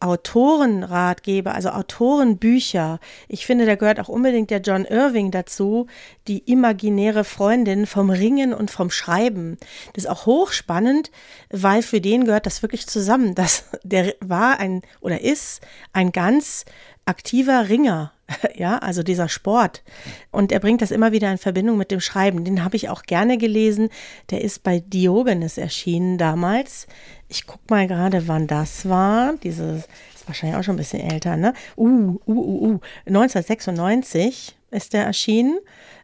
Autorenratgeber, 0.00 1.54
also 1.54 1.70
Autorenbücher. 1.70 3.00
Ich 3.28 3.46
finde, 3.46 3.66
da 3.66 3.74
gehört 3.74 4.00
auch 4.00 4.08
unbedingt 4.08 4.50
der 4.50 4.60
John 4.60 4.84
Irving 4.84 5.30
dazu, 5.30 5.86
die 6.28 6.38
imaginäre 6.38 7.24
Freundin 7.24 7.86
vom 7.86 8.10
Ringen 8.10 8.54
und 8.54 8.70
vom 8.70 8.90
Schreiben. 8.90 9.58
Das 9.94 10.04
ist 10.04 10.10
auch 10.10 10.26
hochspannend, 10.26 11.10
weil 11.50 11.82
für 11.82 12.00
den 12.00 12.24
gehört 12.24 12.46
das 12.46 12.62
wirklich 12.62 12.86
zusammen. 12.86 13.34
Das, 13.34 13.64
der 13.82 14.14
war 14.20 14.60
ein 14.60 14.82
oder 15.00 15.20
ist 15.20 15.60
ein 15.92 16.12
ganz 16.12 16.64
aktiver 17.08 17.68
Ringer. 17.68 18.12
Ja, 18.54 18.76
also 18.78 19.02
dieser 19.02 19.30
Sport. 19.30 19.82
Und 20.30 20.52
er 20.52 20.60
bringt 20.60 20.82
das 20.82 20.90
immer 20.90 21.12
wieder 21.12 21.30
in 21.32 21.38
Verbindung 21.38 21.78
mit 21.78 21.90
dem 21.90 22.00
Schreiben. 22.00 22.44
Den 22.44 22.62
habe 22.62 22.76
ich 22.76 22.90
auch 22.90 23.04
gerne 23.04 23.38
gelesen. 23.38 23.88
Der 24.30 24.42
ist 24.42 24.62
bei 24.62 24.80
Diogenes 24.80 25.56
erschienen 25.56 26.18
damals. 26.18 26.86
Ich 27.28 27.46
gucke 27.46 27.62
mal 27.70 27.86
gerade, 27.86 28.28
wann 28.28 28.46
das 28.46 28.86
war. 28.86 29.34
Dieses 29.42 29.84
ist 30.14 30.26
wahrscheinlich 30.28 30.58
auch 30.58 30.62
schon 30.62 30.74
ein 30.74 30.78
bisschen 30.78 31.00
älter, 31.08 31.38
ne? 31.38 31.54
Uh, 31.76 32.18
uh, 32.26 32.32
uh, 32.32 32.66
uh. 32.66 32.80
1996 33.06 34.57
ist 34.70 34.92
der 34.92 35.04
erschienen. 35.04 35.58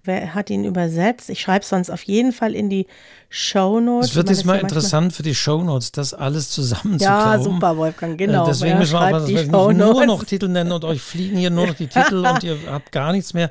Wer 0.04 0.34
hat 0.34 0.50
ihn 0.50 0.64
übersetzt? 0.64 1.30
Ich 1.30 1.40
schreibe 1.40 1.62
es 1.62 1.68
sonst 1.68 1.90
auf 1.90 2.02
jeden 2.02 2.32
Fall 2.32 2.54
in 2.54 2.68
die 2.68 2.86
Shownotes. 3.30 4.10
Es 4.10 4.16
wird 4.16 4.28
jetzt 4.28 4.44
mal 4.44 4.58
interessant 4.58 5.12
für 5.12 5.22
die 5.22 5.34
Shownotes, 5.34 5.92
das 5.92 6.12
alles 6.12 6.50
zusammenzuklauen. 6.50 7.38
Ja, 7.38 7.38
super, 7.38 7.76
Wolfgang, 7.76 8.18
genau. 8.18 8.44
Äh, 8.44 8.48
deswegen 8.48 8.78
müssen 8.78 8.92
wir 8.92 9.00
auch 9.00 9.26
nicht 9.26 9.50
nur 9.50 10.06
noch 10.06 10.24
Titel 10.24 10.48
nennen 10.48 10.72
und 10.72 10.84
euch 10.84 11.00
fliegen 11.00 11.36
hier 11.36 11.50
nur 11.50 11.66
noch 11.66 11.74
die 11.74 11.86
Titel 11.88 12.26
und 12.26 12.44
ihr 12.44 12.58
habt 12.70 12.92
gar 12.92 13.12
nichts 13.12 13.32
mehr. 13.32 13.50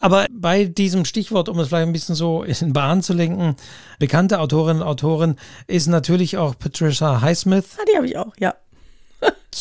Aber 0.00 0.26
bei 0.30 0.64
diesem 0.66 1.04
Stichwort, 1.04 1.48
um 1.48 1.58
es 1.58 1.68
vielleicht 1.68 1.88
ein 1.88 1.92
bisschen 1.92 2.14
so 2.14 2.44
in 2.44 2.72
Bahn 2.72 3.02
zu 3.02 3.12
lenken, 3.12 3.56
bekannte 3.98 4.38
Autorinnen 4.38 4.82
und 4.82 4.88
Autoren 4.88 5.36
ist 5.66 5.88
natürlich 5.88 6.36
auch 6.36 6.56
Patricia 6.56 7.20
Highsmith. 7.20 7.76
Ah, 7.78 7.84
die 7.90 7.96
habe 7.96 8.06
ich 8.06 8.16
auch, 8.16 8.36
ja 8.38 8.54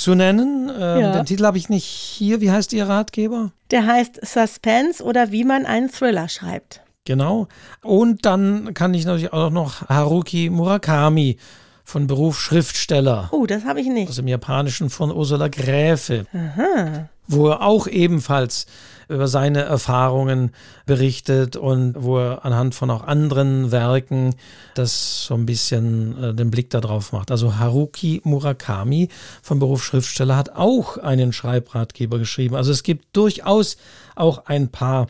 zu 0.08 0.16
nennen. 0.16 0.72
Ähm, 0.74 1.02
ja. 1.02 1.12
Den 1.12 1.26
Titel 1.26 1.44
habe 1.44 1.58
ich 1.58 1.68
nicht 1.68 1.84
hier. 1.84 2.40
Wie 2.40 2.50
heißt 2.50 2.72
Ihr 2.72 2.88
Ratgeber? 2.88 3.52
Der 3.72 3.86
heißt 3.86 4.26
Suspense 4.26 5.04
oder 5.04 5.34
wie 5.34 5.44
man 5.44 5.66
einen 5.66 5.92
Thriller 5.92 6.30
schreibt. 6.30 6.80
Genau. 7.04 7.50
Und 7.84 8.26
dann 8.26 8.74
kann 8.74 8.94
ich 8.94 9.04
natürlich 9.04 9.34
auch 9.34 9.50
noch 9.50 9.90
Haruki 9.90 10.50
Murakami 10.50 11.36
von 11.84 12.08
Beruf 12.08 12.40
Schriftsteller. 12.40 13.28
Oh, 13.34 13.46
das 13.46 13.66
habe 13.66 13.82
ich 13.82 13.88
nicht. 13.88 14.08
Aus 14.08 14.16
dem 14.16 14.30
Japanischen 14.30 14.90
von 14.90 15.12
Ursula 15.12 15.50
Gräfe. 15.50 16.26
Aha. 16.34 17.10
Wo 17.28 17.50
er 17.50 17.62
auch 17.62 17.88
ebenfalls 17.88 18.66
über 19.10 19.28
seine 19.28 19.62
Erfahrungen 19.62 20.52
berichtet 20.86 21.56
und 21.56 21.96
wo 21.98 22.18
er 22.18 22.46
anhand 22.46 22.76
von 22.76 22.90
auch 22.90 23.04
anderen 23.04 23.72
Werken 23.72 24.36
das 24.76 25.26
so 25.26 25.34
ein 25.34 25.46
bisschen 25.46 26.22
äh, 26.22 26.34
den 26.34 26.52
Blick 26.52 26.70
darauf 26.70 27.14
macht. 27.14 27.32
Also 27.32 27.58
Haruki 27.58 28.22
Murakami 28.26 29.10
vom 29.42 29.60
Beruf 29.60 29.84
Schriftsteller 29.84 30.36
hat 30.36 30.56
auch 30.56 30.98
einen 30.98 31.32
Schreibratgeber 31.32 32.20
geschrieben. 32.20 32.56
Also 32.56 32.72
es 32.72 32.84
gibt 32.84 33.16
durchaus 33.16 33.78
auch 34.16 34.46
ein 34.46 34.70
paar 34.70 35.08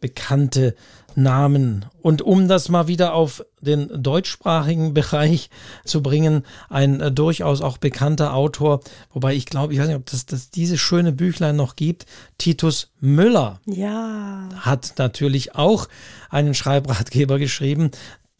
bekannte 0.00 0.74
Namen. 1.22 1.86
Und 2.02 2.22
um 2.22 2.48
das 2.48 2.68
mal 2.68 2.88
wieder 2.88 3.14
auf 3.14 3.44
den 3.60 3.90
deutschsprachigen 4.02 4.94
Bereich 4.94 5.50
zu 5.84 6.02
bringen, 6.02 6.44
ein 6.68 7.00
äh, 7.00 7.12
durchaus 7.12 7.60
auch 7.60 7.78
bekannter 7.78 8.34
Autor, 8.34 8.80
wobei 9.12 9.34
ich 9.34 9.46
glaube, 9.46 9.72
ich 9.72 9.80
weiß 9.80 9.88
nicht, 9.88 9.96
ob 9.96 10.06
das, 10.06 10.26
das 10.26 10.50
diese 10.50 10.78
schöne 10.78 11.12
Büchlein 11.12 11.56
noch 11.56 11.76
gibt, 11.76 12.06
Titus 12.38 12.90
Müller. 13.00 13.60
Ja. 13.66 14.48
Hat 14.56 14.94
natürlich 14.98 15.54
auch 15.54 15.88
einen 16.30 16.54
Schreibratgeber 16.54 17.38
geschrieben. 17.38 17.90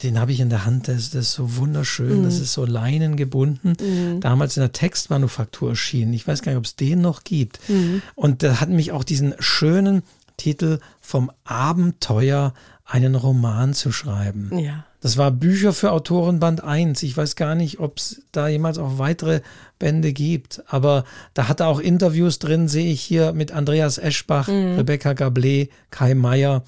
Den 0.03 0.19
habe 0.19 0.33
ich 0.33 0.41
in 0.41 0.49
der 0.49 0.65
Hand, 0.65 0.89
das, 0.89 1.11
das 1.11 1.27
ist 1.27 1.33
so 1.35 1.57
wunderschön, 1.57 2.21
mhm. 2.21 2.25
das 2.25 2.41
ist 2.41 2.55
so 2.55 2.65
leinengebunden. 2.65 3.77
Mhm. 3.79 4.21
Damals 4.21 4.57
in 4.57 4.63
der 4.63 4.73
Textmanufaktur 4.73 5.71
erschienen. 5.71 6.15
Ich 6.15 6.27
weiß 6.27 6.41
gar 6.41 6.53
nicht, 6.53 6.59
ob 6.59 6.65
es 6.65 6.77
den 6.77 7.03
noch 7.03 7.23
gibt. 7.25 7.61
Mhm. 7.69 8.01
Und 8.15 8.41
der 8.41 8.63
hat 8.63 8.71
mich 8.71 8.93
auch 8.93 9.05
diesen 9.05 9.35
schönen 9.39 10.03
Titel 10.41 10.79
vom 11.03 11.31
Abenteuer 11.45 12.55
einen 12.87 13.15
Roman 13.15 13.75
zu 13.75 13.93
schreiben. 13.93 14.59
Ja. 14.59 14.85
Das 15.03 15.19
war 15.19 15.31
Bücher 15.31 15.75
für 15.75 15.93
Autoren 15.93 16.41
Band 16.41 16.65
1. 16.65 17.03
Ich 17.03 17.15
weiß 17.15 17.37
gar 17.37 17.55
nicht, 17.55 17.79
ob 17.79 17.99
es 17.99 18.23
da 18.33 18.49
jemals 18.49 18.79
auch 18.79 18.99
weitere 18.99 19.43
Bände 19.79 20.15
gibt. 20.15 20.63
Aber 20.67 21.05
da 21.35 21.47
hat 21.47 21.61
er 21.61 21.69
auch 21.69 21.79
Interviews 21.79 22.39
drin, 22.39 22.69
sehe 22.69 22.91
ich 22.91 23.03
hier 23.03 23.35
mit 23.35 23.53
Andreas 23.53 23.99
Eschbach, 23.99 24.49
mhm. 24.49 24.77
Rebecca 24.77 25.11
Gablé, 25.11 25.69
Kai 25.91 26.15
Meyer. 26.15 26.63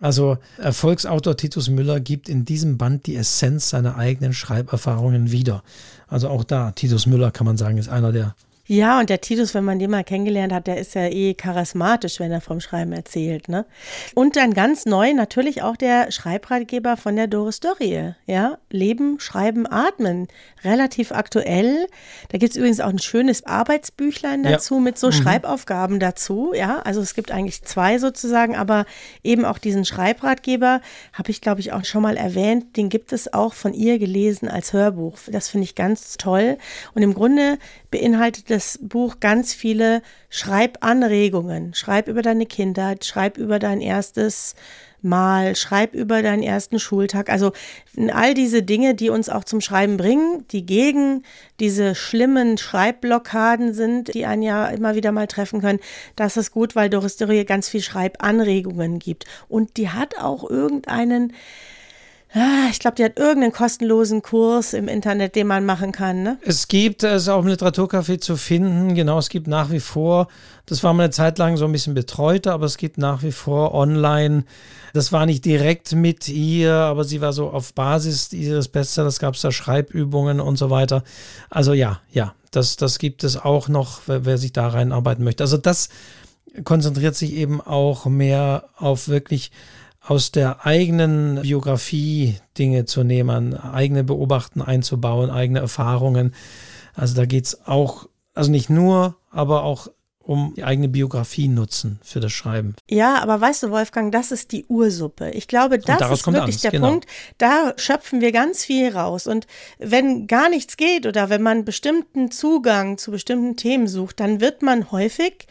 Also 0.00 0.38
Erfolgsautor 0.56 1.36
Titus 1.36 1.68
Müller 1.68 2.00
gibt 2.00 2.30
in 2.30 2.46
diesem 2.46 2.78
Band 2.78 3.06
die 3.06 3.16
Essenz 3.16 3.68
seiner 3.68 3.96
eigenen 3.96 4.32
Schreiberfahrungen 4.32 5.32
wieder. 5.32 5.62
Also 6.08 6.28
auch 6.30 6.44
da, 6.44 6.72
Titus 6.72 7.06
Müller 7.06 7.30
kann 7.30 7.46
man 7.46 7.58
sagen, 7.58 7.76
ist 7.76 7.88
einer 7.88 8.12
der 8.12 8.34
Ja, 8.68 8.98
und 8.98 9.10
der 9.10 9.20
Titus, 9.20 9.54
wenn 9.54 9.64
man 9.64 9.78
den 9.78 9.90
mal 9.90 10.02
kennengelernt 10.02 10.52
hat, 10.52 10.66
der 10.66 10.78
ist 10.78 10.94
ja 10.94 11.06
eh 11.06 11.34
charismatisch, 11.34 12.18
wenn 12.18 12.32
er 12.32 12.40
vom 12.40 12.60
Schreiben 12.60 12.92
erzählt. 12.92 13.48
Ne? 13.48 13.64
Und 14.14 14.34
dann 14.34 14.54
ganz 14.54 14.86
neu 14.86 15.12
natürlich 15.14 15.62
auch 15.62 15.76
der 15.76 16.10
Schreibratgeber 16.10 16.96
von 16.96 17.14
der 17.14 17.28
Doris 17.28 17.60
Dörrie. 17.60 18.14
Ja, 18.26 18.58
Leben, 18.70 19.20
Schreiben, 19.20 19.70
Atmen. 19.70 20.26
Relativ 20.64 21.12
aktuell. 21.12 21.86
Da 22.30 22.38
gibt 22.38 22.52
es 22.52 22.56
übrigens 22.56 22.80
auch 22.80 22.88
ein 22.88 22.98
schönes 22.98 23.46
Arbeitsbüchlein 23.46 24.42
dazu 24.42 24.74
ja. 24.74 24.80
mit 24.80 24.98
so 24.98 25.08
mhm. 25.08 25.12
Schreibaufgaben 25.12 26.00
dazu. 26.00 26.52
Ja, 26.52 26.80
also 26.80 27.00
es 27.00 27.14
gibt 27.14 27.30
eigentlich 27.30 27.62
zwei 27.62 27.98
sozusagen, 27.98 28.56
aber 28.56 28.84
eben 29.22 29.44
auch 29.44 29.58
diesen 29.58 29.84
Schreibratgeber 29.84 30.80
habe 31.12 31.30
ich, 31.30 31.40
glaube 31.40 31.60
ich, 31.60 31.72
auch 31.72 31.84
schon 31.84 32.02
mal 32.02 32.16
erwähnt. 32.16 32.76
Den 32.76 32.88
gibt 32.88 33.12
es 33.12 33.32
auch 33.32 33.54
von 33.54 33.74
ihr 33.74 34.00
gelesen 34.00 34.48
als 34.48 34.72
Hörbuch. 34.72 35.18
Das 35.28 35.50
finde 35.50 35.64
ich 35.64 35.76
ganz 35.76 36.16
toll. 36.16 36.58
Und 36.94 37.02
im 37.02 37.14
Grunde 37.14 37.58
beinhaltet 37.92 38.50
das 38.50 38.55
Buch 38.80 39.20
ganz 39.20 39.54
viele 39.54 40.02
Schreibanregungen. 40.30 41.74
Schreib 41.74 42.08
über 42.08 42.22
deine 42.22 42.46
Kindheit, 42.46 43.04
schreib 43.04 43.38
über 43.38 43.58
dein 43.58 43.80
erstes 43.80 44.54
Mal, 45.02 45.54
schreib 45.54 45.94
über 45.94 46.22
deinen 46.22 46.42
ersten 46.42 46.78
Schultag. 46.78 47.30
Also 47.30 47.52
all 48.12 48.34
diese 48.34 48.62
Dinge, 48.62 48.94
die 48.94 49.10
uns 49.10 49.28
auch 49.28 49.44
zum 49.44 49.60
Schreiben 49.60 49.96
bringen, 49.96 50.44
die 50.50 50.66
gegen 50.66 51.22
diese 51.60 51.94
schlimmen 51.94 52.58
Schreibblockaden 52.58 53.72
sind, 53.72 54.12
die 54.14 54.26
einen 54.26 54.42
ja 54.42 54.66
immer 54.68 54.94
wieder 54.94 55.12
mal 55.12 55.26
treffen 55.26 55.60
können, 55.60 55.80
das 56.16 56.36
ist 56.36 56.50
gut, 56.50 56.74
weil 56.74 56.90
Doris 56.90 57.16
Dörrie 57.16 57.44
ganz 57.44 57.68
viel 57.68 57.82
Schreibanregungen 57.82 58.98
gibt. 58.98 59.26
Und 59.48 59.76
die 59.76 59.90
hat 59.90 60.18
auch 60.18 60.48
irgendeinen 60.48 61.32
ich 62.70 62.80
glaube, 62.80 62.96
die 62.96 63.04
hat 63.04 63.18
irgendeinen 63.18 63.52
kostenlosen 63.52 64.20
Kurs 64.20 64.74
im 64.74 64.88
Internet, 64.88 65.36
den 65.36 65.46
man 65.46 65.64
machen 65.64 65.92
kann. 65.92 66.22
Ne? 66.22 66.38
Es 66.42 66.68
gibt 66.68 67.02
es 67.02 67.22
ist 67.22 67.28
auch 67.28 67.42
im 67.42 67.48
Literaturcafé 67.48 68.20
zu 68.20 68.36
finden. 68.36 68.94
Genau, 68.94 69.18
es 69.18 69.30
gibt 69.30 69.46
nach 69.46 69.70
wie 69.70 69.80
vor, 69.80 70.28
das 70.66 70.82
war 70.82 70.92
mal 70.92 71.04
eine 71.04 71.12
Zeit 71.12 71.38
lang 71.38 71.56
so 71.56 71.64
ein 71.64 71.72
bisschen 71.72 71.94
betreuter, 71.94 72.52
aber 72.52 72.66
es 72.66 72.76
gibt 72.76 72.98
nach 72.98 73.22
wie 73.22 73.32
vor 73.32 73.72
online. 73.72 74.44
Das 74.92 75.12
war 75.12 75.24
nicht 75.24 75.44
direkt 75.44 75.92
mit 75.92 76.28
ihr, 76.28 76.74
aber 76.74 77.04
sie 77.04 77.20
war 77.20 77.32
so 77.32 77.48
auf 77.48 77.72
Basis 77.72 78.32
ihres 78.32 78.68
Bestsellers, 78.68 79.18
gab 79.18 79.34
es 79.34 79.40
da 79.40 79.50
Schreibübungen 79.50 80.40
und 80.40 80.56
so 80.56 80.68
weiter. 80.68 81.04
Also 81.48 81.72
ja, 81.72 82.00
ja, 82.10 82.34
das, 82.50 82.76
das 82.76 82.98
gibt 82.98 83.24
es 83.24 83.36
auch 83.36 83.68
noch, 83.68 84.02
wer, 84.06 84.26
wer 84.26 84.38
sich 84.38 84.52
da 84.52 84.68
reinarbeiten 84.68 85.24
möchte. 85.24 85.42
Also 85.42 85.56
das 85.56 85.88
konzentriert 86.64 87.14
sich 87.14 87.32
eben 87.32 87.60
auch 87.60 88.06
mehr 88.06 88.68
auf 88.76 89.08
wirklich 89.08 89.52
aus 90.06 90.30
der 90.30 90.64
eigenen 90.64 91.42
Biografie 91.42 92.36
Dinge 92.58 92.84
zu 92.84 93.02
nehmen, 93.02 93.54
eigene 93.54 94.04
Beobachten 94.04 94.62
einzubauen, 94.62 95.30
eigene 95.30 95.58
Erfahrungen. 95.58 96.34
Also 96.94 97.14
da 97.14 97.26
geht 97.26 97.46
es 97.46 97.66
auch, 97.66 98.08
also 98.34 98.50
nicht 98.50 98.70
nur, 98.70 99.16
aber 99.30 99.64
auch 99.64 99.88
um 100.20 100.54
die 100.56 100.64
eigene 100.64 100.88
Biografie 100.88 101.46
nutzen 101.46 102.00
für 102.02 102.18
das 102.18 102.32
Schreiben. 102.32 102.74
Ja, 102.88 103.22
aber 103.22 103.40
weißt 103.40 103.64
du, 103.64 103.70
Wolfgang, 103.70 104.10
das 104.10 104.32
ist 104.32 104.50
die 104.50 104.64
Ursuppe. 104.66 105.30
Ich 105.30 105.46
glaube, 105.46 105.78
das 105.78 106.10
ist 106.10 106.26
wirklich 106.26 106.60
der 106.60 106.72
genau. 106.72 106.88
Punkt. 106.90 107.06
Da 107.38 107.74
schöpfen 107.76 108.20
wir 108.20 108.32
ganz 108.32 108.64
viel 108.64 108.88
raus. 108.88 109.28
Und 109.28 109.46
wenn 109.78 110.26
gar 110.26 110.48
nichts 110.48 110.76
geht 110.76 111.06
oder 111.06 111.30
wenn 111.30 111.42
man 111.42 111.64
bestimmten 111.64 112.32
Zugang 112.32 112.98
zu 112.98 113.12
bestimmten 113.12 113.56
Themen 113.56 113.86
sucht, 113.86 114.18
dann 114.18 114.40
wird 114.40 114.62
man 114.62 114.90
häufig 114.90 115.46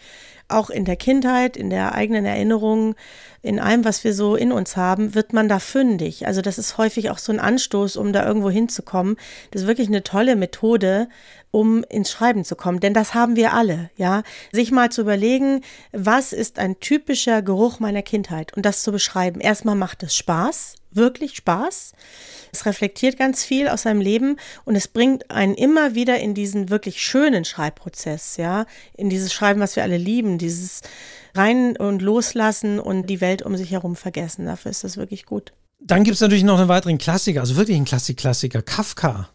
auch 0.47 0.70
in 0.70 0.86
der 0.86 0.95
Kindheit, 0.95 1.58
in 1.58 1.70
der 1.70 1.95
eigenen 1.95 2.26
Erinnerung, 2.26 2.95
in 3.46 3.60
allem, 3.60 3.86
was 3.86 4.04
wir 4.04 4.14
so 4.14 4.36
in 4.36 4.52
uns 4.52 4.76
haben, 4.76 5.14
wird 5.14 5.32
man 5.32 5.48
da 5.48 5.60
fündig. 5.60 6.26
Also 6.26 6.41
das 6.41 6.58
ist 6.58 6.78
häufig 6.78 7.12
auch 7.12 7.20
so 7.20 7.32
ein 7.32 7.39
Anstoß, 7.39 7.96
um 7.96 8.12
da 8.12 8.26
irgendwo 8.26 8.50
hinzukommen. 8.50 9.18
Das 9.52 9.62
ist 9.62 9.68
wirklich 9.68 9.88
eine 9.88 10.04
tolle 10.04 10.36
Methode, 10.36 11.08
um 11.52 11.84
ins 11.84 12.12
Schreiben 12.12 12.43
zu 12.43 12.56
kommen, 12.56 12.82
denn 12.82 12.93
das 12.93 13.14
haben 13.14 13.36
wir 13.36 13.54
alle, 13.54 13.89
ja. 13.96 14.24
Sich 14.52 14.72
mal 14.72 14.91
zu 14.91 15.02
überlegen, 15.02 15.62
was 15.93 16.34
ist 16.34 16.60
ein 16.60 16.80
typischer 16.80 17.41
Geruch 17.41 17.80
meiner 17.80 18.02
Kindheit 18.02 18.54
und 18.58 18.66
das 18.66 18.84
zu 18.84 18.91
beschreiben. 18.91 19.39
Erstmal 19.39 19.76
macht 19.76 20.04
es 20.04 20.16
Spaß, 20.18 20.76
wirklich 20.91 21.36
Spaß. 21.36 21.93
Es 22.52 22.66
reflektiert 22.66 23.18
ganz 23.18 23.43
viel 23.43 23.68
aus 23.68 23.84
seinem 23.84 24.02
Leben 24.02 24.38
und 24.66 24.76
es 24.76 24.88
bringt 24.88 25.30
einen 25.30 25.56
immer 25.56 25.93
wieder 25.93 26.20
in 26.20 26.34
diesen 26.34 26.70
wirklich 26.70 27.02
schönen 27.02 27.46
Schreibprozess, 27.46 28.38
ja, 28.38 28.66
in 28.98 29.10
dieses 29.10 29.32
Schreiben, 29.34 29.60
was 29.60 29.76
wir 29.76 29.84
alle 29.84 29.98
lieben, 29.98 30.38
dieses 30.38 30.82
rein 31.36 31.77
und 31.77 32.01
loslassen 32.01 32.79
und 32.79 33.09
die 33.09 33.21
Welt 33.21 33.41
um 33.41 33.55
sich 33.55 33.71
herum 33.71 33.95
vergessen. 33.95 34.45
Dafür 34.45 34.71
ist 34.71 34.83
das 34.83 34.97
wirklich 34.97 35.25
gut. 35.25 35.53
Dann 35.79 36.03
gibt 36.03 36.15
es 36.15 36.21
natürlich 36.21 36.43
noch 36.43 36.59
einen 36.59 36.69
weiteren 36.69 36.97
Klassiker, 36.97 37.41
also 37.41 37.57
wirklich 37.57 37.75
einen 37.75 37.86
Klassik-Klassiker, 37.86 38.61
Kafka. 38.61 39.29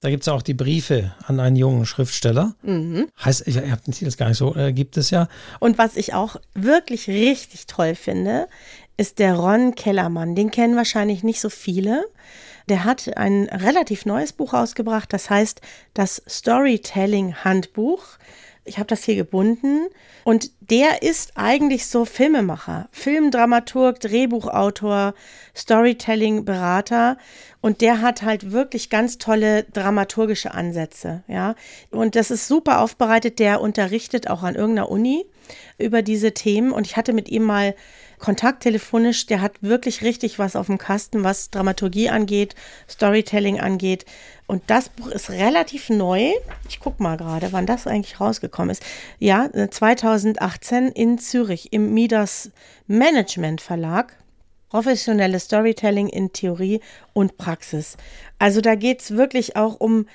Da 0.00 0.10
gibt 0.10 0.22
es 0.22 0.28
auch 0.28 0.42
die 0.42 0.54
Briefe 0.54 1.14
an 1.26 1.40
einen 1.40 1.56
jungen 1.56 1.86
Schriftsteller. 1.86 2.54
Mhm. 2.62 3.08
Heißt, 3.24 3.46
ihr 3.46 3.70
habt 3.70 3.86
den 3.86 3.94
Titel 3.94 4.14
gar 4.16 4.28
nicht 4.28 4.38
so, 4.38 4.54
äh, 4.54 4.72
gibt 4.72 4.96
es 4.96 5.10
ja. 5.10 5.28
Und 5.58 5.78
was 5.78 5.96
ich 5.96 6.12
auch 6.12 6.36
wirklich 6.54 7.08
richtig 7.08 7.66
toll 7.66 7.94
finde, 7.94 8.48
ist 8.96 9.18
der 9.18 9.34
Ron 9.34 9.74
Kellermann. 9.74 10.34
Den 10.34 10.50
kennen 10.50 10.76
wahrscheinlich 10.76 11.22
nicht 11.22 11.40
so 11.40 11.48
viele. 11.48 12.04
Der 12.68 12.84
hat 12.84 13.16
ein 13.16 13.44
relativ 13.44 14.06
neues 14.06 14.32
Buch 14.32 14.52
ausgebracht, 14.52 15.12
das 15.12 15.30
heißt 15.30 15.60
das 15.94 16.22
Storytelling 16.28 17.36
Handbuch. 17.36 18.02
Ich 18.66 18.78
habe 18.78 18.88
das 18.88 19.04
hier 19.04 19.14
gebunden 19.14 19.86
und 20.24 20.50
der 20.60 21.02
ist 21.02 21.32
eigentlich 21.36 21.86
so 21.86 22.04
Filmemacher, 22.04 22.88
Filmdramaturg, 22.90 24.00
Drehbuchautor, 24.00 25.14
Storytelling-Berater 25.54 27.16
und 27.60 27.80
der 27.80 28.02
hat 28.02 28.22
halt 28.22 28.52
wirklich 28.52 28.90
ganz 28.90 29.18
tolle 29.18 29.64
dramaturgische 29.64 30.52
Ansätze, 30.52 31.22
ja. 31.28 31.54
Und 31.90 32.14
das 32.14 32.30
ist 32.30 32.48
super 32.48 32.80
aufbereitet. 32.80 33.38
Der 33.38 33.60
unterrichtet 33.60 34.28
auch 34.28 34.42
an 34.42 34.54
irgendeiner 34.54 34.90
Uni 34.90 35.24
über 35.78 36.02
diese 36.02 36.32
Themen 36.32 36.72
und 36.72 36.86
ich 36.86 36.96
hatte 36.96 37.12
mit 37.12 37.28
ihm 37.28 37.44
mal 37.44 37.74
Kontakt 38.26 38.64
telefonisch, 38.64 39.26
der 39.26 39.40
hat 39.40 39.52
wirklich 39.60 40.02
richtig 40.02 40.40
was 40.40 40.56
auf 40.56 40.66
dem 40.66 40.78
Kasten, 40.78 41.22
was 41.22 41.52
Dramaturgie 41.52 42.08
angeht, 42.08 42.56
Storytelling 42.90 43.60
angeht. 43.60 44.04
Und 44.48 44.64
das 44.66 44.88
Buch 44.88 45.06
ist 45.06 45.30
relativ 45.30 45.90
neu. 45.90 46.32
Ich 46.68 46.80
gucke 46.80 47.00
mal 47.00 47.16
gerade, 47.16 47.52
wann 47.52 47.66
das 47.66 47.86
eigentlich 47.86 48.18
rausgekommen 48.20 48.70
ist. 48.70 48.82
Ja, 49.20 49.48
2018 49.70 50.88
in 50.88 51.18
Zürich 51.18 51.72
im 51.72 51.94
Midas 51.94 52.50
Management 52.88 53.60
Verlag. 53.60 54.16
Professionelles 54.70 55.44
Storytelling 55.44 56.08
in 56.08 56.32
Theorie 56.32 56.80
und 57.12 57.38
Praxis. 57.38 57.96
Also 58.40 58.60
da 58.60 58.74
geht 58.74 59.02
es 59.02 59.12
wirklich 59.12 59.54
auch 59.54 59.78
um 59.78 60.06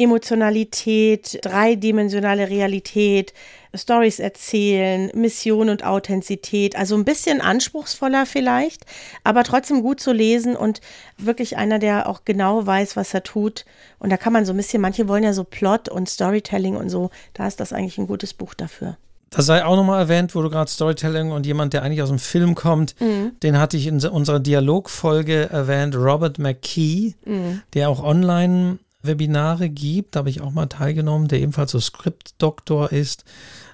Emotionalität, 0.00 1.38
dreidimensionale 1.42 2.48
Realität, 2.48 3.34
Stories 3.74 4.18
erzählen, 4.18 5.10
Mission 5.14 5.68
und 5.68 5.84
Authentizität. 5.84 6.76
Also 6.76 6.96
ein 6.96 7.04
bisschen 7.04 7.40
anspruchsvoller 7.40 8.26
vielleicht, 8.26 8.84
aber 9.24 9.44
trotzdem 9.44 9.82
gut 9.82 10.00
zu 10.00 10.12
lesen 10.12 10.56
und 10.56 10.80
wirklich 11.18 11.56
einer, 11.56 11.78
der 11.78 12.08
auch 12.08 12.22
genau 12.24 12.66
weiß, 12.66 12.96
was 12.96 13.14
er 13.14 13.22
tut. 13.22 13.64
Und 13.98 14.10
da 14.10 14.16
kann 14.16 14.32
man 14.32 14.44
so 14.44 14.52
ein 14.52 14.56
bisschen, 14.56 14.82
manche 14.82 15.06
wollen 15.06 15.22
ja 15.22 15.32
so 15.32 15.44
Plot 15.44 15.88
und 15.88 16.08
Storytelling 16.08 16.76
und 16.76 16.88
so. 16.88 17.10
Da 17.34 17.46
ist 17.46 17.60
das 17.60 17.72
eigentlich 17.72 17.98
ein 17.98 18.06
gutes 18.06 18.34
Buch 18.34 18.54
dafür. 18.54 18.96
Das 19.30 19.46
sei 19.46 19.64
auch 19.64 19.76
nochmal 19.76 20.00
erwähnt, 20.00 20.34
wo 20.34 20.42
du 20.42 20.50
gerade 20.50 20.68
Storytelling 20.68 21.30
und 21.30 21.46
jemand, 21.46 21.72
der 21.72 21.84
eigentlich 21.84 22.02
aus 22.02 22.08
dem 22.08 22.18
Film 22.18 22.56
kommt, 22.56 23.00
mhm. 23.00 23.32
den 23.44 23.58
hatte 23.58 23.76
ich 23.76 23.86
in 23.86 24.04
unserer 24.04 24.40
Dialogfolge 24.40 25.48
erwähnt, 25.50 25.94
Robert 25.94 26.40
McKee, 26.40 27.14
mhm. 27.24 27.62
der 27.74 27.90
auch 27.90 28.02
online 28.02 28.80
Webinare 29.02 29.70
gibt, 29.70 30.14
da 30.14 30.20
habe 30.20 30.30
ich 30.30 30.40
auch 30.40 30.50
mal 30.50 30.66
teilgenommen, 30.66 31.28
der 31.28 31.40
ebenfalls 31.40 31.72
so 31.72 31.80
Skriptdoktor 31.80 32.92
ist, 32.92 33.24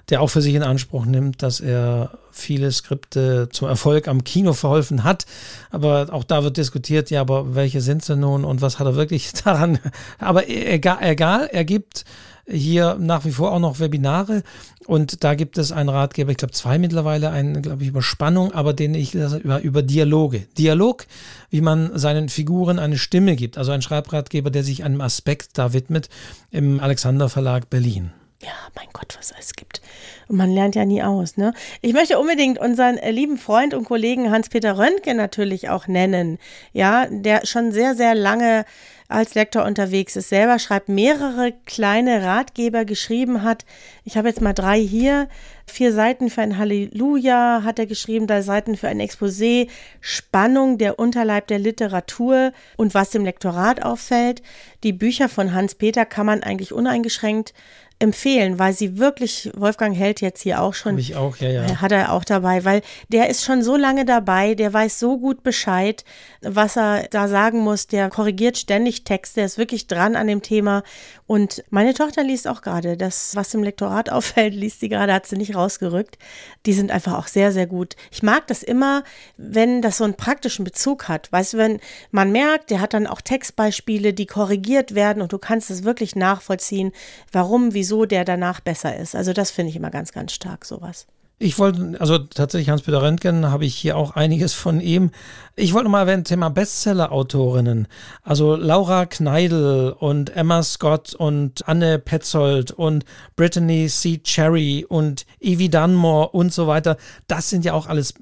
der 0.09 0.21
auch 0.21 0.27
für 0.27 0.41
sich 0.41 0.55
in 0.55 0.63
Anspruch 0.63 1.05
nimmt, 1.05 1.43
dass 1.43 1.59
er 1.59 2.17
viele 2.31 2.71
Skripte 2.71 3.49
zum 3.51 3.67
Erfolg 3.67 4.07
am 4.07 4.23
Kino 4.23 4.53
verholfen 4.53 5.03
hat. 5.03 5.25
Aber 5.69 6.07
auch 6.11 6.23
da 6.23 6.43
wird 6.43 6.57
diskutiert, 6.57 7.09
ja, 7.09 7.21
aber 7.21 7.55
welche 7.55 7.81
sind 7.81 8.05
sie 8.05 8.15
nun 8.15 8.45
und 8.45 8.61
was 8.61 8.79
hat 8.79 8.87
er 8.87 8.95
wirklich 8.95 9.33
daran? 9.43 9.79
Aber 10.17 10.47
egal, 10.49 10.99
egal 11.01 11.49
er 11.51 11.65
gibt 11.65 12.05
hier 12.49 12.97
nach 12.99 13.25
wie 13.25 13.31
vor 13.31 13.51
auch 13.51 13.59
noch 13.59 13.79
Webinare 13.79 14.43
und 14.87 15.25
da 15.25 15.35
gibt 15.35 15.57
es 15.57 15.73
einen 15.73 15.89
Ratgeber, 15.89 16.31
ich 16.31 16.37
glaube 16.37 16.53
zwei 16.53 16.79
mittlerweile, 16.79 17.29
einen, 17.29 17.61
glaube 17.61 17.83
ich, 17.83 17.89
über 17.89 18.01
Spannung, 18.01 18.53
aber 18.53 18.73
den 18.73 18.95
ich 18.95 19.13
über, 19.13 19.61
über 19.61 19.81
Dialoge. 19.81 20.47
Dialog, 20.57 21.05
wie 21.49 21.59
man 21.59 21.97
seinen 21.99 22.29
Figuren 22.29 22.79
eine 22.79 22.97
Stimme 22.97 23.35
gibt. 23.35 23.57
Also 23.57 23.71
ein 23.71 23.81
Schreibratgeber, 23.81 24.49
der 24.49 24.63
sich 24.63 24.85
einem 24.85 25.01
Aspekt 25.01 25.57
da 25.57 25.73
widmet 25.73 26.09
im 26.51 26.79
Alexander 26.79 27.27
Verlag 27.27 27.69
Berlin. 27.69 28.11
Ja, 28.43 28.51
mein 28.75 28.87
Gott, 28.93 29.15
was 29.17 29.33
es 29.39 29.53
gibt. 29.53 29.81
Und 30.27 30.37
man 30.37 30.51
lernt 30.51 30.75
ja 30.75 30.85
nie 30.85 31.01
aus, 31.01 31.37
ne? 31.37 31.53
Ich 31.81 31.93
möchte 31.93 32.19
unbedingt 32.19 32.59
unseren 32.59 32.97
äh, 32.97 33.09
lieben 33.09 33.39
Freund 33.39 33.73
und 33.73 33.85
Kollegen 33.85 34.29
Hans-Peter 34.29 34.77
Röntgen 34.77 35.17
natürlich 35.17 35.69
auch 35.69 35.87
nennen. 35.87 36.37
Ja, 36.71 37.07
der 37.09 37.47
schon 37.47 37.71
sehr, 37.71 37.95
sehr 37.95 38.13
lange 38.13 38.65
als 39.09 39.35
Lektor 39.35 39.65
unterwegs 39.65 40.15
ist, 40.17 40.29
selber 40.29 40.59
schreibt, 40.59 40.89
mehrere 40.89 41.53
kleine 41.65 42.23
Ratgeber 42.23 42.83
geschrieben 42.85 43.41
hat. 43.41 43.65
Ich 44.03 44.17
habe 44.17 44.27
jetzt 44.27 44.41
mal 44.41 44.53
drei 44.53 44.79
hier. 44.79 45.29
Vier 45.65 45.93
Seiten 45.93 46.29
für 46.29 46.41
ein 46.41 46.57
Halleluja 46.57 47.61
hat 47.63 47.79
er 47.79 47.85
geschrieben, 47.85 48.27
drei 48.27 48.41
Seiten 48.41 48.77
für 48.77 48.87
ein 48.87 48.99
Exposé, 48.99 49.69
Spannung, 49.99 50.77
der 50.77 50.99
Unterleib 50.99 51.47
der 51.47 51.59
Literatur 51.59 52.51
und 52.75 52.93
was 52.93 53.09
dem 53.09 53.25
Lektorat 53.25 53.81
auffällt. 53.83 54.41
Die 54.83 54.93
Bücher 54.93 55.29
von 55.29 55.53
Hans-Peter 55.53 56.05
kann 56.05 56.25
man 56.25 56.43
eigentlich 56.43 56.73
uneingeschränkt 56.73 57.53
empfehlen, 57.99 58.59
weil 58.59 58.73
sie 58.73 58.97
wirklich, 58.99 59.49
Wolfgang 59.55 59.95
hält 59.95 60.21
jetzt 60.21 60.41
hier 60.41 60.61
auch 60.61 60.73
schon. 60.73 60.93
Hab 60.93 60.99
ich 60.99 61.15
auch, 61.15 61.37
ja, 61.37 61.49
ja. 61.49 61.65
Äh, 61.65 61.75
hat 61.77 61.91
er 61.91 62.13
auch 62.13 62.23
dabei, 62.23 62.63
weil 62.63 62.81
der 63.09 63.29
ist 63.29 63.43
schon 63.43 63.63
so 63.63 63.75
lange 63.75 64.05
dabei, 64.05 64.53
der 64.53 64.71
weiß 64.71 64.99
so 64.99 65.17
gut 65.17 65.41
Bescheid, 65.41 66.05
was 66.41 66.77
er 66.77 67.07
da 67.09 67.27
sagen 67.27 67.61
muss, 67.61 67.87
der 67.87 68.09
korrigiert 68.09 68.57
ständig 68.57 69.03
Texte, 69.03 69.39
der 69.39 69.45
ist 69.45 69.57
wirklich 69.57 69.87
dran 69.87 70.15
an 70.15 70.27
dem 70.27 70.43
Thema. 70.43 70.83
Und 71.27 71.63
meine 71.69 71.93
Tochter 71.93 72.23
liest 72.23 72.47
auch 72.47 72.61
gerade, 72.61 72.95
das, 72.95 73.35
was 73.35 73.53
im 73.53 73.61
Lektorat 73.61 74.09
auffällt, 74.11 74.53
liest 74.53 74.79
sie 74.79 74.89
gerade, 74.89 75.13
hat 75.13 75.27
sie 75.27 75.35
nicht 75.35 75.55
rausgerückt. 75.55 76.17
Die 76.65 76.73
sind 76.73 76.89
einfach 76.89 77.17
auch 77.17 77.27
sehr, 77.27 77.51
sehr 77.51 77.67
gut. 77.67 77.95
Ich 78.11 78.23
mag 78.23 78.47
das 78.47 78.63
immer, 78.63 79.03
wenn 79.35 79.81
das 79.81 79.97
so 79.97 80.05
einen 80.05 80.15
praktischen 80.15 80.63
Bezug 80.63 81.09
hat. 81.09 81.31
Weißt 81.31 81.53
du, 81.53 81.57
wenn 81.57 81.79
man 82.11 82.31
merkt, 82.31 82.71
der 82.71 82.79
hat 82.79 82.93
dann 82.93 83.07
auch 83.07 83.21
Textbeispiele, 83.21 84.13
die 84.13 84.25
korrigiert 84.25 84.95
werden 84.95 85.21
und 85.21 85.33
du 85.33 85.37
kannst 85.37 85.69
es 85.69 85.83
wirklich 85.83 86.15
nachvollziehen, 86.15 86.93
warum, 87.31 87.73
wieso 87.73 88.05
der 88.05 88.23
danach 88.23 88.61
besser 88.61 88.95
ist. 88.95 89.13
Also 89.15 89.33
das 89.33 89.51
finde 89.51 89.71
ich 89.71 89.75
immer 89.75 89.91
ganz, 89.91 90.13
ganz 90.13 90.31
stark, 90.31 90.63
sowas. 90.65 91.07
Ich 91.39 91.59
wollte, 91.59 91.95
also 91.99 92.17
tatsächlich 92.17 92.69
Hans-Peter 92.69 93.01
Röntgen 93.01 93.51
habe 93.51 93.65
ich 93.65 93.75
hier 93.75 93.95
auch 93.95 94.15
einiges 94.15 94.53
von 94.53 94.81
ihm. 94.81 95.11
Ich 95.55 95.73
wollte 95.73 95.87
mal 95.87 96.01
erwähnen, 96.01 96.23
Thema 96.23 96.49
Bestseller-Autorinnen. 96.49 97.87
Also 98.23 98.55
Laura 98.55 99.05
Kneidel 99.05 99.91
und 99.91 100.35
Emma 100.35 100.63
Scott 100.63 101.13
und 101.13 101.67
Anne 101.67 101.99
Petzold 101.99 102.71
und 102.71 103.05
Brittany 103.35 103.87
C. 103.87 104.17
Cherry 104.17 104.83
und 104.89 105.27
Evie 105.39 105.69
Dunmore 105.69 106.29
und 106.29 106.51
so 106.51 106.65
weiter. 106.65 106.97
Das 107.27 107.51
sind 107.51 107.65
ja 107.65 107.73
auch 107.73 107.85
alles 107.85 108.15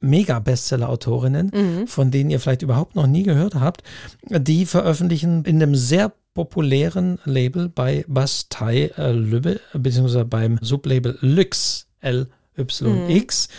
Mega-Bestseller-Autorinnen, 0.00 1.50
mhm. 1.52 1.86
von 1.86 2.10
denen 2.10 2.30
ihr 2.30 2.40
vielleicht 2.40 2.62
überhaupt 2.62 2.96
noch 2.96 3.06
nie 3.06 3.22
gehört 3.22 3.54
habt. 3.54 3.82
Die 4.30 4.64
veröffentlichen 4.64 5.44
in 5.44 5.62
einem 5.62 5.74
sehr 5.74 6.10
populären 6.32 7.18
Label 7.26 7.68
bei 7.68 8.06
Bastei 8.08 8.90
äh, 8.96 9.12
Lübbe, 9.12 9.60
beziehungsweise 9.74 10.24
beim 10.24 10.58
Sublabel 10.62 11.18
Lux 11.20 11.86
L 12.00 12.28
YX. 12.56 13.48
Mhm. 13.48 13.52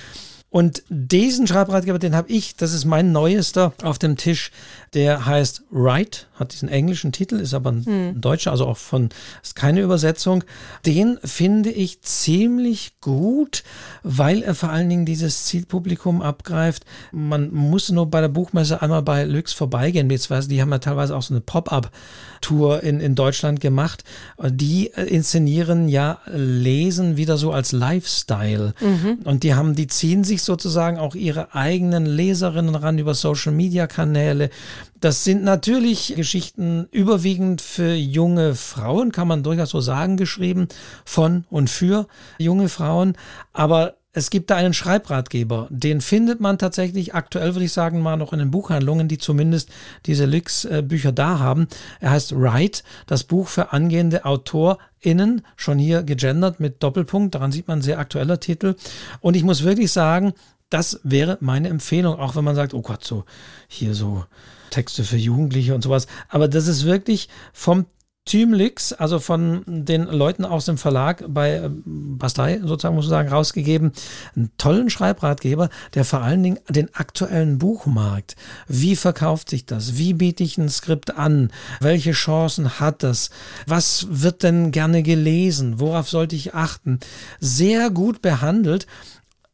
Und 0.50 0.84
diesen 0.88 1.48
Schreibratgeber, 1.48 1.98
den 1.98 2.16
habe 2.16 2.32
ich, 2.32 2.56
das 2.56 2.74
ist 2.74 2.86
mein 2.86 3.12
neuester 3.12 3.74
auf 3.82 3.98
dem 3.98 4.18
Tisch, 4.18 4.52
der 4.94 5.26
heißt 5.26 5.64
Write, 5.72 6.26
hat 6.36 6.54
diesen 6.54 6.70
englischen 6.70 7.12
Titel, 7.12 7.36
ist 7.36 7.54
aber 7.54 7.72
ein 7.72 7.86
hm. 7.86 8.22
deutscher, 8.22 8.52
also 8.52 8.66
auch 8.68 8.78
von, 8.78 9.10
ist 9.42 9.56
keine 9.56 9.82
Übersetzung. 9.82 10.44
Den 10.86 11.20
finde 11.24 11.72
ich 11.72 12.02
ziemlich 12.02 13.00
gut, 13.02 13.64
weil 14.04 14.44
er 14.44 14.56
vor 14.56 14.70
allen 14.70 14.90
Dingen 14.90 15.06
dieses 15.06 15.46
Zielpublikum 15.46 16.22
abgreift. 16.22 16.86
Man 17.12 17.54
muss 17.54 17.90
nur 17.90 18.08
bei 18.08 18.22
der 18.22 18.30
Buchmesse 18.30 18.82
einmal 18.82 19.02
bei 19.02 19.24
Lux 19.24 19.54
vorbeigehen, 19.54 20.08
beziehungsweise 20.08 20.50
die 20.50 20.62
haben 20.62 20.72
ja 20.72 20.80
teilweise 20.80 21.16
auch 21.16 21.22
so 21.22 21.34
eine 21.34 21.42
Pop-up-Tour 21.42 22.84
in, 22.84 23.00
in 23.00 23.16
Deutschland 23.16 23.60
gemacht. 23.60 24.04
Die 24.44 24.88
inszenieren 24.88 25.88
ja 25.88 26.20
Lesen 26.32 27.18
wieder 27.18 27.38
so 27.38 27.52
als 27.52 27.72
Lifestyle. 27.72 28.74
Mhm. 28.80 29.20
Und 29.24 29.44
die 29.44 29.56
haben, 29.56 29.76
die 29.76 29.88
ziehen 29.88 30.24
sich 30.24 30.44
sozusagen 30.44 30.98
auch 30.98 31.16
ihre 31.16 31.54
eigenen 31.54 32.06
Leserinnen 32.06 32.76
ran 32.76 32.98
über 32.98 33.14
Social-Media-Kanäle. 33.14 34.50
Das 35.00 35.24
sind 35.24 35.44
natürlich 35.44 36.14
Geschichten 36.16 36.88
überwiegend 36.92 37.62
für 37.62 37.94
junge 37.94 38.56
Frauen, 38.56 39.12
kann 39.12 39.28
man 39.28 39.44
durchaus 39.44 39.72
so 39.72 39.82
sagen, 39.82 40.18
geschrieben 40.18 40.68
von 41.06 41.46
und 41.50 41.70
für 41.70 42.08
junge 42.38 42.70
Frauen. 42.70 43.16
Aber 43.52 43.96
es 44.16 44.30
gibt 44.30 44.52
da 44.52 44.56
einen 44.56 44.76
Schreibratgeber, 44.76 45.68
den 45.72 46.00
findet 46.00 46.40
man 46.40 46.60
tatsächlich 46.60 47.16
aktuell, 47.16 47.56
würde 47.56 47.66
ich 47.66 47.74
sagen, 47.74 48.00
mal 48.00 48.16
noch 48.16 48.32
in 48.32 48.38
den 48.38 48.52
Buchhandlungen, 48.52 49.08
die 49.08 49.18
zumindest 49.18 49.70
diese 50.06 50.26
Lix-Bücher 50.26 51.12
da 51.12 51.40
haben. 51.40 51.68
Er 52.00 52.12
heißt 52.12 52.36
Write, 52.36 52.84
das 53.08 53.24
Buch 53.24 53.48
für 53.48 53.74
angehende 53.74 54.24
AutorInnen, 54.24 55.42
schon 55.56 55.80
hier 55.80 56.04
gegendert 56.04 56.60
mit 56.60 56.84
Doppelpunkt, 56.84 57.34
daran 57.34 57.52
sieht 57.52 57.68
man 57.68 57.82
sehr 57.82 57.98
aktueller 57.98 58.40
Titel. 58.40 58.76
Und 59.20 59.36
ich 59.36 59.44
muss 59.44 59.64
wirklich 59.64 59.92
sagen, 59.92 60.34
das 60.70 61.00
wäre 61.04 61.40
meine 61.42 61.70
Empfehlung, 61.70 62.20
auch 62.20 62.36
wenn 62.36 62.44
man 62.44 62.56
sagt, 62.56 62.76
oh 62.76 62.82
Gott, 62.84 63.04
so 63.04 63.26
hier 63.68 63.96
so 63.96 64.26
Texte 64.74 65.04
für 65.04 65.18
Jugendliche 65.18 65.76
und 65.76 65.84
sowas. 65.84 66.08
Aber 66.30 66.48
das 66.48 66.68
ist 66.68 66.86
wirklich 66.86 67.30
vom 67.54 67.86
Tümlix, 68.26 68.94
also 68.94 69.20
von 69.20 69.64
den 69.68 70.06
Leuten 70.06 70.46
aus 70.46 70.64
dem 70.66 70.78
Verlag 70.78 71.26
bei 71.28 71.56
äh, 71.56 71.70
Bastei 71.70 72.60
sozusagen, 72.64 72.96
muss 72.96 73.06
man 73.06 73.10
sagen, 73.10 73.30
rausgegeben. 73.30 73.92
Einen 74.36 74.50
tollen 74.58 74.90
Schreibratgeber, 74.90 75.70
der 75.94 76.06
vor 76.06 76.22
allen 76.22 76.42
Dingen 76.42 76.60
den 76.70 76.94
aktuellen 76.96 77.58
Buchmarkt, 77.58 78.38
wie 78.68 78.96
verkauft 78.96 79.50
sich 79.50 79.66
das, 79.66 79.98
wie 79.98 80.14
biete 80.14 80.44
ich 80.44 80.58
ein 80.58 80.70
Skript 80.70 81.18
an, 81.18 81.52
welche 81.82 82.14
Chancen 82.14 82.80
hat 82.80 83.04
das, 83.04 83.30
was 83.68 84.08
wird 84.10 84.44
denn 84.44 84.72
gerne 84.72 85.04
gelesen, 85.04 85.82
worauf 85.82 86.10
sollte 86.10 86.38
ich 86.38 86.54
achten, 86.54 87.00
sehr 87.42 87.90
gut 87.90 88.22
behandelt 88.22 88.88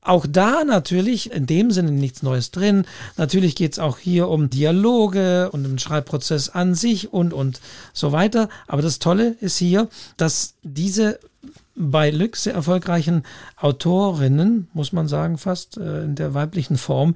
auch 0.10 0.26
da 0.28 0.64
natürlich 0.64 1.32
in 1.32 1.46
dem 1.46 1.72
Sinne 1.72 1.92
nichts 1.92 2.24
Neues 2.24 2.52
drin. 2.52 2.86
Natürlich 3.16 3.56
geht 3.56 3.74
es 3.74 3.80
auch 3.80 4.00
hier 4.00 4.28
um 4.28 4.50
Dialoge 4.50 5.50
und 5.52 5.64
den 5.64 5.80
Schreibprozess 5.80 6.50
an 6.50 6.74
sich 6.74 7.14
und, 7.14 7.32
und 7.32 7.62
so 7.94 8.12
weiter. 8.12 8.50
Aber 8.68 8.82
das 8.82 9.00
Tolle 9.00 9.36
ist 9.40 9.58
hier, 9.58 9.88
dass 10.18 10.56
diese 10.64 11.20
bei 11.76 12.10
Lux 12.10 12.44
sehr 12.44 12.54
erfolgreichen 12.54 13.24
Autorinnen, 13.56 14.68
muss 14.74 14.92
man 14.92 15.08
sagen, 15.08 15.38
fast 15.38 15.78
äh, 15.78 16.04
in 16.04 16.16
der 16.16 16.34
weiblichen 16.34 16.78
Form, 16.78 17.16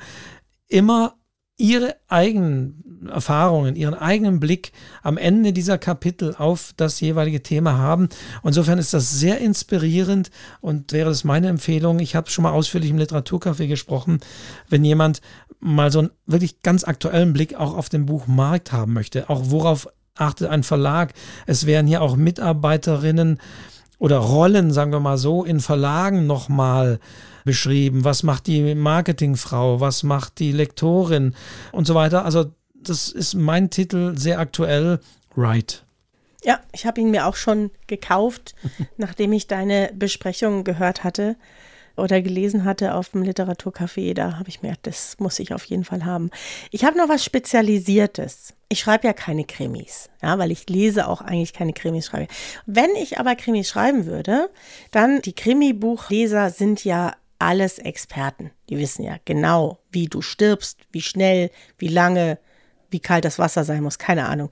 immer 0.69 1.15
ihre 1.57 1.95
eigenen 2.07 3.07
Erfahrungen, 3.09 3.75
ihren 3.75 3.93
eigenen 3.93 4.39
Blick 4.39 4.71
am 5.01 5.17
Ende 5.17 5.53
dieser 5.53 5.77
Kapitel 5.77 6.35
auf 6.35 6.73
das 6.77 6.99
jeweilige 6.99 7.43
Thema 7.43 7.77
haben. 7.77 8.09
Insofern 8.43 8.79
ist 8.79 8.93
das 8.93 9.11
sehr 9.11 9.39
inspirierend 9.39 10.31
und 10.61 10.91
wäre 10.93 11.09
es 11.09 11.23
meine 11.23 11.49
Empfehlung. 11.49 11.99
Ich 11.99 12.15
habe 12.15 12.29
schon 12.29 12.43
mal 12.43 12.51
ausführlich 12.51 12.89
im 12.89 12.97
Literaturcafé 12.97 13.67
gesprochen, 13.67 14.19
wenn 14.69 14.83
jemand 14.83 15.21
mal 15.59 15.91
so 15.91 15.99
einen 15.99 16.09
wirklich 16.25 16.61
ganz 16.61 16.83
aktuellen 16.83 17.33
Blick 17.33 17.55
auch 17.55 17.75
auf 17.75 17.89
den 17.89 18.05
Buchmarkt 18.05 18.71
haben 18.71 18.93
möchte, 18.93 19.29
auch 19.29 19.43
worauf 19.45 19.87
achtet 20.15 20.49
ein 20.49 20.63
Verlag. 20.63 21.13
Es 21.45 21.65
wären 21.65 21.87
hier 21.87 22.01
auch 22.01 22.15
Mitarbeiterinnen 22.15 23.39
oder 23.99 24.17
Rollen, 24.17 24.71
sagen 24.71 24.91
wir 24.91 24.99
mal 24.99 25.17
so, 25.17 25.43
in 25.43 25.59
Verlagen 25.59 26.27
nochmal 26.27 26.99
beschrieben. 27.45 28.03
Was 28.03 28.23
macht 28.23 28.47
die 28.47 28.75
Marketingfrau? 28.75 29.79
Was 29.79 30.03
macht 30.03 30.39
die 30.39 30.51
Lektorin? 30.51 31.35
Und 31.71 31.85
so 31.85 31.95
weiter. 31.95 32.25
Also, 32.25 32.51
das 32.73 33.09
ist 33.09 33.33
mein 33.33 33.69
Titel 33.69 34.17
sehr 34.17 34.39
aktuell. 34.39 34.99
Right. 35.37 35.85
Ja, 36.43 36.59
ich 36.73 36.85
habe 36.85 36.99
ihn 36.99 37.11
mir 37.11 37.25
auch 37.27 37.35
schon 37.35 37.71
gekauft, 37.87 38.55
nachdem 38.97 39.31
ich 39.33 39.47
deine 39.47 39.91
Besprechung 39.95 40.63
gehört 40.63 41.03
hatte 41.03 41.37
oder 41.95 42.21
gelesen 42.21 42.63
hatte 42.65 42.95
auf 42.95 43.09
dem 43.09 43.23
Literaturcafé, 43.23 44.13
da 44.13 44.37
habe 44.37 44.49
ich 44.49 44.61
mir, 44.61 44.73
das 44.81 45.17
muss 45.19 45.39
ich 45.39 45.53
auf 45.53 45.63
jeden 45.65 45.83
Fall 45.83 46.05
haben. 46.05 46.31
Ich 46.71 46.85
habe 46.85 46.97
noch 46.97 47.09
was 47.09 47.23
Spezialisiertes. 47.23 48.53
Ich 48.69 48.79
schreibe 48.79 49.07
ja 49.07 49.13
keine 49.13 49.43
Krimis, 49.43 50.09
ja, 50.21 50.39
weil 50.39 50.51
ich 50.51 50.67
lese 50.67 51.07
auch 51.07 51.21
eigentlich 51.21 51.53
keine 51.53 51.73
Krimis 51.73 52.07
schreibe. 52.07 52.27
Wenn 52.65 52.89
ich 52.95 53.19
aber 53.19 53.35
Krimis 53.35 53.69
schreiben 53.69 54.05
würde, 54.05 54.49
dann 54.91 55.21
die 55.21 55.33
Krimibuchleser 55.33 56.49
sind 56.49 56.83
ja 56.83 57.13
alles 57.37 57.77
Experten. 57.77 58.51
Die 58.69 58.77
wissen 58.77 59.03
ja 59.03 59.17
genau, 59.25 59.79
wie 59.91 60.07
du 60.07 60.21
stirbst, 60.21 60.79
wie 60.91 61.01
schnell, 61.01 61.51
wie 61.77 61.89
lange, 61.89 62.39
wie 62.89 62.99
kalt 62.99 63.25
das 63.25 63.37
Wasser 63.37 63.63
sein 63.63 63.83
muss, 63.83 63.99
keine 63.99 64.27
Ahnung. 64.27 64.49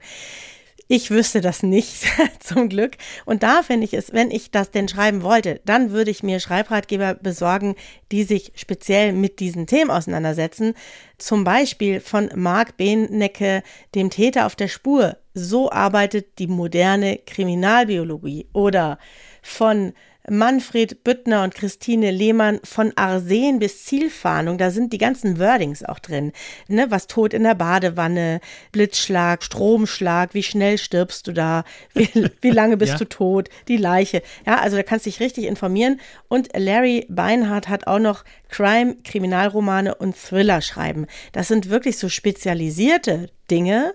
Ich 0.94 1.10
wüsste 1.10 1.40
das 1.40 1.62
nicht, 1.62 2.04
zum 2.40 2.68
Glück. 2.68 2.98
Und 3.24 3.42
da 3.42 3.62
finde 3.62 3.86
ich 3.86 3.94
es, 3.94 4.12
wenn 4.12 4.30
ich 4.30 4.50
das 4.50 4.72
denn 4.72 4.88
schreiben 4.88 5.22
wollte, 5.22 5.62
dann 5.64 5.90
würde 5.90 6.10
ich 6.10 6.22
mir 6.22 6.38
Schreibratgeber 6.38 7.14
besorgen, 7.14 7.76
die 8.10 8.24
sich 8.24 8.52
speziell 8.56 9.14
mit 9.14 9.40
diesen 9.40 9.66
Themen 9.66 9.90
auseinandersetzen. 9.90 10.74
Zum 11.16 11.44
Beispiel 11.44 12.00
von 12.00 12.28
Marc 12.34 12.76
Behnecke, 12.76 13.62
dem 13.94 14.10
Täter 14.10 14.44
auf 14.44 14.54
der 14.54 14.68
Spur. 14.68 15.16
So 15.32 15.72
arbeitet 15.72 16.38
die 16.38 16.46
moderne 16.46 17.20
Kriminalbiologie. 17.24 18.48
Oder 18.52 18.98
von 19.40 19.94
Manfred 20.28 21.02
Büttner 21.02 21.42
und 21.42 21.54
Christine 21.54 22.10
Lehmann 22.10 22.60
von 22.62 22.92
Arsen 22.96 23.58
bis 23.58 23.84
Zielfahndung. 23.84 24.56
Da 24.56 24.70
sind 24.70 24.92
die 24.92 24.98
ganzen 24.98 25.38
Wordings 25.38 25.84
auch 25.84 25.98
drin. 25.98 26.32
Ne, 26.68 26.90
was 26.90 27.06
tot 27.06 27.34
in 27.34 27.42
der 27.42 27.54
Badewanne, 27.54 28.40
Blitzschlag, 28.70 29.42
Stromschlag, 29.42 30.34
wie 30.34 30.42
schnell 30.42 30.78
stirbst 30.78 31.26
du 31.26 31.32
da, 31.32 31.64
wie, 31.94 32.08
wie 32.40 32.50
lange 32.50 32.76
bist 32.76 32.92
ja. 32.92 32.98
du 32.98 33.08
tot, 33.08 33.48
die 33.68 33.76
Leiche. 33.76 34.22
Ja, 34.46 34.60
also 34.60 34.76
da 34.76 34.82
kannst 34.82 35.06
du 35.06 35.10
dich 35.10 35.20
richtig 35.20 35.44
informieren. 35.44 36.00
Und 36.28 36.50
Larry 36.56 37.06
Beinhardt 37.08 37.68
hat 37.68 37.86
auch 37.86 37.98
noch 37.98 38.24
Crime, 38.48 38.96
Kriminalromane 39.02 39.94
und 39.94 40.16
Thriller 40.16 40.60
schreiben. 40.60 41.06
Das 41.32 41.48
sind 41.48 41.68
wirklich 41.68 41.98
so 41.98 42.08
spezialisierte 42.08 43.28
Dinge 43.50 43.94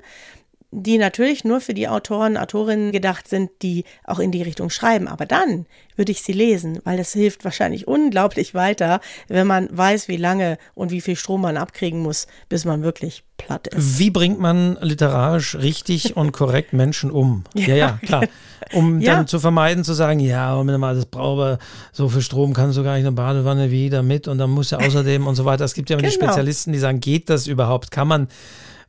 die 0.72 0.98
natürlich 0.98 1.46
nur 1.46 1.62
für 1.62 1.74
die 1.74 1.88
Autoren, 1.88 2.36
Autorinnen 2.36 2.92
gedacht 2.92 3.28
sind, 3.28 3.50
die 3.62 3.86
auch 4.04 4.20
in 4.20 4.32
die 4.32 4.42
Richtung 4.42 4.70
schreiben. 4.70 5.08
Aber 5.08 5.26
dann 5.26 5.66
würde 5.96 6.12
ich 6.12 6.22
sie 6.22 6.34
lesen, 6.34 6.80
weil 6.84 6.98
das 6.98 7.14
hilft 7.14 7.46
wahrscheinlich 7.46 7.88
unglaublich 7.88 8.54
weiter, 8.54 9.00
wenn 9.30 9.48
man 9.48 9.70
weiß, 9.72 10.10
wie 10.10 10.18
lange 10.18 10.58
und 10.76 10.92
wie 10.92 11.00
viel 11.00 11.16
Strom 11.16 11.42
man 11.42 11.56
abkriegen 11.56 12.02
muss, 12.02 12.28
bis 12.50 12.66
man 12.66 12.84
wirklich 12.84 13.24
platt 13.38 13.68
ist. 13.68 13.98
Wie 13.98 14.10
bringt 14.10 14.40
man 14.40 14.78
literarisch 14.82 15.56
richtig 15.56 16.18
und 16.18 16.34
korrekt 16.34 16.74
Menschen 16.74 17.12
um? 17.12 17.46
Ja, 17.54 17.76
ja, 17.76 18.00
klar. 18.02 18.26
Um 18.74 19.00
ja. 19.00 19.16
dann 19.16 19.28
zu 19.28 19.40
vermeiden, 19.40 19.86
zu 19.86 19.94
sagen, 19.94 20.20
ja, 20.20 20.62
das 20.62 21.06
brauche 21.06 21.60
so 21.94 22.10
viel 22.10 22.22
Strom 22.22 22.54
kannst 22.54 22.78
du 22.78 22.84
gar 22.84 22.96
nicht 22.96 23.06
eine 23.06 23.14
Badewanne 23.14 23.72
wieder 23.72 24.04
mit 24.04 24.28
und 24.28 24.38
dann 24.38 24.50
muss 24.50 24.72
ja 24.72 24.80
außerdem 24.80 25.26
und 25.26 25.36
so 25.36 25.46
weiter. 25.46 25.64
Es 25.64 25.74
gibt 25.74 25.90
ja 25.90 25.96
immer 25.98 26.06
genau. 26.08 26.20
die 26.20 26.26
Spezialisten, 26.26 26.74
die 26.74 26.80
sagen, 26.80 27.00
geht 27.00 27.30
das 27.30 27.48
überhaupt? 27.48 27.92
Kann 27.92 28.10
man 28.10 28.28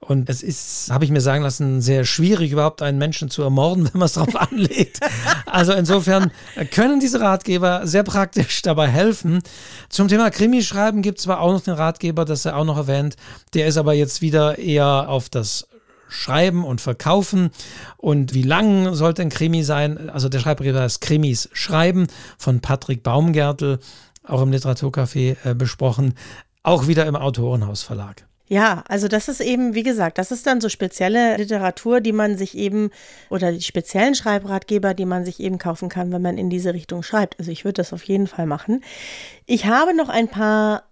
und 0.00 0.30
es 0.30 0.42
ist, 0.42 0.90
habe 0.90 1.04
ich 1.04 1.10
mir 1.10 1.20
sagen 1.20 1.42
lassen, 1.42 1.80
sehr 1.80 2.04
schwierig, 2.04 2.52
überhaupt 2.52 2.82
einen 2.82 2.98
Menschen 2.98 3.30
zu 3.30 3.42
ermorden, 3.42 3.84
wenn 3.92 3.98
man 3.98 4.06
es 4.06 4.12
darauf 4.12 4.36
anlegt. 4.36 5.00
Also 5.46 5.72
insofern 5.72 6.30
können 6.70 7.00
diese 7.00 7.20
Ratgeber 7.20 7.86
sehr 7.86 8.04
praktisch 8.04 8.62
dabei 8.62 8.88
helfen. 8.88 9.42
Zum 9.88 10.08
Thema 10.08 10.30
Krimischreiben 10.30 11.02
gibt 11.02 11.18
es 11.18 11.24
zwar 11.24 11.40
auch 11.40 11.52
noch 11.52 11.62
den 11.62 11.74
Ratgeber, 11.74 12.24
das 12.24 12.44
er 12.44 12.56
auch 12.56 12.64
noch 12.64 12.76
erwähnt. 12.76 13.16
Der 13.54 13.66
ist 13.66 13.76
aber 13.76 13.92
jetzt 13.92 14.22
wieder 14.22 14.58
eher 14.58 15.08
auf 15.08 15.28
das 15.28 15.66
Schreiben 16.08 16.64
und 16.64 16.80
Verkaufen 16.80 17.50
und 17.98 18.32
wie 18.32 18.42
lang 18.42 18.94
sollte 18.94 19.20
ein 19.20 19.28
Krimi 19.28 19.62
sein? 19.62 20.08
Also 20.08 20.28
der 20.30 20.38
Schreibratgeber 20.38 20.84
ist 20.84 21.00
Krimis 21.00 21.50
Schreiben 21.52 22.06
von 22.38 22.60
Patrick 22.60 23.02
Baumgärtel, 23.02 23.78
auch 24.24 24.40
im 24.40 24.50
Literaturcafé 24.50 25.36
äh, 25.44 25.54
besprochen, 25.54 26.14
auch 26.62 26.86
wieder 26.86 27.04
im 27.04 27.16
Autorenhausverlag. 27.16 28.27
Ja, 28.48 28.82
also 28.88 29.08
das 29.08 29.28
ist 29.28 29.40
eben, 29.40 29.74
wie 29.74 29.82
gesagt, 29.82 30.16
das 30.16 30.30
ist 30.30 30.46
dann 30.46 30.62
so 30.62 30.70
spezielle 30.70 31.36
Literatur, 31.36 32.00
die 32.00 32.12
man 32.12 32.38
sich 32.38 32.56
eben, 32.56 32.90
oder 33.28 33.52
die 33.52 33.60
speziellen 33.60 34.14
Schreibratgeber, 34.14 34.94
die 34.94 35.04
man 35.04 35.26
sich 35.26 35.38
eben 35.40 35.58
kaufen 35.58 35.90
kann, 35.90 36.10
wenn 36.12 36.22
man 36.22 36.38
in 36.38 36.48
diese 36.48 36.72
Richtung 36.72 37.02
schreibt. 37.02 37.38
Also 37.38 37.50
ich 37.50 37.66
würde 37.66 37.74
das 37.74 37.92
auf 37.92 38.04
jeden 38.04 38.26
Fall 38.26 38.46
machen. 38.46 38.82
Ich 39.44 39.66
habe 39.66 39.94
noch 39.94 40.08
ein 40.08 40.28
paar 40.28 40.87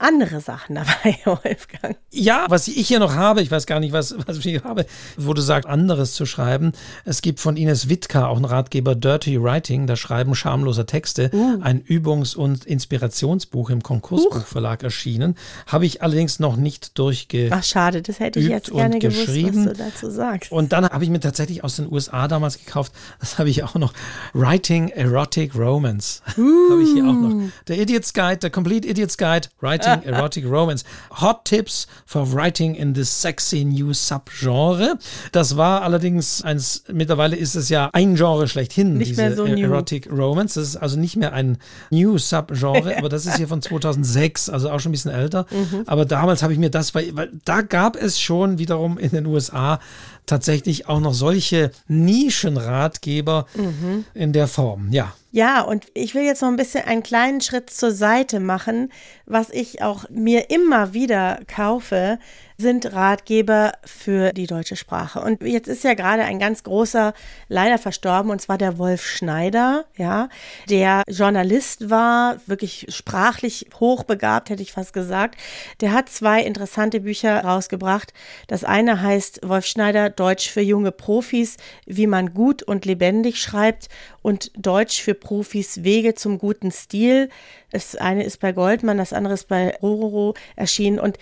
andere 0.00 0.40
Sachen 0.40 0.76
dabei, 0.76 1.18
Wolfgang. 1.24 1.96
Ja, 2.10 2.46
was 2.48 2.68
ich 2.68 2.88
hier 2.88 2.98
noch 2.98 3.14
habe, 3.14 3.42
ich 3.42 3.50
weiß 3.50 3.66
gar 3.66 3.80
nicht, 3.80 3.92
was, 3.92 4.14
was 4.26 4.38
ich 4.38 4.44
hier 4.44 4.64
habe, 4.64 4.86
wo 5.16 5.34
du 5.34 5.42
sagst, 5.42 5.68
anderes 5.68 6.14
zu 6.14 6.26
schreiben. 6.26 6.72
Es 7.04 7.22
gibt 7.22 7.40
von 7.40 7.56
Ines 7.56 7.88
Wittka 7.88 8.26
auch 8.26 8.36
einen 8.36 8.46
Ratgeber 8.46 8.94
Dirty 8.94 9.40
Writing, 9.40 9.86
das 9.86 9.98
Schreiben 9.98 10.34
schamloser 10.34 10.86
Texte, 10.86 11.30
uh. 11.32 11.58
ein 11.60 11.82
Übungs- 11.82 12.34
und 12.34 12.64
Inspirationsbuch 12.64 13.70
im 13.70 13.82
Konkursbuchverlag 13.82 14.82
erschienen. 14.82 15.36
Habe 15.66 15.86
ich 15.86 16.02
allerdings 16.02 16.40
noch 16.40 16.56
nicht 16.56 16.98
durchge. 16.98 17.50
Ach, 17.52 17.62
schade, 17.62 18.02
das 18.02 18.18
hätte 18.18 18.40
ich 18.40 18.48
jetzt 18.48 18.70
gerne 18.70 18.98
gewusst, 18.98 19.28
was 19.28 19.64
du 19.64 19.74
dazu 19.74 20.10
sagst. 20.10 20.50
Und 20.50 20.72
dann 20.72 20.88
habe 20.88 21.04
ich 21.04 21.10
mir 21.10 21.20
tatsächlich 21.20 21.62
aus 21.62 21.76
den 21.76 21.90
USA 21.92 22.26
damals 22.26 22.58
gekauft, 22.58 22.92
das 23.20 23.38
habe 23.38 23.50
ich 23.50 23.62
auch 23.62 23.74
noch, 23.74 23.92
Writing 24.32 24.88
Erotic 24.88 25.54
Romance. 25.54 26.22
Uh. 26.38 26.60
habe 26.70 26.82
ich 26.82 26.92
hier 26.92 27.04
auch 27.04 27.12
noch. 27.12 27.50
Der 27.68 27.78
Idiot's 27.78 28.14
Guide, 28.14 28.38
der 28.38 28.50
Complete 28.50 28.88
Idiot's 28.88 29.18
Guide, 29.18 29.48
Writing 29.60 29.89
Writing 29.90 30.12
Erotic 30.12 30.44
Romance. 30.46 30.84
Hot 31.20 31.44
Tips 31.44 31.86
for 32.06 32.32
Writing 32.32 32.74
in 32.74 32.94
this 32.94 33.20
Sexy 33.20 33.64
New 33.64 33.92
Subgenre. 33.92 34.98
Das 35.32 35.56
war 35.56 35.82
allerdings 35.82 36.42
eins, 36.42 36.84
mittlerweile 36.92 37.36
ist 37.36 37.54
es 37.54 37.68
ja 37.68 37.90
ein 37.92 38.14
Genre 38.16 38.48
schlechthin, 38.48 38.94
nicht 38.94 39.10
diese 39.10 39.22
mehr 39.22 39.36
so 39.36 39.44
Erotic. 39.44 40.10
Romance. 40.10 40.54
Das 40.54 40.68
ist 40.68 40.76
also 40.76 40.98
nicht 40.98 41.16
mehr 41.16 41.32
ein 41.32 41.58
New 41.90 42.18
Subgenre, 42.18 42.96
aber 42.98 43.08
das 43.08 43.26
ist 43.26 43.36
hier 43.36 43.48
von 43.48 43.62
2006, 43.62 44.48
also 44.48 44.70
auch 44.70 44.80
schon 44.80 44.90
ein 44.90 44.92
bisschen 44.92 45.12
älter. 45.12 45.46
Mhm. 45.50 45.84
Aber 45.86 46.04
damals 46.04 46.42
habe 46.42 46.52
ich 46.52 46.58
mir 46.58 46.70
das, 46.70 46.94
weil, 46.94 47.14
weil 47.16 47.30
da 47.44 47.62
gab 47.62 47.96
es 47.96 48.20
schon 48.20 48.58
wiederum 48.58 48.98
in 48.98 49.10
den 49.10 49.26
USA 49.26 49.80
tatsächlich 50.26 50.88
auch 50.88 51.00
noch 51.00 51.14
solche 51.14 51.72
Nischenratgeber 51.88 53.46
mhm. 53.54 54.04
in 54.14 54.32
der 54.32 54.46
Form. 54.46 54.92
Ja. 54.92 55.12
Ja, 55.32 55.60
und 55.60 55.86
ich 55.94 56.14
will 56.16 56.24
jetzt 56.24 56.42
noch 56.42 56.48
ein 56.48 56.56
bisschen 56.56 56.84
einen 56.84 57.04
kleinen 57.04 57.40
Schritt 57.40 57.70
zur 57.70 57.92
Seite 57.92 58.40
machen, 58.40 58.92
was 59.26 59.50
ich 59.50 59.80
auch 59.80 60.08
mir 60.10 60.50
immer 60.50 60.92
wieder 60.92 61.40
kaufe, 61.46 62.18
sind 62.60 62.92
Ratgeber 62.92 63.72
für 63.84 64.32
die 64.32 64.46
deutsche 64.46 64.76
Sprache. 64.76 65.20
Und 65.20 65.42
jetzt 65.42 65.68
ist 65.68 65.82
ja 65.82 65.94
gerade 65.94 66.24
ein 66.24 66.38
ganz 66.38 66.62
großer 66.62 67.14
leider 67.48 67.78
verstorben, 67.78 68.30
und 68.30 68.40
zwar 68.40 68.58
der 68.58 68.78
Wolf 68.78 69.04
Schneider, 69.04 69.86
ja, 69.96 70.28
der 70.68 71.02
Journalist 71.08 71.90
war, 71.90 72.36
wirklich 72.46 72.86
sprachlich 72.90 73.66
hochbegabt, 73.78 74.50
hätte 74.50 74.62
ich 74.62 74.72
fast 74.72 74.92
gesagt. 74.92 75.36
Der 75.80 75.92
hat 75.92 76.08
zwei 76.08 76.42
interessante 76.42 77.00
Bücher 77.00 77.42
rausgebracht. 77.42 78.12
Das 78.46 78.64
eine 78.64 79.00
heißt 79.00 79.40
Wolf 79.42 79.64
Schneider 79.64 80.10
Deutsch 80.10 80.50
für 80.50 80.60
junge 80.60 80.92
Profis, 80.92 81.56
wie 81.86 82.06
man 82.06 82.34
gut 82.34 82.62
und 82.62 82.84
lebendig 82.84 83.40
schreibt 83.40 83.88
und 84.22 84.52
Deutsch 84.54 85.00
für 85.00 85.14
Profis 85.14 85.82
Wege 85.82 86.14
zum 86.14 86.38
guten 86.38 86.70
Stil. 86.70 87.30
Das 87.70 87.96
eine 87.96 88.24
ist 88.24 88.40
bei 88.40 88.52
Goldmann, 88.52 88.98
das 88.98 89.12
andere 89.12 89.34
ist 89.34 89.48
bei 89.48 89.76
Rororo 89.80 90.34
erschienen 90.56 90.98
und 90.98 91.18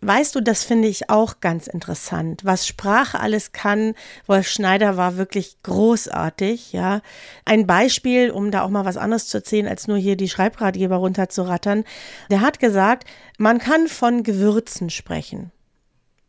Weißt 0.00 0.36
du, 0.36 0.40
das 0.40 0.62
finde 0.62 0.86
ich 0.86 1.10
auch 1.10 1.40
ganz 1.40 1.66
interessant. 1.66 2.44
Was 2.44 2.68
Sprache 2.68 3.18
alles 3.18 3.50
kann. 3.50 3.94
Wolf 4.26 4.46
Schneider 4.46 4.96
war 4.96 5.16
wirklich 5.16 5.56
großartig, 5.64 6.72
ja. 6.72 7.00
Ein 7.44 7.66
Beispiel, 7.66 8.30
um 8.30 8.52
da 8.52 8.62
auch 8.62 8.68
mal 8.68 8.84
was 8.84 8.96
anderes 8.96 9.26
zu 9.26 9.38
erzählen, 9.38 9.66
als 9.66 9.88
nur 9.88 9.96
hier 9.96 10.16
die 10.16 10.28
Schreibratgeber 10.28 10.96
runterzurattern. 10.96 11.82
Der 12.30 12.42
hat 12.42 12.60
gesagt, 12.60 13.08
man 13.38 13.58
kann 13.58 13.88
von 13.88 14.22
Gewürzen 14.22 14.88
sprechen. 14.88 15.50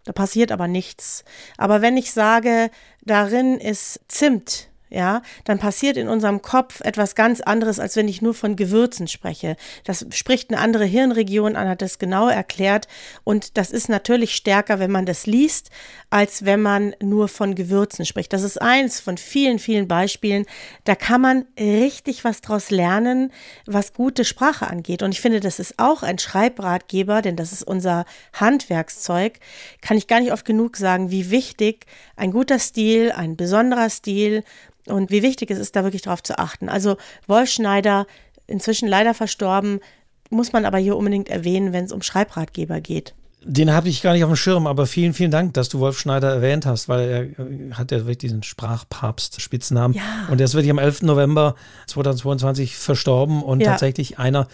Da 0.05 0.13
passiert 0.13 0.51
aber 0.51 0.67
nichts. 0.67 1.23
Aber 1.57 1.83
wenn 1.83 1.95
ich 1.95 2.11
sage, 2.11 2.71
darin 3.03 3.59
ist 3.59 3.99
Zimt, 4.07 4.68
ja, 4.89 5.21
dann 5.43 5.59
passiert 5.59 5.97
in 5.97 6.07
unserem 6.07 6.41
Kopf 6.41 6.81
etwas 6.81 7.15
ganz 7.15 7.41
anderes, 7.41 7.79
als 7.79 7.95
wenn 7.95 8.07
ich 8.07 8.21
nur 8.21 8.33
von 8.33 8.55
Gewürzen 8.55 9.07
spreche. 9.07 9.55
Das 9.83 10.05
spricht 10.11 10.51
eine 10.51 10.59
andere 10.59 10.85
Hirnregion 10.85 11.55
an, 11.55 11.69
hat 11.69 11.81
das 11.81 11.99
genau 11.99 12.27
erklärt. 12.27 12.87
Und 13.23 13.57
das 13.57 13.71
ist 13.71 13.89
natürlich 13.89 14.35
stärker, 14.35 14.79
wenn 14.79 14.91
man 14.91 15.05
das 15.05 15.25
liest, 15.25 15.69
als 16.09 16.43
wenn 16.43 16.61
man 16.61 16.95
nur 17.01 17.27
von 17.27 17.53
Gewürzen 17.53 18.05
spricht. 18.05 18.33
Das 18.33 18.41
ist 18.41 18.59
eins 18.59 18.99
von 18.99 19.17
vielen, 19.17 19.59
vielen 19.59 19.87
Beispielen. 19.87 20.45
Da 20.83 20.95
kann 20.95 21.21
man 21.21 21.45
richtig 21.59 22.23
was 22.23 22.41
draus 22.41 22.71
lernen, 22.71 23.31
was 23.67 23.93
gute 23.93 24.25
Sprache 24.25 24.67
angeht. 24.67 25.03
Und 25.03 25.11
ich 25.11 25.21
finde, 25.21 25.39
das 25.39 25.59
ist 25.59 25.77
auch 25.77 26.01
ein 26.01 26.17
Schreibratgeber, 26.17 27.21
denn 27.21 27.35
das 27.35 27.51
ist 27.51 27.63
unser 27.63 28.05
Handwerkszeug. 28.33 29.39
Kann 29.81 29.97
ich 29.97 30.07
gar 30.07 30.19
nicht 30.19 30.33
oft 30.33 30.45
genug 30.45 30.77
sagen, 30.77 31.11
wie 31.11 31.29
wichtig 31.29 31.85
ein 32.15 32.31
guter 32.31 32.57
Stil, 32.57 33.11
ein 33.11 33.35
besonderer 33.35 33.89
Stil 33.89 34.43
und 34.87 35.11
wie 35.11 35.21
wichtig 35.21 35.51
es 35.51 35.59
ist, 35.59 35.75
da 35.75 35.83
wirklich 35.83 36.01
drauf 36.01 36.23
zu 36.23 36.39
achten. 36.39 36.69
Also 36.69 36.97
Wolf 37.27 37.49
Schneider, 37.49 38.07
inzwischen 38.47 38.87
leider 38.87 39.13
verstorben, 39.13 39.79
muss 40.31 40.53
man 40.53 40.65
aber 40.65 40.79
hier 40.79 40.97
unbedingt 40.97 41.29
erwähnen, 41.29 41.71
wenn 41.73 41.85
es 41.85 41.91
um 41.91 42.01
Schreibratgeber 42.01 42.81
geht. 42.81 43.13
Den 43.41 43.71
habe 43.71 43.87
ich 43.87 44.01
gar 44.01 44.13
nicht 44.13 44.23
auf 44.23 44.29
dem 44.29 44.35
Schirm, 44.35 44.67
aber 44.67 44.85
vielen, 44.85 45.13
vielen 45.13 45.31
Dank, 45.31 45.53
dass 45.53 45.69
du 45.69 45.79
Wolf 45.79 45.97
Schneider 45.97 46.29
erwähnt 46.29 46.65
hast, 46.65 46.89
weil 46.89 47.09
er 47.09 47.21
äh, 47.23 47.71
hat 47.73 47.91
ja 47.91 47.99
wirklich 47.99 48.17
diesen 48.17 48.43
Sprachpapst-Spitznamen. 48.43 49.95
Ja. 49.95 50.27
Und 50.29 50.41
er 50.41 50.45
ist 50.45 50.55
wirklich 50.55 50.71
am 50.71 50.79
11. 50.79 51.03
November 51.03 51.55
2022 51.87 52.75
verstorben 52.75 53.41
und 53.41 53.61
ja. 53.61 53.71
tatsächlich 53.71 54.19
einer 54.19 54.47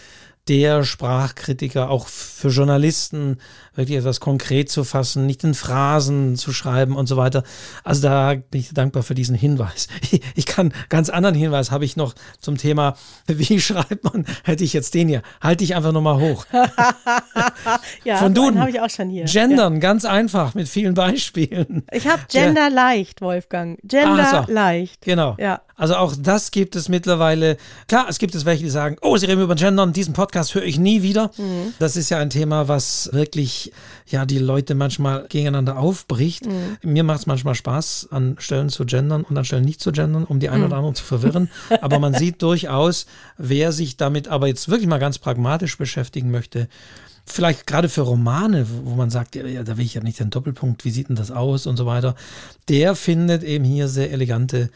der 0.48 0.84
Sprachkritiker, 0.84 1.90
auch 1.90 2.08
für 2.08 2.50
Journalisten, 2.50 3.40
wirklich 3.76 3.98
etwas 3.98 4.20
konkret 4.20 4.70
zu 4.70 4.84
fassen, 4.84 5.26
nicht 5.26 5.44
in 5.44 5.54
Phrasen 5.54 6.36
zu 6.36 6.54
schreiben 6.54 6.96
und 6.96 7.08
so 7.08 7.18
weiter. 7.18 7.44
Also 7.84 8.02
da 8.02 8.34
bin 8.36 8.62
ich 8.62 8.74
dankbar 8.74 9.04
für 9.04 9.16
diesen 9.16 9.36
Hinweis. 9.36 9.88
Ich 10.38 10.46
kann 10.46 10.74
ganz 10.90 11.10
anderen 11.10 11.36
Hinweis 11.36 11.72
habe 11.72 11.86
ich 11.86 11.96
noch 11.96 12.14
zum 12.40 12.58
Thema, 12.58 12.96
wie 13.28 13.60
schreibt 13.60 14.04
man, 14.04 14.26
hätte 14.44 14.64
ich 14.64 14.74
jetzt 14.74 14.94
den 14.94 15.08
hier. 15.08 15.22
Halte 15.42 15.64
ich 15.64 15.76
einfach 15.76 15.92
nochmal 15.92 16.20
hoch. 16.20 16.46
ja, 18.04 18.18
Von 18.18 18.34
Duden. 18.34 18.60
habe 18.60 18.70
ich 18.70 18.80
auch 18.80 18.90
schon 18.90 19.10
hier. 19.10 19.26
Gendern, 19.26 19.74
ja. 19.76 19.80
ganz 19.80 20.06
einfach, 20.06 20.54
mit 20.56 20.68
vielen 20.68 20.94
Beispielen. 20.94 21.86
Ich 21.92 22.08
habe 22.08 22.24
Gender 22.30 22.68
ja. 22.68 22.68
leicht, 22.68 23.22
Wolfgang. 23.22 23.80
Gender 23.84 24.46
so, 24.46 24.52
leicht. 24.52 25.02
Genau. 25.02 25.36
Ja. 25.40 25.62
Also 25.78 25.96
auch 25.96 26.14
das 26.18 26.52
gibt 26.52 26.76
es 26.76 26.88
mittlerweile. 26.88 27.58
Klar, 27.88 28.08
es 28.10 28.18
gibt 28.18 28.34
es 28.34 28.46
welche, 28.46 28.64
die 28.64 28.70
sagen, 28.70 28.96
oh, 29.02 29.18
sie 29.18 29.26
reden 29.26 29.42
über 29.42 29.56
Gendern, 29.56 29.92
diesen 29.92 30.14
Podcast 30.14 30.56
höre 30.56 30.64
ich 30.64 30.80
nie 30.80 31.02
wieder. 31.02 31.32
Mhm. 31.38 31.74
Das 31.80 31.98
ist 31.98 32.10
ja 32.10 32.20
ein 32.20 32.30
Thema, 32.30 32.68
was 32.70 33.10
wirklich 33.12 33.65
ja 34.08 34.26
die 34.26 34.40
Leute 34.40 34.76
manchmal 34.76 35.26
gegeneinander 35.28 35.78
aufbricht. 35.78 36.46
Mhm. 36.46 36.78
Mir 36.84 37.04
macht 37.04 37.20
es 37.20 37.26
manchmal 37.26 37.56
Spaß, 37.56 38.10
an 38.12 38.36
Stellen 38.40 38.70
zu 38.70 38.86
gendern 38.86 39.24
und 39.24 39.38
an 39.38 39.46
Stellen 39.46 39.66
nicht 39.66 39.82
zu 39.82 39.92
gendern, 39.92 40.24
um 40.24 40.40
die 40.40 40.50
einen 40.50 40.62
mhm. 40.62 40.68
oder 40.68 40.78
anderen 40.78 40.96
zu 40.96 41.04
verwirren. 41.04 41.50
aber 41.82 42.00
man 42.00 42.14
sieht 42.14 42.42
durchaus, 42.42 43.06
wer 43.38 43.72
sich 43.72 43.98
damit 43.98 44.28
aber 44.28 44.48
jetzt 44.48 44.70
wirklich 44.70 44.88
mal 44.88 45.00
ganz 45.00 45.20
pragmatisch 45.20 45.78
beschäftigen 45.78 46.32
möchte, 46.32 46.68
vielleicht 47.26 47.68
gerade 47.68 47.90
für 47.90 48.02
Romane, 48.02 48.68
wo 48.84 48.96
man 48.96 49.10
sagt, 49.10 49.36
ja, 49.36 49.64
da 49.64 49.78
will 49.78 49.86
ich 49.86 49.96
ja 49.96 50.02
nicht 50.02 50.20
den 50.20 50.30
Doppelpunkt, 50.30 50.86
wie 50.86 50.92
sieht 50.92 51.10
denn 51.10 51.16
das 51.16 51.32
aus 51.32 51.66
und 51.66 51.78
so 51.78 51.86
weiter, 51.86 52.16
der 52.70 52.96
findet 52.96 53.44
eben 53.44 53.66
hier 53.66 53.88
sehr 53.88 54.12
elegante 54.12 54.70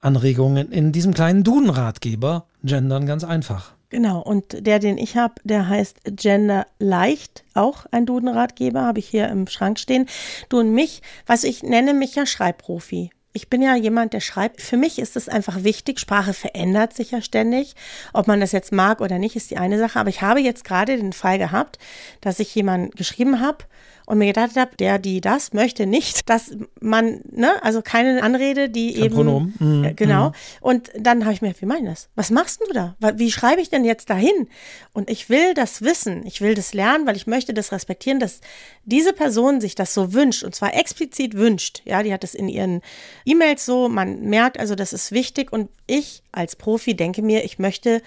Anregungen 0.00 0.72
in 0.72 0.92
diesem 0.92 1.12
kleinen 1.12 1.44
Duden-Ratgeber. 1.44 2.46
Gendern 2.62 3.06
ganz 3.06 3.24
einfach. 3.24 3.72
Genau, 3.90 4.20
und 4.20 4.66
der, 4.66 4.80
den 4.80 4.98
ich 4.98 5.16
habe, 5.16 5.36
der 5.44 5.68
heißt 5.68 6.00
Gender 6.04 6.66
Leicht, 6.78 7.44
auch 7.54 7.86
ein 7.90 8.04
Duden-Ratgeber, 8.04 8.82
habe 8.82 8.98
ich 8.98 9.08
hier 9.08 9.28
im 9.28 9.46
Schrank 9.46 9.78
stehen. 9.78 10.06
Du 10.50 10.58
und 10.58 10.74
mich, 10.74 11.00
was 11.26 11.42
ich 11.42 11.62
nenne 11.62 11.94
mich 11.94 12.14
ja 12.14 12.26
Schreibprofi. 12.26 13.10
Ich 13.32 13.48
bin 13.48 13.62
ja 13.62 13.76
jemand, 13.76 14.12
der 14.12 14.20
schreibt. 14.20 14.60
Für 14.60 14.76
mich 14.76 14.98
ist 14.98 15.16
es 15.16 15.28
einfach 15.28 15.62
wichtig. 15.62 16.00
Sprache 16.00 16.34
verändert 16.34 16.94
sich 16.94 17.12
ja 17.12 17.22
ständig. 17.22 17.76
Ob 18.12 18.26
man 18.26 18.40
das 18.40 18.52
jetzt 18.52 18.72
mag 18.72 19.00
oder 19.00 19.18
nicht, 19.18 19.36
ist 19.36 19.50
die 19.50 19.58
eine 19.58 19.78
Sache. 19.78 20.00
Aber 20.00 20.10
ich 20.10 20.22
habe 20.22 20.40
jetzt 20.40 20.64
gerade 20.64 20.96
den 20.96 21.12
Fall 21.12 21.38
gehabt, 21.38 21.78
dass 22.20 22.40
ich 22.40 22.54
jemanden 22.54 22.90
geschrieben 22.90 23.40
habe 23.40 23.64
und 24.08 24.16
mir 24.16 24.28
gedacht 24.28 24.56
habe, 24.56 24.74
der, 24.78 24.98
die, 24.98 25.20
das 25.20 25.52
möchte 25.52 25.84
nicht, 25.84 26.30
dass 26.30 26.56
man, 26.80 27.20
ne, 27.30 27.62
also 27.62 27.82
keine 27.82 28.22
Anrede, 28.22 28.70
die 28.70 28.94
Kein 28.94 29.04
eben. 29.04 29.14
Pronomen. 29.14 29.54
Mhm. 29.58 29.84
Äh, 29.84 29.92
genau. 29.92 30.28
Mhm. 30.28 30.34
Und 30.62 30.90
dann 30.98 31.24
habe 31.24 31.34
ich 31.34 31.42
mir, 31.42 31.54
wie 31.60 31.66
meine 31.66 31.90
das? 31.90 32.08
Was 32.14 32.30
machst 32.30 32.62
du 32.66 32.72
da? 32.72 32.96
Wie 33.16 33.30
schreibe 33.30 33.60
ich 33.60 33.68
denn 33.68 33.84
jetzt 33.84 34.08
dahin? 34.08 34.48
Und 34.94 35.10
ich 35.10 35.28
will 35.28 35.52
das 35.52 35.82
wissen, 35.82 36.26
ich 36.26 36.40
will 36.40 36.54
das 36.54 36.72
lernen, 36.72 37.06
weil 37.06 37.16
ich 37.16 37.26
möchte 37.26 37.52
das 37.52 37.70
respektieren, 37.70 38.18
dass 38.18 38.40
diese 38.86 39.12
Person 39.12 39.60
sich 39.60 39.74
das 39.74 39.92
so 39.92 40.14
wünscht 40.14 40.42
und 40.42 40.54
zwar 40.54 40.74
explizit 40.74 41.34
wünscht. 41.34 41.82
Ja, 41.84 42.02
die 42.02 42.12
hat 42.12 42.24
es 42.24 42.34
in 42.34 42.48
ihren 42.48 42.80
E-Mails 43.26 43.66
so, 43.66 43.90
man 43.90 44.22
merkt 44.22 44.58
also, 44.58 44.74
das 44.74 44.94
ist 44.94 45.12
wichtig 45.12 45.52
und 45.52 45.68
ich 45.86 46.22
als 46.32 46.56
Profi 46.56 46.96
denke 46.96 47.20
mir, 47.20 47.44
ich 47.44 47.58
möchte 47.58 48.00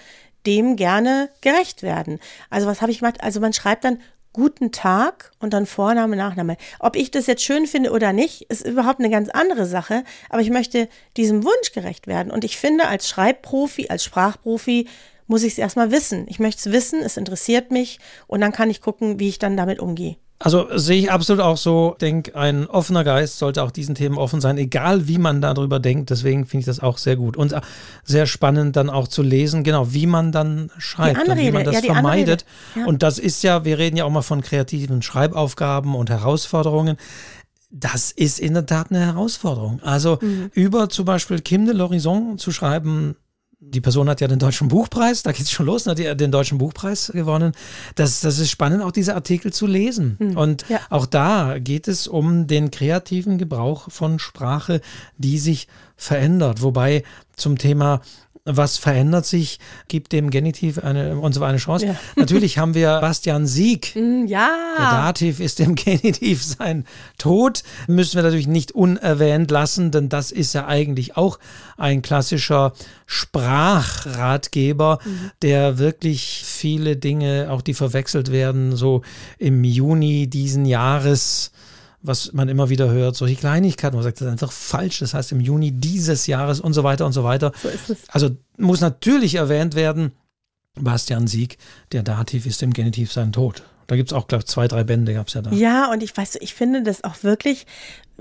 dem 0.46 0.74
gerne 0.74 1.30
gerecht 1.42 1.84
werden. 1.84 2.18
Also 2.50 2.66
was 2.66 2.82
habe 2.82 2.90
ich 2.90 2.98
gemacht? 2.98 3.22
Also 3.22 3.38
man 3.38 3.52
schreibt 3.52 3.84
dann 3.84 3.98
guten 4.32 4.72
Tag 4.72 5.30
und 5.40 5.52
dann 5.52 5.66
Vorname, 5.66 6.16
Nachname. 6.16 6.56
Ob 6.78 6.96
ich 6.96 7.10
das 7.10 7.26
jetzt 7.26 7.42
schön 7.42 7.66
finde 7.66 7.90
oder 7.90 8.12
nicht, 8.12 8.42
ist 8.50 8.66
überhaupt 8.66 9.00
eine 9.00 9.10
ganz 9.10 9.28
andere 9.28 9.66
Sache. 9.66 10.04
Aber 10.30 10.40
ich 10.40 10.50
möchte 10.50 10.88
diesem 11.16 11.44
Wunsch 11.44 11.72
gerecht 11.72 12.06
werden. 12.06 12.32
Und 12.32 12.44
ich 12.44 12.56
finde, 12.56 12.88
als 12.88 13.08
Schreibprofi, 13.08 13.88
als 13.88 14.04
Sprachprofi, 14.04 14.88
muss 15.26 15.42
ich 15.42 15.52
es 15.52 15.58
erstmal 15.58 15.90
wissen. 15.90 16.26
Ich 16.28 16.38
möchte 16.38 16.68
es 16.68 16.74
wissen, 16.74 17.00
es 17.00 17.16
interessiert 17.16 17.70
mich 17.70 17.98
und 18.26 18.40
dann 18.40 18.52
kann 18.52 18.70
ich 18.70 18.80
gucken, 18.80 19.18
wie 19.18 19.28
ich 19.28 19.38
dann 19.38 19.56
damit 19.56 19.78
umgehe. 19.78 20.16
Also 20.44 20.68
sehe 20.74 20.98
ich 20.98 21.10
absolut 21.10 21.42
auch 21.42 21.56
so, 21.56 21.96
denke, 22.00 22.34
ein 22.34 22.66
offener 22.66 23.04
Geist 23.04 23.38
sollte 23.38 23.62
auch 23.62 23.70
diesen 23.70 23.94
Themen 23.94 24.18
offen 24.18 24.40
sein, 24.40 24.58
egal 24.58 25.06
wie 25.06 25.18
man 25.18 25.40
darüber 25.40 25.78
denkt. 25.78 26.10
Deswegen 26.10 26.46
finde 26.46 26.60
ich 26.60 26.66
das 26.66 26.80
auch 26.80 26.98
sehr 26.98 27.16
gut 27.16 27.36
und 27.36 27.54
sehr 28.04 28.26
spannend 28.26 28.76
dann 28.76 28.90
auch 28.90 29.08
zu 29.08 29.22
lesen, 29.22 29.62
genau, 29.62 29.92
wie 29.92 30.06
man 30.06 30.32
dann 30.32 30.70
schreibt 30.78 31.20
Anrede, 31.20 31.32
und 31.32 31.46
wie 31.46 31.52
man 31.52 31.64
das 31.64 31.84
ja, 31.84 31.94
vermeidet. 31.94 32.44
Ja. 32.74 32.86
Und 32.86 33.02
das 33.02 33.18
ist 33.18 33.42
ja, 33.42 33.64
wir 33.64 33.78
reden 33.78 33.96
ja 33.96 34.04
auch 34.04 34.10
mal 34.10 34.22
von 34.22 34.40
kreativen 34.40 35.02
Schreibaufgaben 35.02 35.94
und 35.94 36.10
Herausforderungen. 36.10 36.96
Das 37.70 38.10
ist 38.10 38.38
in 38.38 38.54
der 38.54 38.66
Tat 38.66 38.90
eine 38.90 39.00
Herausforderung. 39.00 39.80
Also 39.82 40.18
mhm. 40.20 40.50
über 40.52 40.88
zum 40.88 41.04
Beispiel 41.04 41.40
Kim 41.40 41.66
de 41.66 41.74
l'Horizon 41.74 42.36
zu 42.36 42.52
schreiben, 42.52 43.16
die 43.64 43.80
Person 43.80 44.08
hat 44.08 44.20
ja 44.20 44.26
den 44.26 44.40
Deutschen 44.40 44.68
Buchpreis, 44.68 45.22
da 45.22 45.30
geht 45.30 45.42
es 45.42 45.50
schon 45.50 45.66
los, 45.66 45.86
hat 45.86 45.98
den 45.98 46.32
Deutschen 46.32 46.58
Buchpreis 46.58 47.12
gewonnen. 47.14 47.52
Das, 47.94 48.20
das 48.20 48.38
ist 48.38 48.50
spannend, 48.50 48.82
auch 48.82 48.90
diese 48.90 49.14
Artikel 49.14 49.52
zu 49.52 49.66
lesen. 49.66 50.16
Hm, 50.18 50.36
und 50.36 50.68
ja. 50.68 50.80
auch 50.90 51.06
da 51.06 51.58
geht 51.58 51.86
es 51.86 52.08
um 52.08 52.48
den 52.48 52.72
kreativen 52.72 53.38
Gebrauch 53.38 53.88
von 53.90 54.18
Sprache, 54.18 54.80
die 55.16 55.38
sich 55.38 55.68
verändert. 55.96 56.62
Wobei 56.62 57.04
zum 57.36 57.56
Thema 57.56 58.02
was 58.44 58.76
verändert 58.76 59.24
sich, 59.24 59.60
gibt 59.86 60.10
dem 60.10 60.30
Genitiv 60.30 60.78
eine, 60.78 61.16
und 61.16 61.32
so 61.32 61.44
eine 61.44 61.58
Chance. 61.58 61.86
Ja. 61.86 61.96
Natürlich 62.16 62.58
haben 62.58 62.74
wir 62.74 62.98
Bastian 63.00 63.46
Sieg. 63.46 63.94
Mm, 63.94 64.26
ja. 64.26 64.48
Der 64.78 64.90
Dativ 64.90 65.38
ist 65.38 65.60
dem 65.60 65.74
Genitiv 65.76 66.42
sein 66.42 66.84
Tod. 67.18 67.62
Müssen 67.86 68.16
wir 68.16 68.24
natürlich 68.24 68.48
nicht 68.48 68.72
unerwähnt 68.72 69.50
lassen, 69.50 69.92
denn 69.92 70.08
das 70.08 70.32
ist 70.32 70.54
ja 70.54 70.66
eigentlich 70.66 71.16
auch 71.16 71.38
ein 71.76 72.02
klassischer 72.02 72.72
Sprachratgeber, 73.06 74.98
mhm. 75.04 75.30
der 75.42 75.78
wirklich 75.78 76.42
viele 76.44 76.96
Dinge, 76.96 77.46
auch 77.50 77.62
die 77.62 77.74
verwechselt 77.74 78.32
werden, 78.32 78.74
so 78.74 79.02
im 79.38 79.62
Juni 79.62 80.26
diesen 80.26 80.64
Jahres 80.64 81.52
was 82.02 82.32
man 82.32 82.48
immer 82.48 82.68
wieder 82.68 82.90
hört, 82.90 83.16
solche 83.16 83.36
Kleinigkeiten, 83.36 83.96
man 83.96 84.02
sagt, 84.02 84.20
das 84.20 84.26
ist 84.26 84.32
einfach 84.32 84.52
falsch, 84.52 84.98
das 84.98 85.14
heißt 85.14 85.32
im 85.32 85.40
Juni 85.40 85.72
dieses 85.72 86.26
Jahres 86.26 86.60
und 86.60 86.72
so 86.72 86.84
weiter 86.84 87.06
und 87.06 87.12
so 87.12 87.24
weiter. 87.24 87.52
So 87.62 87.68
ist 87.68 87.90
es. 87.90 87.98
Also 88.08 88.30
muss 88.58 88.80
natürlich 88.80 89.36
erwähnt 89.36 89.74
werden, 89.74 90.12
Bastian 90.74 91.26
Sieg, 91.26 91.58
der 91.92 92.02
Dativ 92.02 92.46
ist 92.46 92.62
im 92.62 92.72
Genitiv 92.72 93.12
sein 93.12 93.32
Tod. 93.32 93.62
Da 93.86 93.96
gibt 93.96 94.10
es 94.10 94.16
auch, 94.16 94.26
glaube 94.26 94.42
ich, 94.42 94.46
zwei, 94.46 94.68
drei 94.68 94.84
Bände 94.84 95.12
gab 95.14 95.28
es 95.28 95.34
ja 95.34 95.42
da. 95.42 95.50
Ja, 95.52 95.90
und 95.90 96.02
ich 96.02 96.16
weiß, 96.16 96.36
ich 96.40 96.54
finde 96.54 96.82
das 96.82 97.04
auch 97.04 97.22
wirklich 97.22 97.66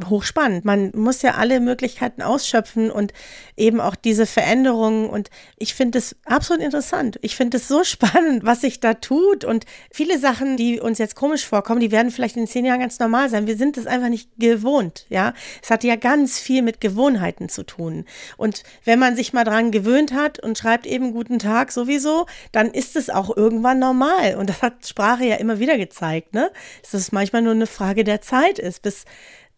hochspannend. 0.10 0.66
Man 0.66 0.92
muss 0.96 1.22
ja 1.22 1.36
alle 1.36 1.60
Möglichkeiten 1.60 2.22
ausschöpfen 2.22 2.92
und 2.92 3.14
eben 3.58 3.80
auch 3.80 3.96
diese 3.96 4.26
Veränderungen. 4.26 5.10
Und 5.10 5.30
ich 5.58 5.74
finde 5.74 5.98
es 5.98 6.16
absolut 6.26 6.64
interessant. 6.64 7.20
Ich 7.22 7.36
finde 7.36 7.58
es 7.58 7.68
so 7.68 7.84
spannend, 7.86 8.46
was 8.46 8.62
sich 8.62 8.80
da 8.80 8.94
tut. 8.96 9.46
Und 9.46 9.66
viele 9.92 10.20
Sachen, 10.20 10.58
die 10.58 10.80
uns 10.80 10.98
jetzt 10.98 11.16
komisch 11.16 11.46
vorkommen, 11.46 11.80
die 11.80 11.92
werden 11.92 12.12
vielleicht 12.12 12.38
in 12.38 12.48
zehn 12.48 12.66
Jahren 12.66 12.80
ganz 12.80 13.00
normal 13.00 13.30
sein. 13.30 13.48
Wir 13.48 13.58
sind 13.58 13.78
es 13.78 13.88
einfach 13.88 14.10
nicht 14.10 14.30
gewohnt. 14.38 15.06
Ja, 15.10 15.34
es 15.62 15.70
hat 15.70 15.84
ja 15.84 15.96
ganz 15.96 16.40
viel 16.40 16.62
mit 16.62 16.82
Gewohnheiten 16.82 17.50
zu 17.50 17.64
tun. 17.64 18.06
Und 18.38 18.64
wenn 18.86 19.00
man 19.00 19.16
sich 19.16 19.34
mal 19.34 19.44
dran 19.44 19.72
gewöhnt 19.72 20.14
hat 20.14 20.40
und 20.40 20.58
schreibt 20.58 20.86
eben 20.86 21.14
guten 21.14 21.40
Tag 21.40 21.72
sowieso, 21.72 22.26
dann 22.52 22.72
ist 22.72 22.96
es 22.96 23.10
auch 23.10 23.36
irgendwann 23.36 23.80
normal. 23.80 24.36
Und 24.36 24.50
das 24.50 24.62
hat 24.62 24.86
Sprache 24.88 25.26
ja 25.26 25.36
immer 25.36 25.60
wieder 25.60 25.78
gezeigt, 25.78 26.34
ne? 26.34 26.52
Dass 26.82 26.94
es 26.94 27.12
manchmal 27.12 27.42
nur 27.42 27.54
eine 27.54 27.68
Frage 27.68 28.04
der 28.04 28.22
Zeit 28.22 28.60
ist, 28.60 28.82
bis 28.82 29.06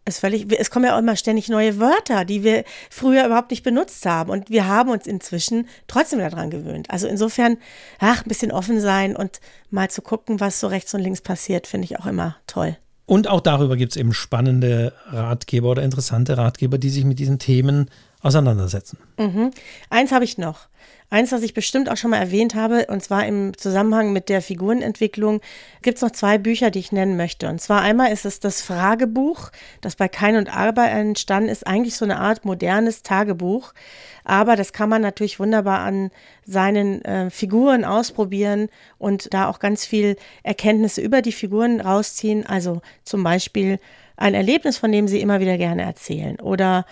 es, 0.06 0.20
völlig, 0.20 0.52
es 0.60 0.70
kommen 0.70 0.86
ja 0.86 0.96
auch 0.96 1.00
immer 1.00 1.16
ständig 1.16 1.50
neue 1.50 1.80
Wörter, 1.80 2.26
die 2.26 2.44
wir 2.44 2.64
früher 2.90 3.26
überhaupt 3.26 3.52
nicht 3.52 3.64
benutzt 3.64 4.06
haben. 4.06 4.30
Und 4.30 4.50
wir 4.50 4.68
haben 4.68 4.90
uns 4.90 5.08
inzwischen 5.08 5.68
trotzdem 5.88 6.20
daran 6.20 6.50
gewöhnt. 6.50 6.90
Also 6.92 7.08
insofern, 7.08 7.58
ach, 8.00 8.24
ein 8.24 8.28
bisschen 8.28 8.52
offen 8.52 8.82
sein 8.82 9.16
und 9.16 9.40
mal 9.70 9.90
zu 9.90 10.02
gucken, 10.02 10.40
was 10.40 10.60
so 10.60 10.68
rechts 10.68 10.94
und 10.94 11.02
links 11.02 11.22
passiert, 11.22 11.68
finde 11.68 11.86
ich 11.86 12.00
auch 12.00 12.06
immer 12.06 12.36
toll. 12.48 12.78
Und 13.06 13.28
auch 13.28 13.42
darüber 13.42 13.76
gibt 13.76 13.92
es 13.94 13.98
eben 13.98 14.14
spannende 14.14 14.94
Ratgeber 15.08 15.70
oder 15.70 15.84
interessante 15.84 16.38
Ratgeber, 16.38 16.78
die 16.78 16.90
sich 16.90 17.04
mit 17.04 17.20
diesen 17.20 17.38
Themen 17.38 17.90
auseinandersetzen. 18.22 18.98
Mhm. 19.18 19.52
Eins 19.90 20.12
habe 20.12 20.24
ich 20.24 20.38
noch. 20.38 20.68
Eins, 21.14 21.32
was 21.32 21.44
ich 21.44 21.54
bestimmt 21.54 21.92
auch 21.92 21.98
schon 21.98 22.10
mal 22.10 22.18
erwähnt 22.18 22.56
habe, 22.56 22.88
und 22.88 23.04
zwar 23.04 23.28
im 23.28 23.56
Zusammenhang 23.56 24.14
mit 24.14 24.30
der 24.30 24.42
Figurenentwicklung, 24.42 25.42
gibt 25.84 25.98
es 25.98 26.02
noch 26.02 26.10
zwei 26.10 26.40
Bücher, 26.40 26.72
die 26.72 26.80
ich 26.80 26.92
nennen 26.92 27.18
möchte. 27.18 27.50
Und 27.50 27.62
zwar 27.62 27.84
einmal 27.84 28.12
ist 28.12 28.26
es 28.26 28.40
das 28.40 28.64
Fragebuch, 28.64 29.52
das 29.82 29.96
bei 29.96 30.08
Kein 30.08 30.38
und 30.38 30.52
Arbeit 30.52 30.92
entstanden 30.92 31.50
ist, 31.50 31.68
eigentlich 31.68 31.98
so 31.98 32.06
eine 32.06 32.18
Art 32.18 32.46
modernes 32.46 33.04
Tagebuch. 33.04 33.76
Aber 34.24 34.56
das 34.56 34.74
kann 34.74 34.90
man 34.90 35.04
natürlich 35.04 35.40
wunderbar 35.40 35.82
an 35.82 36.10
seinen 36.48 37.06
äh, 37.06 37.30
Figuren 37.30 37.86
ausprobieren 37.86 38.70
und 38.98 39.32
da 39.36 39.50
auch 39.50 39.60
ganz 39.60 39.86
viel 39.86 40.16
Erkenntnisse 40.42 41.02
über 41.02 41.22
die 41.22 41.32
Figuren 41.32 41.80
rausziehen. 41.80 42.44
Also 42.44 42.82
zum 43.04 43.22
Beispiel 43.22 43.78
ein 44.18 44.34
Erlebnis, 44.34 44.80
von 44.80 44.92
dem 44.92 45.08
sie 45.08 45.22
immer 45.22 45.40
wieder 45.40 45.60
gerne 45.60 45.84
erzählen 45.84 46.40
oder 46.40 46.88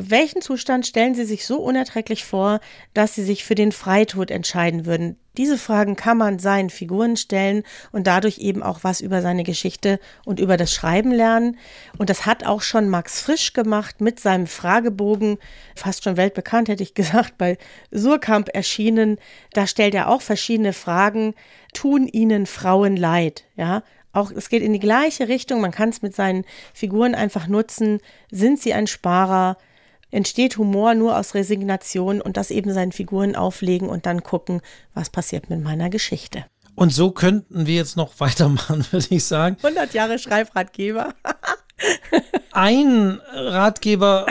welchen 0.00 0.42
Zustand 0.42 0.86
stellen 0.86 1.16
Sie 1.16 1.24
sich 1.24 1.44
so 1.44 1.58
unerträglich 1.58 2.24
vor, 2.24 2.60
dass 2.94 3.16
Sie 3.16 3.24
sich 3.24 3.44
für 3.44 3.56
den 3.56 3.72
Freitod 3.72 4.30
entscheiden 4.30 4.86
würden? 4.86 5.16
Diese 5.36 5.58
Fragen 5.58 5.96
kann 5.96 6.16
man 6.16 6.38
seinen 6.38 6.70
Figuren 6.70 7.16
stellen 7.16 7.64
und 7.90 8.06
dadurch 8.06 8.38
eben 8.38 8.62
auch 8.62 8.84
was 8.84 9.00
über 9.00 9.22
seine 9.22 9.42
Geschichte 9.42 9.98
und 10.24 10.38
über 10.38 10.56
das 10.56 10.72
Schreiben 10.72 11.10
lernen. 11.10 11.58
Und 11.96 12.10
das 12.10 12.26
hat 12.26 12.46
auch 12.46 12.62
schon 12.62 12.88
Max 12.88 13.20
Frisch 13.20 13.54
gemacht 13.54 14.00
mit 14.00 14.20
seinem 14.20 14.46
Fragebogen, 14.46 15.38
fast 15.74 16.04
schon 16.04 16.16
weltbekannt, 16.16 16.68
hätte 16.68 16.84
ich 16.84 16.94
gesagt, 16.98 17.36
bei 17.36 17.58
Surkamp 17.90 18.50
erschienen. 18.54 19.18
Da 19.52 19.66
stellt 19.66 19.96
er 19.96 20.08
auch 20.08 20.22
verschiedene 20.22 20.72
Fragen. 20.72 21.34
Tun 21.74 22.06
Ihnen 22.06 22.46
Frauen 22.46 22.96
leid? 22.96 23.44
Ja, 23.56 23.82
auch 24.12 24.30
es 24.30 24.48
geht 24.48 24.62
in 24.62 24.72
die 24.72 24.78
gleiche 24.78 25.26
Richtung. 25.26 25.60
Man 25.60 25.72
kann 25.72 25.88
es 25.88 26.02
mit 26.02 26.14
seinen 26.14 26.44
Figuren 26.72 27.16
einfach 27.16 27.48
nutzen. 27.48 28.00
Sind 28.30 28.60
sie 28.60 28.74
ein 28.74 28.86
Sparer? 28.86 29.56
Entsteht 30.10 30.58
Humor 30.58 30.94
nur 30.94 31.16
aus 31.16 31.34
Resignation 31.34 32.20
und 32.20 32.36
das 32.36 32.50
eben 32.50 32.72
seinen 32.72 32.92
Figuren 32.92 33.36
auflegen 33.36 33.88
und 33.88 34.06
dann 34.06 34.22
gucken, 34.22 34.60
was 34.94 35.10
passiert 35.10 35.50
mit 35.50 35.62
meiner 35.62 35.90
Geschichte. 35.90 36.44
Und 36.74 36.90
so 36.90 37.10
könnten 37.10 37.66
wir 37.66 37.74
jetzt 37.74 37.96
noch 37.96 38.12
weitermachen, 38.18 38.86
würde 38.90 39.06
ich 39.10 39.24
sagen. 39.24 39.56
100 39.62 39.94
Jahre 39.94 40.18
Schreibratgeber. 40.18 41.14
ein 42.52 43.20
Ratgeber 43.32 44.26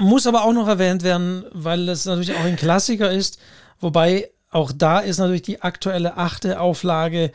muss 0.00 0.26
aber 0.26 0.44
auch 0.44 0.52
noch 0.52 0.68
erwähnt 0.68 1.02
werden, 1.02 1.44
weil 1.52 1.88
es 1.88 2.04
natürlich 2.04 2.34
auch 2.34 2.44
ein 2.44 2.56
Klassiker 2.56 3.10
ist. 3.10 3.38
Wobei 3.80 4.30
auch 4.50 4.72
da 4.72 5.00
ist 5.00 5.18
natürlich 5.18 5.42
die 5.42 5.62
aktuelle 5.62 6.16
achte 6.16 6.60
Auflage 6.60 7.32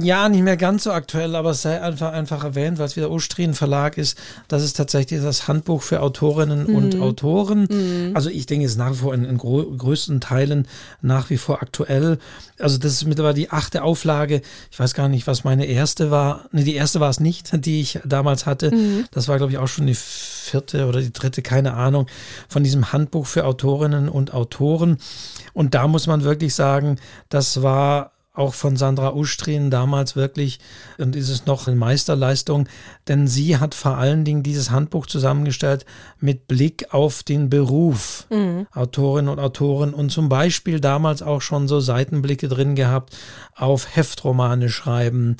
ja, 0.00 0.28
nicht 0.28 0.42
mehr 0.42 0.56
ganz 0.56 0.82
so 0.82 0.90
aktuell, 0.90 1.36
aber 1.36 1.50
es 1.50 1.62
sei 1.62 1.80
einfach, 1.80 2.12
einfach 2.12 2.42
erwähnt, 2.42 2.78
weil 2.78 2.86
es 2.86 2.96
wieder 2.96 3.10
Ustrin 3.10 3.54
Verlag 3.54 3.98
ist. 3.98 4.18
Das 4.48 4.64
ist 4.64 4.76
tatsächlich 4.76 5.22
das 5.22 5.46
Handbuch 5.46 5.82
für 5.82 6.00
Autorinnen 6.00 6.66
mhm. 6.66 6.74
und 6.74 7.00
Autoren. 7.00 7.68
Mhm. 7.70 8.10
Also 8.14 8.30
ich 8.30 8.46
denke, 8.46 8.66
es 8.66 8.72
ist 8.72 8.78
nach 8.78 8.90
wie 8.90 8.96
vor 8.96 9.14
in, 9.14 9.24
in 9.24 9.38
größten 9.38 10.20
Teilen 10.20 10.66
nach 11.02 11.30
wie 11.30 11.36
vor 11.36 11.62
aktuell. 11.62 12.18
Also 12.58 12.78
das 12.78 12.92
ist 12.94 13.06
mittlerweile 13.06 13.34
die 13.34 13.50
achte 13.50 13.84
Auflage. 13.84 14.42
Ich 14.72 14.78
weiß 14.80 14.92
gar 14.92 15.08
nicht, 15.08 15.28
was 15.28 15.44
meine 15.44 15.66
erste 15.66 16.10
war. 16.10 16.46
Nee, 16.50 16.64
die 16.64 16.74
erste 16.74 16.98
war 16.98 17.10
es 17.10 17.20
nicht, 17.20 17.50
die 17.64 17.80
ich 17.80 18.00
damals 18.04 18.46
hatte. 18.46 18.74
Mhm. 18.74 19.04
Das 19.12 19.28
war, 19.28 19.36
glaube 19.36 19.52
ich, 19.52 19.58
auch 19.58 19.68
schon 19.68 19.86
die 19.86 19.94
vierte 19.94 20.86
oder 20.88 21.00
die 21.00 21.12
dritte, 21.12 21.42
keine 21.42 21.74
Ahnung, 21.74 22.06
von 22.48 22.64
diesem 22.64 22.92
Handbuch 22.92 23.26
für 23.26 23.44
Autorinnen 23.44 24.08
und 24.08 24.34
Autoren. 24.34 24.98
Und 25.52 25.74
da 25.74 25.86
muss 25.86 26.08
man 26.08 26.24
wirklich 26.24 26.56
sagen, 26.56 26.96
das 27.28 27.62
war 27.62 28.12
auch 28.40 28.54
von 28.54 28.76
Sandra 28.76 29.12
Ustrin 29.14 29.70
damals 29.70 30.16
wirklich, 30.16 30.58
und 30.98 31.14
ist 31.14 31.28
es 31.28 31.46
noch 31.46 31.66
eine 31.66 31.76
Meisterleistung, 31.76 32.68
denn 33.06 33.28
sie 33.28 33.58
hat 33.58 33.74
vor 33.74 33.98
allen 33.98 34.24
Dingen 34.24 34.42
dieses 34.42 34.70
Handbuch 34.70 35.06
zusammengestellt 35.06 35.84
mit 36.18 36.48
Blick 36.48 36.92
auf 36.92 37.22
den 37.22 37.50
Beruf 37.50 38.26
mhm. 38.30 38.66
Autorinnen 38.72 39.28
und 39.28 39.38
Autoren 39.38 39.94
und 39.94 40.10
zum 40.10 40.28
Beispiel 40.28 40.80
damals 40.80 41.22
auch 41.22 41.42
schon 41.42 41.68
so 41.68 41.80
Seitenblicke 41.80 42.48
drin 42.48 42.74
gehabt 42.74 43.16
auf 43.54 43.94
Heftromane 43.94 44.70
schreiben, 44.70 45.36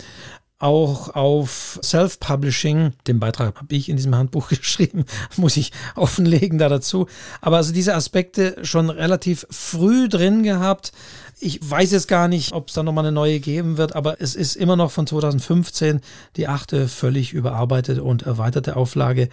auch 0.61 1.15
auf 1.15 1.81
Self-Publishing. 1.83 2.93
Den 3.07 3.19
Beitrag 3.19 3.57
habe 3.57 3.75
ich 3.75 3.89
in 3.89 3.97
diesem 3.97 4.15
Handbuch 4.15 4.49
geschrieben, 4.51 5.05
muss 5.37 5.57
ich 5.57 5.73
offenlegen 5.97 6.59
da 6.59 6.69
dazu. 6.69 7.07
Aber 7.41 7.57
also 7.57 7.73
diese 7.73 7.95
Aspekte 7.95 8.57
schon 8.63 8.91
relativ 8.91 9.47
früh 9.51 10.09
drin 10.09 10.43
gehabt. 10.43 10.93
Ich 11.41 11.59
weiß 11.69 11.91
jetzt 11.93 12.09
gar 12.09 12.29
nicht, 12.29 12.53
ob 12.53 12.69
es 12.69 12.75
da 12.75 12.83
nochmal 12.83 13.07
eine 13.07 13.13
neue 13.13 13.41
geben 13.41 13.79
wird, 13.79 13.97
aber 13.97 14.21
es 14.21 14.35
ist 14.35 14.57
immer 14.57 14.77
noch 14.77 14.91
von 14.91 15.07
2015 15.07 16.03
die 16.37 16.47
achte 16.47 16.87
völlig 16.87 17.33
überarbeitete 17.33 18.03
und 18.03 18.23
erweiterte 18.23 18.77
Auflage, 18.77 19.31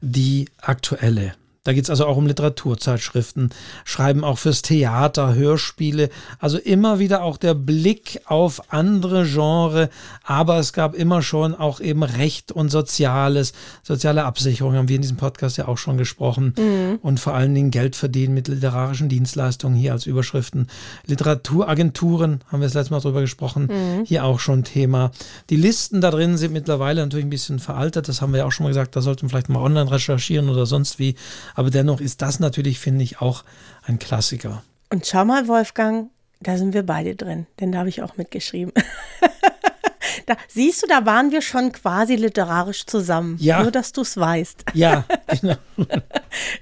die 0.00 0.48
aktuelle. 0.62 1.34
Da 1.62 1.74
geht 1.74 1.84
es 1.84 1.90
also 1.90 2.06
auch 2.06 2.16
um 2.16 2.26
Literaturzeitschriften, 2.26 3.50
Schreiben 3.84 4.24
auch 4.24 4.38
fürs 4.38 4.62
Theater, 4.62 5.34
Hörspiele. 5.34 6.08
Also 6.38 6.56
immer 6.56 6.98
wieder 6.98 7.22
auch 7.22 7.36
der 7.36 7.52
Blick 7.52 8.18
auf 8.24 8.72
andere 8.72 9.26
Genre. 9.26 9.90
Aber 10.24 10.58
es 10.58 10.72
gab 10.72 10.94
immer 10.94 11.20
schon 11.20 11.54
auch 11.54 11.80
eben 11.80 12.02
Recht 12.02 12.50
und 12.50 12.70
Soziales, 12.70 13.52
soziale 13.82 14.24
Absicherung, 14.24 14.74
haben 14.74 14.88
wir 14.88 14.96
in 14.96 15.02
diesem 15.02 15.18
Podcast 15.18 15.58
ja 15.58 15.68
auch 15.68 15.76
schon 15.76 15.98
gesprochen. 15.98 16.54
Mhm. 16.56 16.98
Und 17.02 17.20
vor 17.20 17.34
allen 17.34 17.54
Dingen 17.54 17.70
Geld 17.70 17.94
verdienen 17.94 18.32
mit 18.32 18.48
literarischen 18.48 19.10
Dienstleistungen 19.10 19.76
hier 19.76 19.92
als 19.92 20.06
Überschriften. 20.06 20.68
Literaturagenturen, 21.04 22.40
haben 22.48 22.60
wir 22.60 22.68
das 22.68 22.74
letzte 22.74 22.94
Mal 22.94 23.00
drüber 23.00 23.20
gesprochen, 23.20 23.68
mhm. 23.70 24.04
hier 24.06 24.24
auch 24.24 24.40
schon 24.40 24.64
Thema. 24.64 25.10
Die 25.50 25.56
Listen 25.56 26.00
da 26.00 26.10
drin 26.10 26.38
sind 26.38 26.54
mittlerweile 26.54 27.02
natürlich 27.02 27.26
ein 27.26 27.30
bisschen 27.30 27.58
veraltet. 27.58 28.08
Das 28.08 28.22
haben 28.22 28.32
wir 28.32 28.38
ja 28.38 28.44
auch 28.46 28.52
schon 28.52 28.64
mal 28.64 28.70
gesagt. 28.70 28.96
Da 28.96 29.02
sollten 29.02 29.22
wir 29.22 29.28
vielleicht 29.28 29.50
mal 29.50 29.60
online 29.60 29.90
recherchieren 29.90 30.48
oder 30.48 30.64
sonst 30.64 30.98
wie. 30.98 31.16
Aber 31.60 31.68
dennoch 31.68 32.00
ist 32.00 32.22
das 32.22 32.40
natürlich, 32.40 32.78
finde 32.78 33.04
ich, 33.04 33.20
auch 33.20 33.44
ein 33.82 33.98
Klassiker. 33.98 34.62
Und 34.88 35.06
schau 35.06 35.26
mal, 35.26 35.46
Wolfgang, 35.46 36.08
da 36.40 36.56
sind 36.56 36.72
wir 36.72 36.84
beide 36.86 37.14
drin, 37.16 37.46
denn 37.60 37.70
da 37.70 37.80
habe 37.80 37.90
ich 37.90 38.00
auch 38.00 38.16
mitgeschrieben. 38.16 38.72
Da, 40.26 40.36
siehst 40.48 40.82
du, 40.82 40.86
da 40.86 41.06
waren 41.06 41.30
wir 41.30 41.42
schon 41.42 41.72
quasi 41.72 42.16
literarisch 42.16 42.86
zusammen. 42.86 43.36
Ja. 43.40 43.62
Nur, 43.62 43.70
dass 43.70 43.92
du 43.92 44.02
es 44.02 44.16
weißt. 44.16 44.64
Ja, 44.74 45.04
genau. 45.40 45.56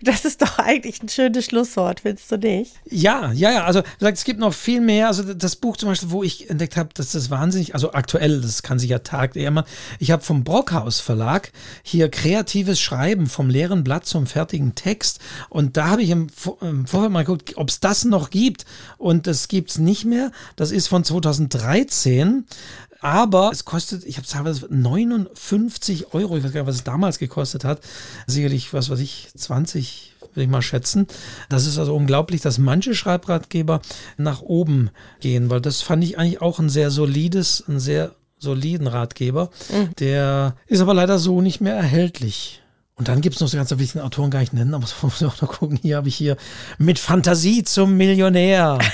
Das 0.03 0.25
ist 0.25 0.43
doch 0.43 0.59
eigentlich 0.59 1.03
ein 1.03 1.09
schönes 1.09 1.47
Schlusswort, 1.47 2.01
findest 2.01 2.31
du 2.33 2.37
nicht? 2.39 2.73
Ja, 2.87 3.33
ja, 3.33 3.51
ja. 3.53 3.65
Also, 3.65 3.83
es 4.01 4.25
gibt 4.25 4.41
noch 4.41 4.55
viel 4.55 4.81
mehr. 4.81 5.09
Also, 5.09 5.35
das 5.35 5.57
Buch 5.57 5.77
zum 5.77 5.91
Beispiel, 5.91 6.11
wo 6.11 6.23
ich 6.23 6.49
entdeckt 6.51 6.77
habe, 6.77 6.91
dass 6.95 7.13
das 7.13 7.31
wahnsinnig, 7.31 7.75
also 7.75 7.93
aktuell, 7.93 8.41
das 8.41 8.63
kann 8.63 8.79
sich 8.79 8.91
ja 8.91 9.01
Tag 9.01 9.37
eher 9.37 9.51
mal. 9.51 9.65
Ich 9.99 10.11
habe 10.11 10.23
vom 10.23 10.45
Brockhaus 10.45 11.01
Verlag 11.01 11.53
hier 11.83 12.09
kreatives 12.09 12.81
Schreiben 12.81 13.27
vom 13.27 13.51
leeren 13.51 13.85
Blatt 13.85 14.07
zum 14.07 14.27
fertigen 14.27 14.75
Text. 14.75 15.21
Und 15.49 15.77
da 15.77 15.89
habe 15.89 16.03
ich 16.03 16.11
im, 16.11 16.29
im 16.61 16.87
Vorfeld 16.87 17.13
mal 17.13 17.25
geguckt, 17.25 17.57
ob 17.57 17.69
es 17.69 17.81
das 17.81 18.05
noch 18.05 18.31
gibt. 18.31 18.65
Und 18.97 19.27
das 19.27 19.49
gibt 19.49 19.71
es 19.71 19.79
nicht 19.79 20.05
mehr. 20.05 20.31
Das 20.57 20.71
ist 20.71 20.89
von 20.89 21.05
2013. 21.05 22.45
Aber 23.01 23.51
es 23.53 23.65
kostet, 23.65 24.05
ich 24.05 24.17
habe 24.17 24.27
teilweise 24.27 24.67
59 24.71 26.15
Euro, 26.15 26.37
ich 26.37 26.45
weiß 26.45 26.53
gar 26.53 26.61
nicht, 26.63 26.69
was 26.69 26.77
es 26.77 26.85
damals 26.85 27.19
gekostet 27.19 27.65
hat. 27.65 27.81
Sicherlich, 28.27 28.73
was 28.73 28.91
weiß 28.91 28.99
ich, 29.01 29.29
20, 29.37 30.15
würde 30.21 30.43
ich 30.43 30.49
mal 30.49 30.63
schätzen. 30.63 31.07
Das 31.49 31.67
ist 31.67 31.79
also 31.79 31.95
unglaublich, 31.95 32.41
dass 32.41 32.59
manche 32.59 32.95
Schreibratgeber 32.95 33.81
nach 34.17 34.43
oben 34.43 34.91
gehen, 35.21 35.51
weil 35.51 35.61
das 35.61 35.83
fand 35.83 36.03
ich 36.03 36.19
eigentlich 36.19 36.43
auch 36.43 36.59
ein 36.59 36.69
sehr 36.69 36.91
solides, 36.91 37.65
ein 37.69 37.79
sehr 37.79 38.15
soliden 38.39 38.87
Ratgeber. 38.87 39.51
Mhm. 39.71 39.95
Der 39.99 40.57
ist 40.67 40.81
aber 40.81 40.95
leider 40.95 41.19
so 41.19 41.41
nicht 41.41 41.61
mehr 41.61 41.75
erhältlich. 41.75 42.63
Und 42.99 43.07
dann 43.07 43.21
gibt 43.21 43.37
es 43.37 43.41
noch 43.41 43.49
so 43.49 43.57
ganz 43.57 43.71
wichtigen 43.71 44.05
Autoren 44.05 44.31
gar 44.31 44.41
nicht 44.41 44.53
nennen, 44.53 44.75
aber 44.75 44.83
das 44.83 45.03
muss 45.03 45.21
ich 45.21 45.27
auch 45.27 45.41
noch 45.41 45.49
gucken. 45.49 45.79
Hier 45.81 45.97
habe 45.97 46.09
ich 46.09 46.17
hier 46.17 46.37
mit 46.79 46.99
Fantasie 46.99 47.63
zum 47.63 47.97
Millionär. 47.97 48.79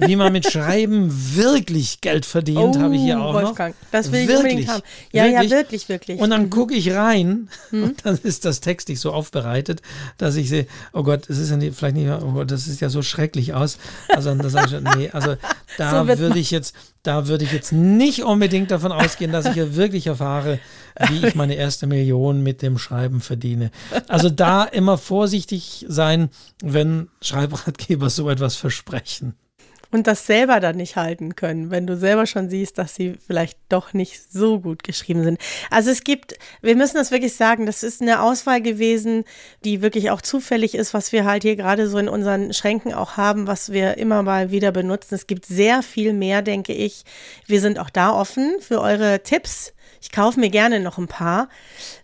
Wie 0.00 0.14
man 0.14 0.32
mit 0.32 0.50
Schreiben 0.50 1.10
wirklich 1.34 2.00
Geld 2.00 2.24
verdient, 2.24 2.76
oh, 2.76 2.80
habe 2.80 2.94
ich 2.94 3.02
hier 3.02 3.20
auch 3.20 3.34
Wolfgang, 3.34 3.74
noch. 3.74 3.88
Das 3.90 4.12
will 4.12 4.22
ich 4.22 4.28
wirklich, 4.28 4.44
unbedingt 4.44 4.68
haben. 4.68 4.82
Ja, 5.12 5.24
wirklich. 5.24 5.50
ja, 5.50 5.56
wirklich, 5.56 5.88
wirklich. 5.88 6.20
Und 6.20 6.30
dann 6.30 6.50
gucke 6.50 6.74
ich 6.74 6.92
rein 6.92 7.48
mhm. 7.70 7.82
und 7.82 7.94
dann 8.06 8.18
ist 8.22 8.44
das 8.44 8.60
Text 8.60 8.88
nicht 8.88 9.00
so 9.00 9.12
aufbereitet, 9.12 9.82
dass 10.16 10.36
ich 10.36 10.48
sehe, 10.48 10.66
oh 10.92 11.02
Gott, 11.02 11.28
es 11.28 11.38
ist 11.38 11.50
ja 11.50 11.56
nicht, 11.56 11.76
vielleicht 11.76 11.96
nicht, 11.96 12.08
oh 12.08 12.32
Gott, 12.32 12.50
das 12.50 12.64
sieht 12.66 12.80
ja 12.80 12.90
so 12.90 13.02
schrecklich 13.02 13.54
aus. 13.54 13.78
Also 14.08 14.36
sage 14.48 14.76
ich, 14.76 14.96
nee, 14.96 15.10
also 15.10 15.34
da 15.76 16.06
so 16.06 16.18
würde 16.18 16.38
ich 16.38 16.50
jetzt, 16.52 16.76
da 17.02 17.26
würde 17.26 17.44
ich 17.44 17.52
jetzt 17.52 17.72
nicht 17.72 18.22
unbedingt 18.22 18.70
davon 18.70 18.92
ausgehen, 18.92 19.32
dass 19.32 19.46
ich 19.46 19.56
ja 19.56 19.74
wirklich 19.74 20.06
erfahre, 20.06 20.60
wie 21.08 21.26
ich 21.26 21.34
meine 21.34 21.54
erste 21.54 21.86
Million 21.86 22.42
mit 22.42 22.62
dem 22.62 22.78
Schreiben 22.78 23.20
verdiene. 23.28 23.70
Also 24.08 24.28
da 24.28 24.64
immer 24.72 24.98
vorsichtig 24.98 25.86
sein, 25.88 26.30
wenn 26.62 27.08
Schreibratgeber 27.22 28.10
so 28.10 28.28
etwas 28.28 28.56
versprechen 28.56 29.34
und 29.90 30.06
das 30.06 30.26
selber 30.26 30.60
dann 30.60 30.76
nicht 30.76 30.96
halten 30.96 31.34
können, 31.34 31.70
wenn 31.70 31.86
du 31.86 31.96
selber 31.96 32.26
schon 32.26 32.50
siehst, 32.50 32.78
dass 32.78 32.94
sie 32.94 33.14
vielleicht 33.26 33.58
doch 33.68 33.94
nicht 33.94 34.20
so 34.30 34.60
gut 34.60 34.82
geschrieben 34.82 35.24
sind. 35.24 35.40
Also 35.70 35.90
es 35.90 36.04
gibt, 36.04 36.34
wir 36.60 36.76
müssen 36.76 36.96
das 36.96 37.10
wirklich 37.10 37.34
sagen, 37.34 37.66
das 37.66 37.82
ist 37.82 38.02
eine 38.02 38.22
Auswahl 38.22 38.60
gewesen, 38.60 39.24
die 39.64 39.80
wirklich 39.80 40.10
auch 40.10 40.20
zufällig 40.20 40.74
ist, 40.74 40.92
was 40.92 41.12
wir 41.12 41.24
halt 41.24 41.42
hier 41.42 41.56
gerade 41.56 41.88
so 41.88 41.98
in 41.98 42.08
unseren 42.08 42.52
Schränken 42.52 42.92
auch 42.92 43.16
haben, 43.16 43.46
was 43.46 43.72
wir 43.72 43.96
immer 43.96 44.22
mal 44.22 44.50
wieder 44.50 44.72
benutzen. 44.72 45.14
Es 45.14 45.26
gibt 45.26 45.46
sehr 45.46 45.82
viel 45.82 46.12
mehr, 46.12 46.42
denke 46.42 46.72
ich. 46.74 47.04
Wir 47.46 47.60
sind 47.60 47.78
auch 47.78 47.90
da 47.90 48.12
offen 48.12 48.56
für 48.60 48.80
eure 48.80 49.22
Tipps. 49.22 49.72
Ich 50.00 50.12
kaufe 50.12 50.38
mir 50.40 50.50
gerne 50.50 50.80
noch 50.80 50.98
ein 50.98 51.08
paar, 51.08 51.48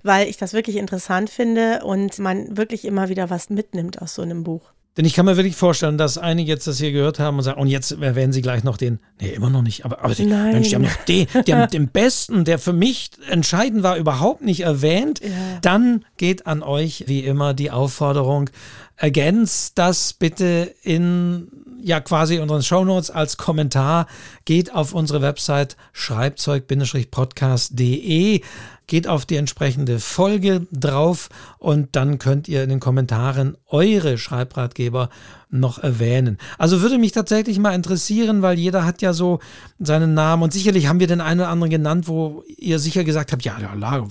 weil 0.02 0.28
ich 0.28 0.36
das 0.36 0.52
wirklich 0.52 0.76
interessant 0.76 1.30
finde 1.30 1.80
und 1.84 2.18
man 2.18 2.56
wirklich 2.56 2.84
immer 2.84 3.08
wieder 3.08 3.30
was 3.30 3.50
mitnimmt 3.50 4.00
aus 4.02 4.14
so 4.14 4.22
einem 4.22 4.44
Buch. 4.44 4.74
Denn 4.96 5.04
ich 5.04 5.14
kann 5.14 5.26
mir 5.26 5.36
wirklich 5.36 5.56
vorstellen, 5.56 5.98
dass 5.98 6.18
einige 6.18 6.52
jetzt 6.52 6.68
das 6.68 6.78
hier 6.78 6.92
gehört 6.92 7.18
haben 7.18 7.36
und 7.36 7.42
sagen, 7.42 7.60
und 7.60 7.66
jetzt 7.66 7.90
erwähnen 7.90 8.32
sie 8.32 8.42
gleich 8.42 8.62
noch 8.62 8.76
den, 8.76 9.00
nee, 9.20 9.30
immer 9.30 9.50
noch 9.50 9.62
nicht, 9.62 9.84
aber, 9.84 10.04
aber 10.04 10.14
die, 10.14 10.24
Mensch, 10.24 10.68
die 10.68 10.74
haben 10.76 10.82
noch 10.82 11.04
den, 11.08 11.26
die 11.46 11.54
haben 11.54 11.70
den 11.72 11.88
besten, 11.88 12.44
der 12.44 12.60
für 12.60 12.72
mich 12.72 13.10
entscheidend 13.28 13.82
war, 13.82 13.96
überhaupt 13.96 14.42
nicht 14.42 14.60
erwähnt. 14.60 15.20
Ja. 15.20 15.30
Dann 15.62 16.04
geht 16.16 16.46
an 16.46 16.62
euch 16.62 17.04
wie 17.08 17.20
immer 17.24 17.54
die 17.54 17.72
Aufforderung, 17.72 18.50
ergänzt 18.96 19.78
das 19.78 20.12
bitte 20.12 20.72
in 20.82 21.48
ja 21.84 22.00
quasi 22.00 22.38
unseren 22.38 22.62
Shownotes 22.62 23.10
als 23.10 23.36
Kommentar. 23.36 24.06
Geht 24.44 24.72
auf 24.74 24.94
unsere 24.94 25.22
Website 25.22 25.76
schreibzeug-podcast.de 25.92 28.42
geht 28.86 29.08
auf 29.08 29.24
die 29.24 29.36
entsprechende 29.36 29.98
Folge 29.98 30.66
drauf 30.70 31.30
und 31.58 31.96
dann 31.96 32.18
könnt 32.18 32.48
ihr 32.48 32.62
in 32.62 32.68
den 32.68 32.80
Kommentaren 32.80 33.56
eure 33.66 34.18
Schreibratgeber 34.18 35.08
noch 35.50 35.78
erwähnen. 35.78 36.38
Also 36.58 36.82
würde 36.82 36.98
mich 36.98 37.12
tatsächlich 37.12 37.58
mal 37.58 37.74
interessieren, 37.74 38.42
weil 38.42 38.58
jeder 38.58 38.84
hat 38.84 39.02
ja 39.02 39.12
so 39.12 39.38
seinen 39.78 40.12
Namen 40.12 40.42
und 40.42 40.52
sicherlich 40.52 40.88
haben 40.88 41.00
wir 41.00 41.06
den 41.06 41.20
einen 41.20 41.40
oder 41.40 41.48
anderen 41.48 41.70
genannt, 41.70 42.08
wo 42.08 42.42
ihr 42.58 42.78
sicher 42.78 43.04
gesagt 43.04 43.32
habt, 43.32 43.44
ja, 43.44 43.56
ja, 43.58 44.04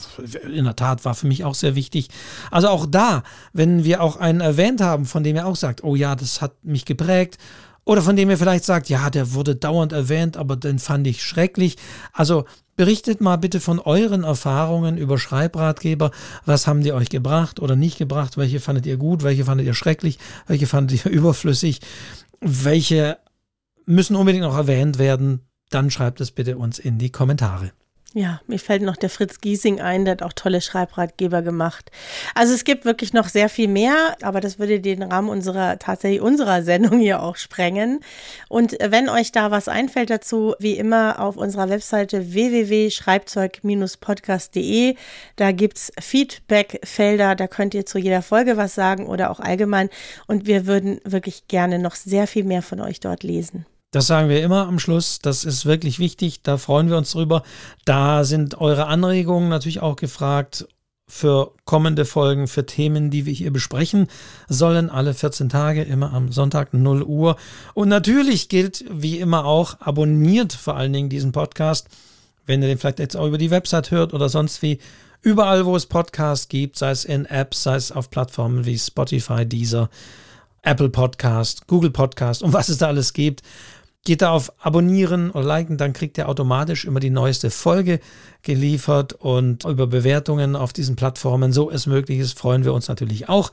in 0.49 0.63
der 0.63 0.76
Tat 0.76 1.05
war 1.05 1.13
für 1.13 1.28
mich 1.28 1.43
auch 1.43 1.55
sehr 1.55 1.76
wichtig. 1.76 2.07
Also 2.49 2.69
auch 2.69 2.86
da, 2.86 3.24
wenn 3.51 3.84
wir 3.84 4.01
auch 4.01 4.17
einen 4.17 4.41
erwähnt 4.41 4.82
haben, 4.82 5.05
von 5.05 5.24
dem 5.24 5.36
ihr 5.36 5.45
auch 5.45 5.57
sagt, 5.57 5.84
oh 5.84 5.95
ja, 5.95 6.15
das 6.15 6.41
hat 6.41 6.63
mich 6.63 6.86
geprägt, 6.86 7.38
oder 7.86 8.02
von 8.02 8.16
dem 8.16 8.30
ihr 8.30 8.38
vielleicht 8.38 8.64
sagt, 8.64 8.90
ja, 8.90 9.10
der 9.10 9.34
wurde 9.34 9.56
dauernd 9.56 9.92
erwähnt, 9.92 10.38
aber 10.38 10.56
den 10.56 10.80
fand 10.80 11.06
ich 11.08 11.24
schrecklich. 11.24 11.78
Also 12.14 12.46
Berichtet 12.76 13.22
mal 13.22 13.36
bitte 13.36 13.60
von 13.60 13.80
euren 13.80 14.24
Erfahrungen 14.24 14.98
über 14.98 15.20
Schreibratgeber. 15.20 16.10
Was 16.46 16.66
haben 16.66 16.82
die 16.82 16.92
euch 16.92 17.10
gebracht 17.10 17.60
oder 17.60 17.76
nicht 17.76 18.00
gebracht? 18.00 18.36
Welche 18.36 18.60
fandet 18.60 18.88
ihr 18.88 18.98
gut? 18.98 19.22
Welche 19.22 19.46
fandet 19.46 19.68
ihr 19.68 19.76
schrecklich? 19.76 20.18
Welche 20.48 20.66
fandet 20.66 21.06
ihr 21.06 21.12
überflüssig? 21.12 21.82
Welche 22.40 23.20
müssen 23.86 24.16
unbedingt 24.16 24.44
noch 24.44 24.58
erwähnt 24.58 24.98
werden? 24.98 25.42
Dann 25.70 25.92
schreibt 25.92 26.20
es 26.20 26.32
bitte 26.32 26.58
uns 26.58 26.80
in 26.80 26.98
die 26.98 27.12
Kommentare. 27.12 27.74
Ja, 28.16 28.41
mir 28.45 28.59
fällt 28.59 28.84
noch 28.84 28.95
der 28.95 29.09
Fritz 29.09 29.41
Giesing 29.41 29.82
ein, 29.82 30.05
der 30.05 30.11
hat 30.11 30.22
auch 30.22 30.34
tolle 30.34 30.61
Schreibratgeber 30.61 31.41
gemacht. 31.41 31.89
Also 32.36 32.53
es 32.53 32.64
gibt 32.64 32.86
wirklich 32.86 33.11
noch 33.11 33.28
sehr 33.28 33.49
viel 33.49 33.68
mehr, 33.68 34.16
aber 34.22 34.39
das 34.39 34.59
würde 34.59 34.80
den 34.80 35.01
Rahmen 35.01 35.30
unserer, 35.30 35.80
tatsächlich 35.80 36.22
unserer 36.22 36.61
Sendung 36.61 36.99
hier 36.99 37.24
auch 37.24 37.38
sprengen. 37.38 38.01
Und 38.49 38.78
wenn 38.80 39.09
euch 39.09 39.32
da 39.32 39.49
was 39.49 39.68
einfällt 39.68 40.11
dazu, 40.11 40.53
wie 40.59 40.78
immer 40.78 41.20
auf 41.20 41.38
unserer 41.38 41.70
Webseite 41.70 42.34
www.schreibzeug-podcast.de, 42.34 44.95
da 45.36 45.51
gibt's 45.51 45.91
Feedback-Felder, 45.99 47.34
da 47.34 47.47
könnt 47.47 47.74
ihr 47.74 47.88
zu 47.88 47.97
jeder 47.97 48.22
Folge 48.22 48.57
was 48.57 48.76
sagen 48.76 49.07
oder 49.07 49.32
auch 49.32 49.39
allgemein. 49.39 49.89
Und 50.28 50.45
wir 50.45 50.68
würden 50.68 51.01
wirklich 51.03 51.47
gerne 51.47 51.80
noch 51.80 51.95
sehr 51.95 52.28
viel 52.28 52.43
mehr 52.43 52.61
von 52.61 52.80
euch 52.80 52.99
dort 52.99 53.24
lesen. 53.24 53.66
Das 53.94 54.08
sagen 54.08 54.28
wir 54.28 54.41
immer 54.41 54.68
am 54.68 54.80
Schluss. 54.80 55.20
Das 55.20 55.46
ist 55.46 55.68
wirklich 55.68 56.00
wichtig. 56.00 56.41
Da 56.41 56.58
freuen 56.58 56.89
wir 56.89 56.98
uns 56.98 57.12
drüber. 57.12 57.44
Da 57.86 58.24
sind 58.24 58.60
eure 58.60 58.88
Anregungen 58.88 59.50
natürlich 59.50 59.82
auch 59.82 59.96
gefragt. 59.96 60.68
für 61.08 61.52
kommende 61.66 62.06
Folgen, 62.06 62.48
für 62.48 62.66
Themen, 62.66 63.12
die 63.12 63.26
wir 63.28 63.34
hier 63.34 63.54
besprechen 63.54 64.08
sollen. 64.48 64.89
Alle 64.89 65.14
14 65.14 65.48
Tage, 65.50 65.84
immer 65.84 66.12
am 66.12 66.32
Sonntag 66.32 66.74
0 66.74 67.04
Uhr. 67.04 67.36
Und 67.76 67.89
natürlich 67.89 68.50
gilt 68.50 68.84
wie 68.89 69.20
immer 69.20 69.46
auch, 69.46 69.80
abonniert 69.82 70.54
vor 70.54 70.76
allen 70.76 70.94
Dingen 70.94 71.10
diesen 71.10 71.32
Podcast, 71.32 71.88
wenn 72.48 72.64
ihr 72.64 72.68
den 72.68 72.80
vielleicht 72.80 73.00
jetzt 73.00 73.16
auch 73.16 73.28
über 73.28 73.38
die 73.38 73.52
Website 73.52 73.91
hört 73.91 74.14
oder 74.14 74.28
sonst 74.28 74.62
wie. 74.62 74.80
Überall, 75.22 75.66
wo 75.66 75.76
es 75.76 75.86
Podcasts 75.86 76.50
gibt, 76.50 76.78
sei 76.78 76.91
es 76.91 77.06
in 77.06 77.26
Apps, 77.26 77.64
sei 77.64 77.76
es 77.76 77.91
auf 77.91 78.10
Plattformen 78.10 78.66
wie 78.66 78.78
Spotify, 78.78 79.46
Deezer, 79.46 79.89
Apple 80.64 80.89
Podcast, 80.89 81.68
Google 81.68 81.91
Podcast 81.91 82.44
und 82.44 82.54
was 82.54 82.70
es 82.70 82.80
da 82.80 82.88
alles 82.88 83.14
gibt. 83.14 83.41
Geht 84.06 84.22
da 84.22 84.32
auf 84.32 84.51
Abonnieren 84.60 85.32
oder 85.32 85.45
Liken, 85.45 85.78
dann 85.78 85.93
kriegt 85.93 86.18
ihr 86.18 86.28
automatisch 86.28 86.84
immer 86.84 86.99
die 86.99 87.10
neueste 87.10 87.49
Folge 87.49 88.01
geliefert 88.41 89.14
und 89.14 89.64
über 89.64 89.88
Bewertungen 89.88 90.58
auf 90.58 90.74
diesen 90.74 90.97
Plattformen, 90.97 91.54
so 91.54 91.72
es 91.72 91.86
möglich 91.86 92.20
ist, 92.20 92.38
freuen 92.38 92.66
wir 92.66 92.74
uns 92.74 92.89
natürlich 92.89 93.30
auch. 93.30 93.51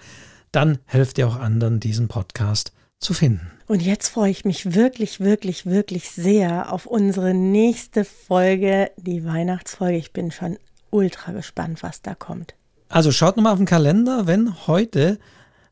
Dann 0.51 0.79
helft 0.87 1.19
ihr 1.19 1.29
auch 1.29 1.37
anderen, 1.37 1.79
diesen 1.79 2.09
Podcast 2.09 2.73
zu 2.99 3.15
finden. 3.15 3.51
Und 3.69 3.81
jetzt 3.81 4.09
freue 4.09 4.33
ich 4.33 4.45
mich 4.45 4.75
wirklich, 4.75 5.21
wirklich, 5.21 5.67
wirklich 5.67 6.11
sehr 6.11 6.73
auf 6.73 6.87
unsere 6.87 7.33
nächste 7.33 8.05
Folge, 8.05 8.91
die 8.97 9.25
Weihnachtsfolge. 9.25 9.97
Ich 9.97 10.13
bin 10.13 10.33
schon 10.33 10.59
ultra 10.91 11.31
gespannt, 11.31 11.85
was 11.85 12.03
da 12.03 12.17
kommt. 12.17 12.55
Also 12.89 13.13
schaut 13.13 13.37
nochmal 13.37 13.53
auf 13.53 13.61
den 13.61 13.67
Kalender, 13.67 14.27
wenn 14.27 14.67
heute 14.67 15.21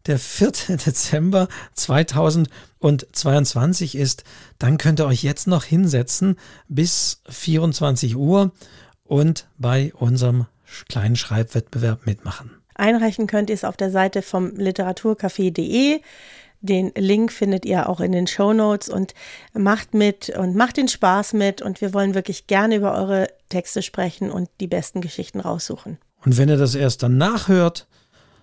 der 0.06 0.18
4. 0.18 0.52
Dezember 0.86 1.48
2022 1.74 3.94
ist, 3.94 4.24
dann 4.58 4.78
könnt 4.78 5.00
ihr 5.00 5.06
euch 5.06 5.22
jetzt 5.22 5.46
noch 5.46 5.64
hinsetzen 5.64 6.36
bis 6.68 7.20
24 7.28 8.16
Uhr 8.16 8.52
und 9.04 9.48
bei 9.58 9.92
unserem 9.94 10.46
kleinen 10.88 11.16
Schreibwettbewerb 11.16 12.06
mitmachen. 12.06 12.50
Einreichen 12.74 13.26
könnt 13.26 13.50
ihr 13.50 13.54
es 13.54 13.64
auf 13.64 13.76
der 13.76 13.90
Seite 13.90 14.22
vom 14.22 14.50
literaturcafé.de. 14.50 16.00
Den 16.60 16.92
Link 16.96 17.32
findet 17.32 17.64
ihr 17.64 17.88
auch 17.88 18.00
in 18.00 18.12
den 18.12 18.26
Show 18.26 18.52
Notes 18.52 18.88
und 18.88 19.14
macht 19.52 19.94
mit 19.94 20.30
und 20.30 20.56
macht 20.56 20.76
den 20.76 20.88
Spaß 20.88 21.32
mit. 21.34 21.62
Und 21.62 21.80
wir 21.80 21.94
wollen 21.94 22.14
wirklich 22.14 22.46
gerne 22.46 22.76
über 22.76 22.94
eure 22.94 23.28
Texte 23.48 23.82
sprechen 23.82 24.30
und 24.30 24.48
die 24.60 24.66
besten 24.66 25.00
Geschichten 25.00 25.40
raussuchen. 25.40 25.98
Und 26.24 26.36
wenn 26.36 26.48
ihr 26.48 26.56
das 26.56 26.74
erst 26.74 27.02
dann 27.02 27.16
nachhört, 27.16 27.86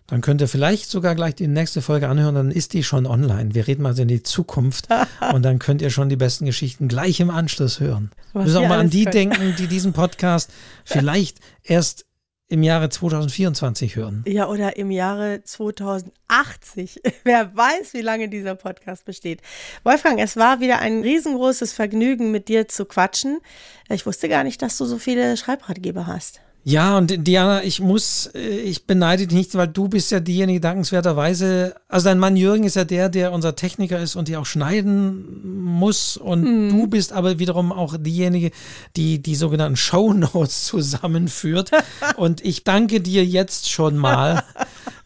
dann 0.07 0.21
könnt 0.21 0.41
ihr 0.41 0.47
vielleicht 0.47 0.89
sogar 0.89 1.15
gleich 1.15 1.35
die 1.35 1.47
nächste 1.47 1.81
Folge 1.81 2.07
anhören, 2.09 2.35
dann 2.35 2.51
ist 2.51 2.73
die 2.73 2.83
schon 2.83 3.07
online. 3.07 3.55
Wir 3.55 3.67
reden 3.67 3.81
mal 3.81 3.97
in 3.97 4.07
die 4.07 4.23
Zukunft 4.23 4.87
und 5.33 5.43
dann 5.43 5.59
könnt 5.59 5.81
ihr 5.81 5.89
schon 5.89 6.09
die 6.09 6.15
besten 6.15 6.45
Geschichten 6.45 6.87
gleich 6.87 7.19
im 7.19 7.29
Anschluss 7.29 7.79
hören. 7.79 8.11
Wir 8.33 8.43
müssen 8.43 8.57
auch 8.57 8.67
mal 8.67 8.79
an 8.79 8.89
die 8.89 9.05
können. 9.05 9.31
denken, 9.31 9.55
die 9.57 9.67
diesen 9.67 9.93
Podcast 9.93 10.51
vielleicht 10.85 11.39
erst 11.63 12.05
im 12.47 12.61
Jahre 12.61 12.89
2024 12.89 13.95
hören. 13.95 14.23
Ja, 14.27 14.47
oder 14.47 14.77
im 14.77 14.91
Jahre 14.91 15.41
2080. 15.43 17.01
Wer 17.23 17.55
weiß, 17.55 17.93
wie 17.93 18.01
lange 18.01 18.29
dieser 18.29 18.53
Podcast 18.53 19.05
besteht. 19.05 19.41
Wolfgang, 19.83 20.19
es 20.19 20.37
war 20.37 20.59
wieder 20.59 20.79
ein 20.79 21.01
riesengroßes 21.01 21.73
Vergnügen, 21.73 22.31
mit 22.31 22.47
dir 22.47 22.67
zu 22.67 22.85
quatschen. 22.85 23.39
Ich 23.89 24.05
wusste 24.05 24.29
gar 24.29 24.43
nicht, 24.43 24.61
dass 24.61 24.77
du 24.77 24.85
so 24.85 24.99
viele 24.99 25.37
Schreibratgeber 25.37 26.05
hast. 26.05 26.41
Ja, 26.67 26.97
und 26.97 27.27
Diana, 27.27 27.63
ich 27.63 27.79
muss, 27.79 28.31
äh, 28.33 28.39
ich 28.39 28.87
beneide 28.87 29.27
dich 29.27 29.37
nicht, 29.37 29.53
weil 29.53 29.67
du 29.67 29.87
bist 29.87 30.09
ja 30.09 30.19
diejenige, 30.19 30.59
dankenswerterweise, 30.59 31.75
also 31.87 32.05
dein 32.05 32.17
Mann 32.17 32.35
Jürgen 32.35 32.63
ist 32.63 32.75
ja 32.75 32.83
der, 32.83 33.07
der 33.09 33.33
unser 33.33 33.55
Techniker 33.55 33.99
ist 33.99 34.15
und 34.15 34.27
die 34.27 34.35
auch 34.35 34.47
schneiden 34.47 35.63
muss 35.63 36.17
und 36.17 36.43
mhm. 36.43 36.69
du 36.69 36.87
bist 36.87 37.13
aber 37.13 37.37
wiederum 37.37 37.71
auch 37.71 37.97
diejenige, 37.99 38.49
die 38.95 39.21
die 39.21 39.35
sogenannten 39.35 39.75
Show 39.75 40.11
Notes 40.13 40.63
zusammenführt 40.65 41.69
und 42.17 42.43
ich 42.43 42.63
danke 42.63 42.99
dir 42.99 43.23
jetzt 43.23 43.69
schon 43.69 43.95
mal 43.95 44.43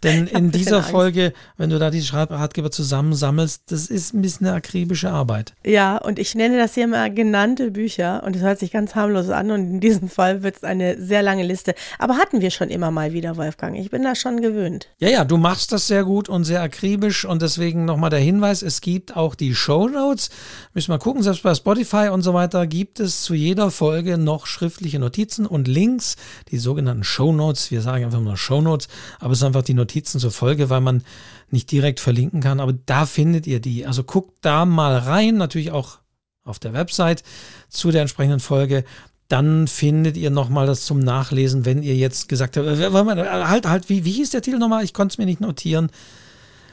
Denn 0.04 0.28
in 0.28 0.52
dieser 0.52 0.82
Folge, 0.82 1.34
wenn 1.58 1.70
du 1.70 1.78
da 1.78 1.90
die 1.90 2.02
Schreibratgeber 2.02 2.72
zusammensammelst, 2.72 3.64
das 3.68 3.88
ist 3.88 4.14
ein 4.14 4.22
bisschen 4.22 4.48
eine 4.48 4.56
akribische 4.56 5.10
Arbeit. 5.10 5.54
Ja, 5.66 5.98
und 5.98 6.20
ich 6.20 6.36
nenne 6.36 6.58
das 6.58 6.74
hier 6.74 6.88
mal 6.88 7.14
genannte 7.14 7.72
Bücher 7.72 8.24
und 8.26 8.36
es 8.36 8.42
hört 8.42 8.60
sich 8.60 8.72
ganz 8.72 8.96
harmlos 8.96 9.30
an 9.30 9.52
und 9.52 9.60
in 9.60 9.80
diesem 9.82 10.08
Fall 10.08 10.42
wird 10.42 10.58
es 10.58 10.64
eine 10.64 11.02
sehr 11.02 11.22
lange 11.22 11.44
Liste. 11.44 11.76
Aber 11.98 12.16
hatten 12.16 12.40
wir 12.40 12.50
schon 12.50 12.70
immer 12.70 12.92
mal 12.92 13.12
wieder, 13.12 13.36
Wolfgang. 13.36 13.78
Ich 13.78 13.90
bin 13.90 14.04
da 14.04 14.16
schon 14.16 14.42
gewöhnt. 14.42 14.88
Ja, 15.00 15.10
ja, 15.10 15.26
du 15.26 15.36
machst 15.36 15.74
das 15.74 15.88
sehr 15.88 16.06
gut 16.06 16.30
und 16.30 16.46
sehr 16.46 16.62
akribisch 16.62 17.26
und 17.26 17.42
deswegen 17.42 17.84
nochmal 17.84 18.10
der 18.10 18.20
Hinweis, 18.20 18.62
es 18.62 18.80
gibt 18.80 19.18
auch 19.18 19.36
die 19.36 19.54
Show 19.54 19.90
Notes. 19.90 20.30
Müssen 20.74 20.94
wir 20.94 21.00
gucken, 21.00 21.24
selbst 21.24 21.44
bei 21.44 21.54
Spotify 21.54 22.08
und 22.10 22.22
so 22.22 22.34
weiter 22.34 22.68
gibt 22.68 23.02
es 23.02 23.24
zu 23.24 23.34
jeder 23.34 23.70
Folge 23.70 24.18
noch 24.18 24.46
schriftliche 24.46 25.00
Notizen 25.00 25.46
und 25.46 25.68
Links, 25.68 26.16
die 26.52 26.58
sogenannten 26.58 27.04
Show 27.04 27.34
Notes. 27.34 27.70
Wir 27.70 27.82
sagen 27.82 28.06
einfach 28.06 28.22
nur 28.22 28.38
Show 28.38 28.62
Notes, 28.62 28.88
aber 29.20 29.34
es 29.34 29.40
ist 29.40 29.44
einfach 29.44 29.64
die 29.64 29.74
Notizen 29.74 29.89
Notizen 29.90 30.20
zur 30.20 30.32
Folge, 30.32 30.70
weil 30.70 30.82
man 30.82 31.04
nicht 31.50 31.72
direkt 31.72 32.00
verlinken 32.00 32.42
kann. 32.42 32.60
Aber 32.60 32.74
da 32.86 33.06
findet 33.06 33.48
ihr 33.48 33.60
die. 33.60 33.88
Also 33.88 34.04
guckt 34.04 34.38
da 34.42 34.66
mal 34.66 34.96
rein, 34.98 35.38
natürlich 35.38 35.72
auch 35.72 35.98
auf 36.44 36.60
der 36.60 36.74
Website 36.74 37.24
zu 37.70 37.90
der 37.92 38.02
entsprechenden 38.02 38.40
Folge. 38.40 38.84
Dann 39.28 39.68
findet 39.68 40.16
ihr 40.16 40.30
nochmal 40.30 40.68
das 40.68 40.86
zum 40.86 41.00
Nachlesen, 41.00 41.66
wenn 41.66 41.84
ihr 41.84 41.96
jetzt 41.96 42.30
gesagt 42.30 42.58
habt, 42.58 42.68
äh, 42.68 42.90
halt, 42.92 43.68
halt, 43.68 43.90
wie, 43.90 44.06
wie 44.06 44.12
hieß 44.12 44.32
der 44.32 44.42
Titel 44.42 44.58
nochmal? 44.58 44.84
Ich 44.84 44.94
konnte 44.94 45.14
es 45.14 45.18
mir 45.18 45.26
nicht 45.26 45.42
notieren. 45.42 45.92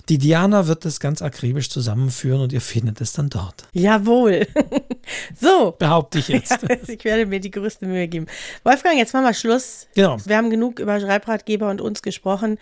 Die 0.08 0.18
Diana 0.18 0.68
wird 0.68 0.84
das 0.84 1.00
ganz 1.00 1.20
akribisch 1.20 1.68
zusammenführen 1.68 2.40
und 2.40 2.52
ihr 2.52 2.60
findet 2.60 3.00
es 3.00 3.12
dann 3.12 3.28
dort. 3.28 3.64
Jawohl. 3.72 4.46
so. 5.40 5.74
Behaupte 5.78 6.20
ich 6.20 6.28
jetzt. 6.28 6.58
Ja, 6.68 6.76
ich 6.86 7.04
werde 7.04 7.26
mir 7.26 7.40
die 7.40 7.50
größte 7.50 7.86
Mühe 7.86 8.06
geben. 8.06 8.26
Wolfgang, 8.62 8.96
jetzt 8.96 9.12
machen 9.12 9.24
wir 9.24 9.34
Schluss. 9.34 9.88
Genau. 9.94 10.16
Wir 10.24 10.36
haben 10.36 10.50
genug 10.50 10.78
über 10.78 11.00
Schreibratgeber 11.00 11.68
und 11.70 11.80
uns 11.80 12.02
gesprochen. 12.02 12.58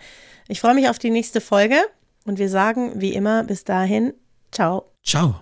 Ich 0.47 0.61
freue 0.61 0.75
mich 0.75 0.89
auf 0.89 0.99
die 0.99 1.09
nächste 1.09 1.41
Folge 1.41 1.77
und 2.25 2.37
wir 2.37 2.49
sagen 2.49 2.93
wie 3.01 3.13
immer 3.13 3.43
bis 3.43 3.63
dahin, 3.63 4.13
ciao. 4.51 4.91
Ciao. 5.03 5.33